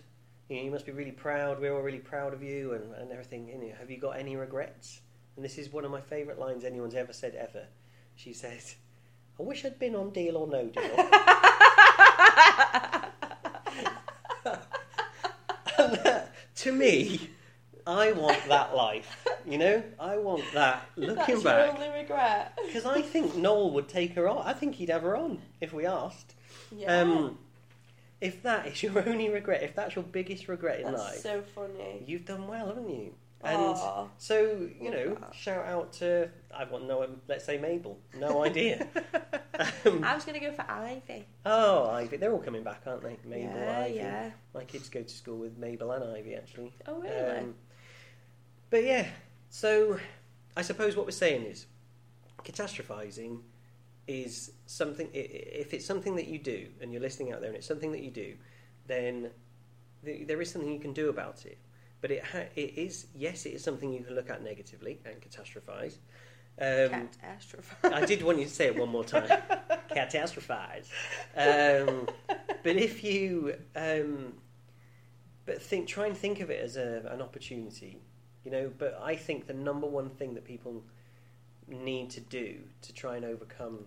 You, 0.50 0.58
know, 0.58 0.64
you 0.64 0.72
must 0.72 0.86
be 0.86 0.92
really 0.92 1.12
proud. 1.12 1.60
We're 1.60 1.74
all 1.74 1.82
really 1.82 2.00
proud 2.00 2.34
of 2.34 2.44
you 2.44 2.74
and, 2.74 2.94
and 2.96 3.12
everything. 3.12 3.48
You 3.48 3.58
know, 3.58 3.74
have 3.80 3.90
you 3.90 3.98
got 3.98 4.18
any 4.18 4.36
regrets?" 4.36 5.02
And 5.36 5.44
this 5.44 5.58
is 5.58 5.72
one 5.72 5.86
of 5.86 5.92
my 5.92 6.02
favourite 6.02 6.40
lines 6.40 6.64
anyone's 6.64 6.96
ever 6.96 7.14
said 7.14 7.36
ever. 7.36 7.68
She 8.16 8.34
said, 8.34 8.64
"I 9.40 9.44
wish 9.44 9.66
I'd 9.66 9.80
been 9.80 9.96
on 9.96 10.12
Deal 10.12 10.38
or 10.38 10.48
No 10.48 10.68
Deal." 10.68 11.10
And 15.78 15.96
that, 15.96 16.34
to 16.58 16.72
me, 16.72 17.30
I 17.86 18.12
want 18.14 18.38
that 18.48 18.76
life. 18.76 19.26
You 19.46 19.58
know, 19.58 19.84
I 20.00 20.18
want 20.18 20.44
that. 20.54 20.86
Looking 20.96 21.16
That's 21.16 21.44
back, 21.44 21.78
your 21.78 21.86
only 21.86 22.00
regret. 22.00 22.58
because 22.66 22.86
I 22.86 23.02
think 23.02 23.36
Noel 23.36 23.72
would 23.72 23.90
take 23.90 24.14
her 24.16 24.30
on. 24.30 24.46
I 24.46 24.54
think 24.54 24.76
he'd 24.76 24.90
have 24.90 25.02
her 25.02 25.18
on 25.18 25.42
if 25.60 25.74
we 25.74 25.86
asked. 25.86 26.36
Yeah. 26.72 27.02
Um, 27.02 27.38
if 28.24 28.42
that 28.44 28.66
is 28.68 28.82
your 28.82 28.98
only 29.08 29.30
regret, 29.30 29.62
if 29.64 29.76
that's 29.76 29.96
your 29.96 30.04
biggest 30.06 30.48
regret 30.48 30.80
in 30.80 30.86
That's 30.86 30.98
life, 30.98 31.18
so 31.20 31.44
funny. 31.54 32.04
you've 32.08 32.26
done 32.26 32.48
well, 32.48 32.68
haven't 32.68 32.90
you? 32.90 33.14
And 33.44 33.58
Aw. 33.62 34.08
so 34.18 34.70
you 34.80 34.90
know, 34.90 35.18
shout 35.34 35.66
out 35.66 35.92
to 35.94 36.30
I've 36.58 36.72
got 36.72 36.84
no. 36.84 37.06
Let's 37.28 37.44
say 37.44 37.58
Mabel. 37.58 38.00
No 38.18 38.42
idea. 38.46 38.88
um, 39.86 40.02
I 40.02 40.16
was 40.16 40.24
going 40.24 40.40
to 40.40 40.46
go 40.46 40.54
for 40.54 40.66
Ivy. 40.72 41.26
oh, 41.46 41.90
Ivy. 41.90 42.16
They're 42.16 42.32
all 42.32 42.40
coming 42.40 42.64
back, 42.64 42.84
aren't 42.88 43.04
they? 43.04 43.18
Mabel, 43.26 43.60
yeah, 43.60 43.80
Ivy. 43.82 43.96
yeah. 43.96 44.32
My 44.56 44.64
kids 44.64 44.88
go 44.88 45.02
to 45.04 45.14
school 45.14 45.38
with 45.38 45.58
Mabel 45.58 45.92
and 45.92 46.06
Ivy 46.16 46.36
actually. 46.36 46.74
Oh, 46.88 47.02
really? 47.02 47.40
Um, 47.40 47.56
but 48.70 48.86
yeah, 48.86 49.08
so 49.50 50.00
I 50.56 50.62
suppose 50.62 50.96
what 50.96 51.06
we're 51.06 51.12
saying 51.12 51.44
is 51.44 51.66
catastrophizing 52.46 53.40
is 54.08 54.52
something. 54.74 55.10
If 55.14 55.74
it's 55.74 55.86
something 55.86 56.16
that 56.16 56.28
you 56.28 56.40
do, 56.40 56.68
and 56.82 56.92
you're 56.92 57.02
listening 57.02 57.32
out 57.32 57.42
there, 57.42 57.50
and 57.50 57.58
it's 57.58 57.68
something 57.68 57.92
that 57.92 58.02
you 58.02 58.12
do, 58.12 58.36
then 58.88 59.30
there 60.04 60.42
is 60.42 60.52
something 60.52 60.72
you 60.72 60.80
can 60.80 60.94
do 60.94 61.10
about 61.10 61.46
it. 61.46 61.58
But 62.02 62.12
it 62.12 62.24
ha- 62.24 62.50
it 62.56 62.78
is 62.78 63.08
yes, 63.16 63.46
it 63.46 63.52
is 63.52 63.64
something 63.64 63.94
you 63.94 64.04
can 64.04 64.16
look 64.16 64.30
at 64.30 64.44
negatively 64.44 65.00
and 65.06 65.16
catastrophize. 65.22 65.98
Um, 66.60 67.10
Catastrophe. 67.10 67.76
I 67.84 68.06
did 68.06 68.22
want 68.22 68.38
you 68.38 68.46
to 68.46 68.50
say 68.50 68.68
it 68.68 68.78
one 68.78 68.90
more 68.90 69.04
time. 69.04 69.28
Catastrophize. 69.90 70.88
Um, 71.36 72.08
but 72.62 72.76
if 72.76 73.04
you, 73.04 73.56
um, 73.76 74.34
but 75.46 75.62
think, 75.62 75.88
try 75.88 76.06
and 76.06 76.16
think 76.16 76.42
of 76.42 76.52
it 76.52 76.62
as 76.64 76.78
a, 76.78 77.10
an 77.10 77.22
opportunity, 77.22 77.98
you 78.44 78.52
know. 78.52 78.72
But 78.78 79.00
I 79.02 79.16
think 79.16 79.48
the 79.48 79.54
number 79.54 79.88
one 79.88 80.10
thing 80.10 80.36
that 80.36 80.46
people 80.46 80.84
need 81.68 82.12
to 82.12 82.20
do 82.20 82.60
to 82.82 82.94
try 82.94 83.16
and 83.16 83.26
overcome 83.26 83.86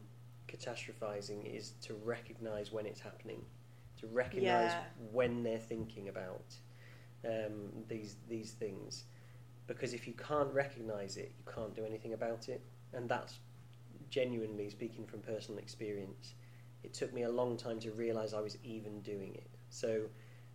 catastrophizing 0.49 1.45
is 1.45 1.73
to 1.83 1.95
recognize 1.95 2.73
when 2.73 2.87
it's 2.87 3.01
happening, 3.01 3.45
to 4.01 4.07
recognize 4.07 4.73
Yeah. 4.73 4.85
when 5.13 5.43
they're 5.43 5.59
thinking 5.59 6.09
about 6.09 6.55
um, 7.25 7.71
these 7.89 8.17
these 8.29 8.53
things. 8.53 9.05
Because 9.67 9.93
if 9.95 10.07
you 10.07 10.15
can't 10.15 10.53
recognize 10.53 11.17
it, 11.17 11.33
you 11.39 11.53
can't 11.53 11.75
do 11.75 11.85
anything 11.85 12.13
about 12.13 12.49
it, 12.49 12.63
and 12.93 13.09
that's 13.09 13.41
genuinely 14.11 14.71
speaking 14.71 15.05
from 15.07 15.21
personal 15.21 15.59
experience. 15.59 16.35
It 16.85 16.95
took 16.95 17.13
me 17.13 17.23
a 17.23 17.31
long 17.31 17.57
time 17.57 17.81
to 17.81 17.91
realize 17.93 18.33
I 18.33 18.41
was 18.41 18.57
even 18.63 19.01
doing 19.01 19.35
it. 19.35 19.51
So, 19.71 20.03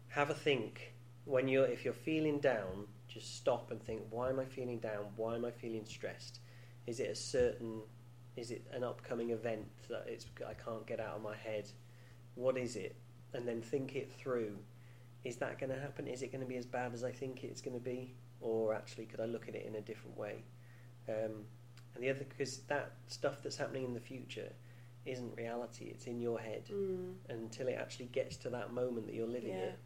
have 0.08 0.30
a 0.30 0.34
think 0.34 0.94
when 1.26 1.48
you're 1.48 1.66
if 1.66 1.84
you're 1.84 1.94
feeling 1.94 2.40
down, 2.40 2.88
just 3.08 3.36
stop 3.36 3.72
and 3.72 3.82
think, 3.84 4.02
why 4.10 4.30
am 4.30 4.40
I 4.40 4.46
feeling 4.46 4.80
down? 4.80 5.06
Why 5.18 5.36
am 5.36 5.44
I 5.44 5.52
feeling 5.52 5.86
stressed? 5.86 6.40
Is 6.88 7.00
it 7.00 7.10
a 7.10 7.16
certain 7.16 7.82
is 8.38 8.52
it 8.52 8.66
an 8.72 8.84
upcoming 8.84 9.32
event 9.32 9.68
that 9.90 10.06
it's 10.08 10.26
I 10.48 10.54
can't 10.54 10.86
get 10.86 11.00
out 11.00 11.16
of 11.16 11.22
my 11.22 11.36
head? 11.36 11.70
What 12.36 12.58
is 12.58 12.76
it? 12.76 12.96
And 13.34 13.48
then 13.48 13.62
think 13.62 13.96
it 13.96 14.12
through. 14.12 14.58
Is 15.24 15.38
that 15.38 15.60
going 15.60 15.70
to 15.72 15.80
happen? 15.80 16.08
Is 16.08 16.22
it 16.22 16.32
going 16.32 16.42
to 16.42 16.48
be 16.48 16.58
as 16.58 16.66
bad 16.66 16.94
as 16.94 17.04
I 17.04 17.12
think 17.12 17.44
it's 17.44 17.62
going 17.62 17.78
to 17.78 17.84
be, 17.84 18.16
or 18.40 18.74
actually 18.74 19.06
could 19.06 19.20
I 19.20 19.26
look 19.26 19.48
at 19.48 19.56
it 19.56 19.66
in 19.66 19.76
a 19.76 19.82
different 19.82 20.18
way? 20.18 20.44
Um, 21.08 21.44
and 21.94 22.04
the 22.04 22.10
other 22.10 22.26
because 22.28 22.60
that 22.68 22.94
stuff 23.08 23.44
that's 23.44 23.58
happening 23.58 23.84
in 23.84 23.94
the 23.94 24.00
future 24.00 24.52
isn't 25.06 25.36
reality; 25.38 25.86
it's 25.86 26.06
in 26.08 26.20
your 26.22 26.40
head. 26.40 26.64
Mm, 26.72 27.14
Until 27.30 27.68
it 27.68 27.78
actually 27.80 28.06
gets 28.08 28.38
to 28.38 28.50
that 28.50 28.74
moment 28.74 29.06
that 29.08 29.16
you're 29.16 29.28
living 29.28 29.50
Yeah. 29.50 29.58
it, 29.74 29.80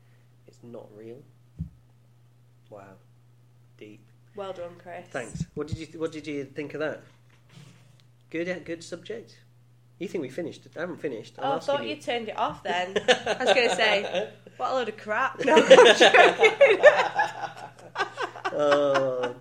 it's 0.47 0.59
not 0.63 0.87
real. 0.95 1.17
Wow, 2.69 2.93
deep. 3.77 4.05
well 4.35 4.53
done, 4.53 4.75
Chris. 4.81 5.07
Thanks. 5.09 5.45
What 5.53 5.67
did 5.67 5.77
you 5.77 5.87
What 5.99 6.11
did 6.11 6.25
you 6.27 6.45
think 6.45 6.73
of 6.73 6.79
that? 6.79 7.01
Good, 8.35 8.49
uh, 8.49 8.59
good 8.65 8.83
subject. 8.83 9.39
You 9.97 10.09
think 10.09 10.21
we 10.21 10.27
finished? 10.27 10.67
I 10.75 10.81
haven't 10.81 10.99
finished. 10.99 11.35
I'm 11.39 11.53
Oh, 11.53 11.55
I 11.55 11.59
thought 11.59 11.87
you 11.87 11.95
turned 11.95 12.27
it 12.27 12.37
off 12.37 12.63
then. 12.63 12.97
I 13.07 13.37
was 13.39 13.53
going 13.53 13.69
to 13.69 13.75
say, 13.77 14.29
what 14.57 14.71
a 14.71 14.73
load 14.73 14.89
of 14.89 14.97
crap. 14.97 15.39
No, 15.45 15.55
oh 18.51 19.34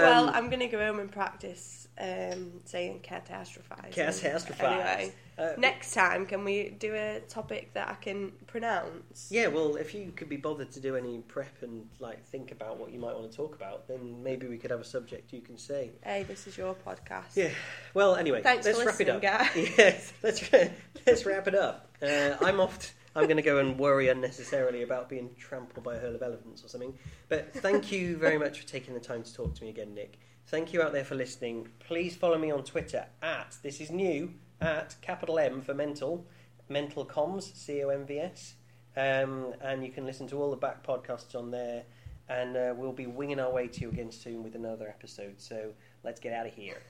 God. 0.00 0.02
well, 0.02 0.28
Um, 0.28 0.34
I'm 0.34 0.46
going 0.48 0.60
to 0.60 0.66
go 0.68 0.78
home 0.78 0.98
and 1.00 1.10
practice 1.10 1.88
um, 1.98 2.60
saying 2.64 3.00
catastrophize. 3.02 3.92
Catastrophize. 3.92 4.62
Anyway, 4.62 5.12
uh, 5.38 5.50
next 5.58 5.92
time, 5.94 6.26
can 6.26 6.44
we 6.44 6.70
do 6.70 6.94
a 6.94 7.20
topic 7.28 7.72
that 7.74 7.88
I 7.88 7.94
can 7.94 8.32
pronounce? 8.46 9.28
Yeah, 9.30 9.48
well, 9.48 9.76
if 9.76 9.94
you 9.94 10.12
could 10.16 10.28
be 10.28 10.36
bothered 10.36 10.70
to 10.72 10.80
do 10.80 10.96
any 10.96 11.18
prep 11.20 11.62
and 11.62 11.86
like 12.00 12.24
think 12.26 12.50
about 12.52 12.78
what 12.78 12.92
you 12.92 12.98
might 12.98 13.14
want 13.14 13.30
to 13.30 13.36
talk 13.36 13.54
about, 13.54 13.88
then 13.88 14.22
maybe 14.22 14.46
we 14.46 14.56
could 14.58 14.70
have 14.70 14.80
a 14.80 14.84
subject 14.84 15.32
you 15.32 15.40
can 15.40 15.58
say. 15.58 15.90
Hey, 16.02 16.22
this 16.24 16.46
is 16.46 16.56
your 16.56 16.74
podcast. 16.74 17.34
Yeah. 17.36 17.50
Well, 17.94 18.16
anyway, 18.16 18.42
Thanks 18.42 18.66
let's 18.66 18.80
for 18.80 18.86
wrap 18.86 19.00
it 19.00 19.08
up. 19.08 19.22
guys. 19.22 19.50
Yes, 19.78 20.12
let's 20.22 20.52
let's 21.06 21.26
wrap 21.26 21.46
it 21.48 21.54
up. 21.54 21.88
Uh, 22.02 22.36
I'm 22.40 22.60
off. 22.60 22.78
t- 22.78 22.88
I'm 23.14 23.24
going 23.24 23.36
to 23.36 23.42
go 23.42 23.58
and 23.58 23.78
worry 23.78 24.08
unnecessarily 24.08 24.82
about 24.82 25.08
being 25.08 25.30
trampled 25.38 25.84
by 25.84 25.96
a 25.96 25.98
herd 25.98 26.14
of 26.14 26.22
elephants 26.22 26.64
or 26.64 26.68
something. 26.68 26.94
But 27.28 27.52
thank 27.54 27.92
you 27.92 28.16
very 28.16 28.38
much 28.38 28.60
for 28.60 28.66
taking 28.66 28.94
the 28.94 29.00
time 29.00 29.22
to 29.22 29.34
talk 29.34 29.54
to 29.56 29.62
me 29.62 29.68
again, 29.70 29.94
Nick. 29.94 30.18
Thank 30.46 30.72
you 30.72 30.82
out 30.82 30.92
there 30.92 31.04
for 31.04 31.14
listening. 31.14 31.68
Please 31.78 32.16
follow 32.16 32.38
me 32.38 32.50
on 32.50 32.64
Twitter 32.64 33.06
at 33.22 33.56
this 33.62 33.80
is 33.80 33.90
new 33.90 34.34
at 34.60 34.96
capital 35.02 35.38
M 35.38 35.60
for 35.60 35.74
mental 35.74 36.26
mental 36.68 37.04
comms 37.04 37.54
c 37.54 37.82
o 37.84 37.90
m 37.90 38.06
v 38.06 38.18
s, 38.18 38.54
um, 38.96 39.54
and 39.60 39.84
you 39.84 39.90
can 39.90 40.06
listen 40.06 40.26
to 40.28 40.40
all 40.40 40.50
the 40.50 40.56
back 40.56 40.84
podcasts 40.84 41.34
on 41.34 41.50
there. 41.50 41.84
And 42.28 42.56
uh, 42.56 42.72
we'll 42.76 42.92
be 42.92 43.06
winging 43.06 43.40
our 43.40 43.52
way 43.52 43.66
to 43.66 43.80
you 43.80 43.88
again 43.90 44.10
soon 44.10 44.42
with 44.42 44.54
another 44.54 44.88
episode. 44.88 45.34
So 45.38 45.72
let's 46.02 46.20
get 46.20 46.32
out 46.32 46.46
of 46.46 46.54
here. 46.54 46.80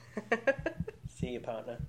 See 1.07 1.29
you, 1.29 1.39
partner. 1.39 1.79